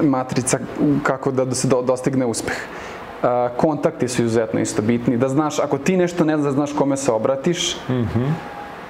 matrica 0.02 0.60
kako 1.04 1.32
da 1.32 1.56
se 1.56 1.68
do, 1.68 1.82
dostigne 1.82 2.26
uspeh. 2.26 2.58
Kontakti 3.58 4.08
su 4.08 4.22
izuzetno 4.22 4.60
isto 4.60 4.82
bitni. 4.82 5.18
Da 5.18 5.30
znaš, 5.30 5.60
ako 5.60 5.78
ti 5.78 5.98
nešto 5.98 6.26
ne 6.26 6.38
znaš, 6.38 6.46
da 6.46 6.52
znaš 6.52 6.74
kome 6.74 6.98
se 6.98 7.12
obratiš, 7.12 7.78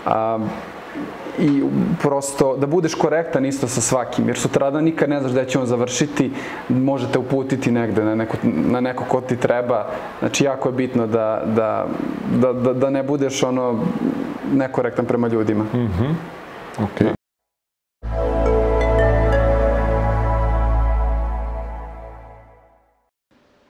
a, 0.05 0.39
i 1.39 1.63
prosto 2.01 2.57
da 2.57 2.67
budeš 2.67 2.95
korektan 2.95 3.45
isto 3.45 3.67
sa 3.67 3.81
svakim, 3.81 4.27
jer 4.27 4.37
sutrada 4.37 4.81
nikad 4.81 5.09
ne 5.09 5.19
znaš 5.19 5.31
gde 5.31 5.45
će 5.45 5.59
on 5.59 5.65
završiti, 5.65 6.31
možete 6.69 7.19
uputiti 7.19 7.71
negde 7.71 8.03
na 8.03 8.15
neko, 8.15 8.37
na 8.43 8.81
neko 8.81 9.03
ko 9.03 9.21
ti 9.21 9.37
treba. 9.37 9.87
Znači, 10.19 10.43
jako 10.43 10.69
je 10.69 10.73
bitno 10.73 11.07
da, 11.07 11.43
da, 11.45 11.85
da, 12.39 12.53
da, 12.53 12.73
da 12.73 12.89
ne 12.89 13.03
budeš 13.03 13.43
ono 13.43 13.79
nekorektan 14.53 15.05
prema 15.05 15.27
ljudima. 15.27 15.63
Mhm. 15.63 16.11
Okej. 16.83 17.07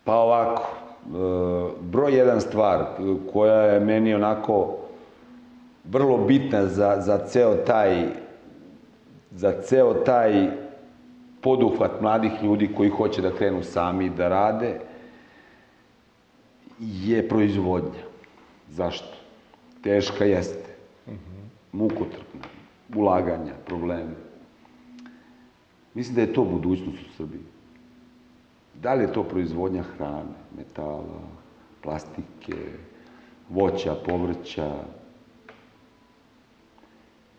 Pa 0.03 0.13
ovako, 0.13 0.63
e, 0.63 1.17
broj 1.81 2.17
jedan 2.17 2.41
stvar 2.41 2.85
koja 3.33 3.61
je 3.61 3.79
meni 3.79 4.13
onako 4.13 4.82
vrlo 5.83 6.17
bitna 6.17 6.65
za, 6.65 6.97
za 7.01 7.17
ceo 7.27 7.55
taj 7.55 8.23
za 9.35 9.61
ceo 9.61 9.93
taj 9.93 10.49
poduhvat 11.41 12.01
mladih 12.01 12.31
ljudi 12.43 12.69
koji 12.77 12.89
hoće 12.89 13.21
da 13.21 13.35
krenu 13.35 13.63
sami 13.63 14.09
da 14.09 14.27
rade 14.27 14.79
je 16.79 17.27
proizvodnja. 17.27 18.03
Zašto? 18.69 19.17
Teška 19.83 20.25
jeste. 20.25 20.75
Mukotrpna. 21.71 22.41
Ulaganja, 22.95 23.53
probleme. 23.65 24.15
Mislim 25.93 26.15
da 26.15 26.21
je 26.21 26.33
to 26.33 26.43
budućnost 26.43 26.99
u 27.09 27.15
Srbiji. 27.17 27.41
Da 28.81 28.93
li 28.93 29.03
je 29.03 29.13
to 29.13 29.23
proizvodnja 29.23 29.83
hrane, 29.83 30.35
metala, 30.57 31.21
plastike, 31.81 32.55
voća, 33.49 33.95
povrća, 34.05 34.71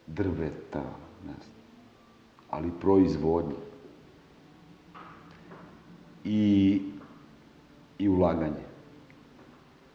drveta, 0.06 0.82
ne 1.26 1.32
znam, 1.32 1.64
ali 2.50 2.70
proizvodnja. 2.80 3.56
I, 6.24 6.80
i 7.98 8.08
ulaganje. 8.08 8.64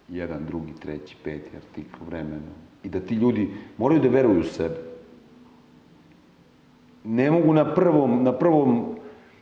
Jedan, 0.10 0.46
drugi, 0.46 0.74
treći, 0.80 1.16
peti 1.24 1.58
artikl 1.58 2.04
vremena. 2.08 2.52
I 2.84 2.90
da 2.90 3.00
ti 3.00 3.16
ljudi 3.16 3.50
moraju 3.78 4.02
da 4.02 4.10
veruju 4.10 4.40
u 4.40 4.44
sebe. 4.44 4.78
Ne 7.04 7.32
mogu 7.32 7.54
na 7.54 7.74
prvom, 7.74 8.24
na 8.24 8.34
prvom 8.34 9.00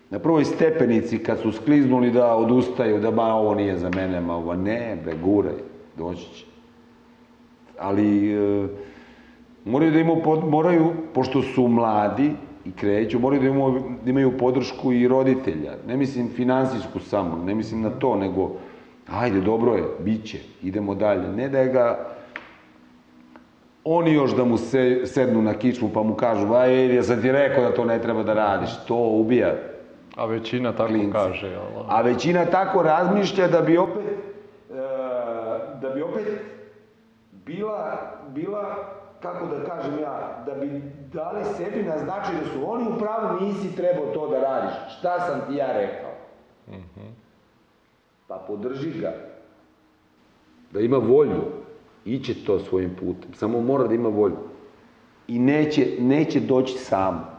na 0.09 0.19
prvoj 0.19 0.45
stepenici 0.45 1.17
kad 1.17 1.39
su 1.39 1.51
skliznuli 1.51 2.11
da 2.11 2.35
odustaju, 2.35 2.99
da 2.99 3.11
ma 3.11 3.35
ovo 3.35 3.55
nije 3.55 3.77
za 3.77 3.89
mene, 3.89 4.21
ma 4.21 4.35
ovo 4.35 4.55
ne, 4.55 4.97
bre, 5.03 5.13
guraj, 5.23 5.55
doći 5.97 6.35
će. 6.35 6.45
Ali 7.79 8.33
e, 8.33 8.67
moraju 9.67 9.91
da 9.91 9.99
imaju, 9.99 10.21
moraju, 10.49 10.93
pošto 11.13 11.41
su 11.41 11.67
mladi 11.67 12.31
i 12.65 12.71
kreću, 12.71 13.19
moraju 13.19 13.41
da 13.41 13.47
imaju, 13.47 13.83
da 14.03 14.09
imaju 14.09 14.37
podršku 14.37 14.93
i 14.93 15.07
roditelja. 15.07 15.73
Ne 15.87 15.97
mislim 15.97 16.29
finansijsku 16.35 16.99
samo, 16.99 17.43
ne 17.45 17.55
mislim 17.55 17.81
na 17.81 17.89
to, 17.89 18.15
nego 18.15 18.51
ajde, 19.11 19.41
dobro 19.41 19.73
je, 19.73 19.83
bit 19.99 20.25
će, 20.25 20.37
idemo 20.63 20.95
dalje. 20.95 21.27
Ne 21.27 21.49
da 21.49 21.63
ga 21.65 22.07
oni 23.83 24.13
još 24.13 24.35
da 24.35 24.45
mu 24.45 24.57
se, 24.57 25.01
sednu 25.05 25.41
na 25.41 25.53
kičmu 25.53 25.89
pa 25.93 26.03
mu 26.03 26.15
kažu, 26.15 26.53
aj, 26.53 26.95
ja 26.95 27.03
sam 27.03 27.21
ti 27.21 27.31
rekao 27.31 27.63
da 27.63 27.73
to 27.73 27.85
ne 27.85 28.01
treba 28.01 28.23
da 28.23 28.33
radiš, 28.33 28.69
to 28.87 28.95
ubija 28.95 29.55
A 30.15 30.25
većina 30.25 30.71
tako 30.71 30.89
klince. 30.89 31.11
kaže, 31.11 31.47
jel? 31.47 31.61
A 31.87 32.01
većina 32.01 32.45
tako 32.45 32.83
razmišlja 32.83 33.47
da 33.47 33.61
bi 33.61 33.77
opet, 33.77 34.03
e, 34.03 34.73
da 35.81 35.89
bi 35.89 36.01
opet 36.01 36.27
bila, 37.31 37.97
bila, 38.29 38.75
kako 39.31 39.45
da 39.45 39.63
kažem 39.63 39.99
ja, 39.99 40.43
da 40.45 40.53
bi 40.55 40.81
dali 41.13 41.45
sebi 41.57 41.83
na 41.83 41.97
značaj 41.97 42.35
da 42.35 42.45
su 42.53 42.71
oni 42.71 42.87
u 42.87 42.99
pravu, 42.99 43.41
nisi 43.41 43.75
trebao 43.75 44.05
to 44.13 44.27
da 44.27 44.39
radiš. 44.39 44.73
Šta 44.99 45.19
sam 45.19 45.41
ti 45.47 45.55
ja 45.55 45.67
rekao? 45.73 46.11
Pa 48.27 48.43
podrži 48.47 48.99
ga. 48.99 49.13
Da 50.71 50.79
ima 50.79 50.97
volju. 50.97 51.43
Iće 52.05 52.45
to 52.45 52.59
svojim 52.59 52.95
putem. 52.95 53.33
Samo 53.33 53.61
mora 53.61 53.87
da 53.87 53.93
ima 53.93 54.09
volju. 54.09 54.37
I 55.27 55.39
neće, 55.39 55.97
neće 55.99 56.39
doći 56.39 56.77
sam. 56.77 57.37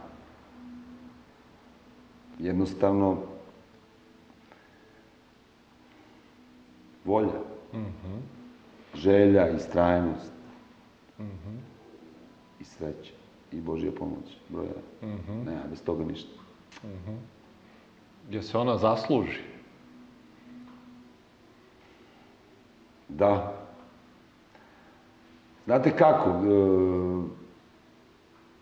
Jednostavno, 2.38 3.16
volja, 7.04 7.40
želja, 8.94 9.48
istrajnost 9.48 10.32
i 12.60 12.64
sreća 12.64 13.12
i 13.52 13.60
Božja 13.60 13.92
pomoć, 13.98 14.36
broj 14.48 14.66
jedan. 14.66 15.14
Mhm. 15.18 15.50
Nema 15.50 15.62
bez 15.70 15.82
toga 15.82 16.04
ništa. 16.04 16.30
Mhm. 16.84 17.16
Gdje 18.28 18.42
se 18.42 18.58
ona 18.58 18.78
zasluži. 18.78 19.40
Da. 23.08 23.54
Znate 25.64 25.96
kako, 25.96 26.30
e, 26.30 26.38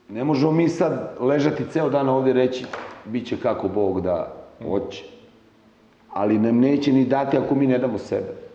ne 0.09 0.25
možemo 0.25 0.53
mi 0.53 0.69
sad 0.69 1.17
ležati 1.21 1.65
ceo 1.71 1.91
dan 1.91 2.09
ovdje 2.09 2.31
i 2.31 2.35
reći 2.35 2.67
bit 3.05 3.27
će 3.27 3.41
kako 3.41 3.69
Bog 3.69 4.01
da 4.01 4.33
hoće. 4.65 5.05
Ali 6.13 6.39
nam 6.39 6.59
neće 6.59 6.93
ni 6.93 7.05
dati 7.05 7.39
ako 7.39 7.55
mi 7.55 7.67
ne 7.67 7.79
damo 7.79 7.99
sebe. 7.99 8.46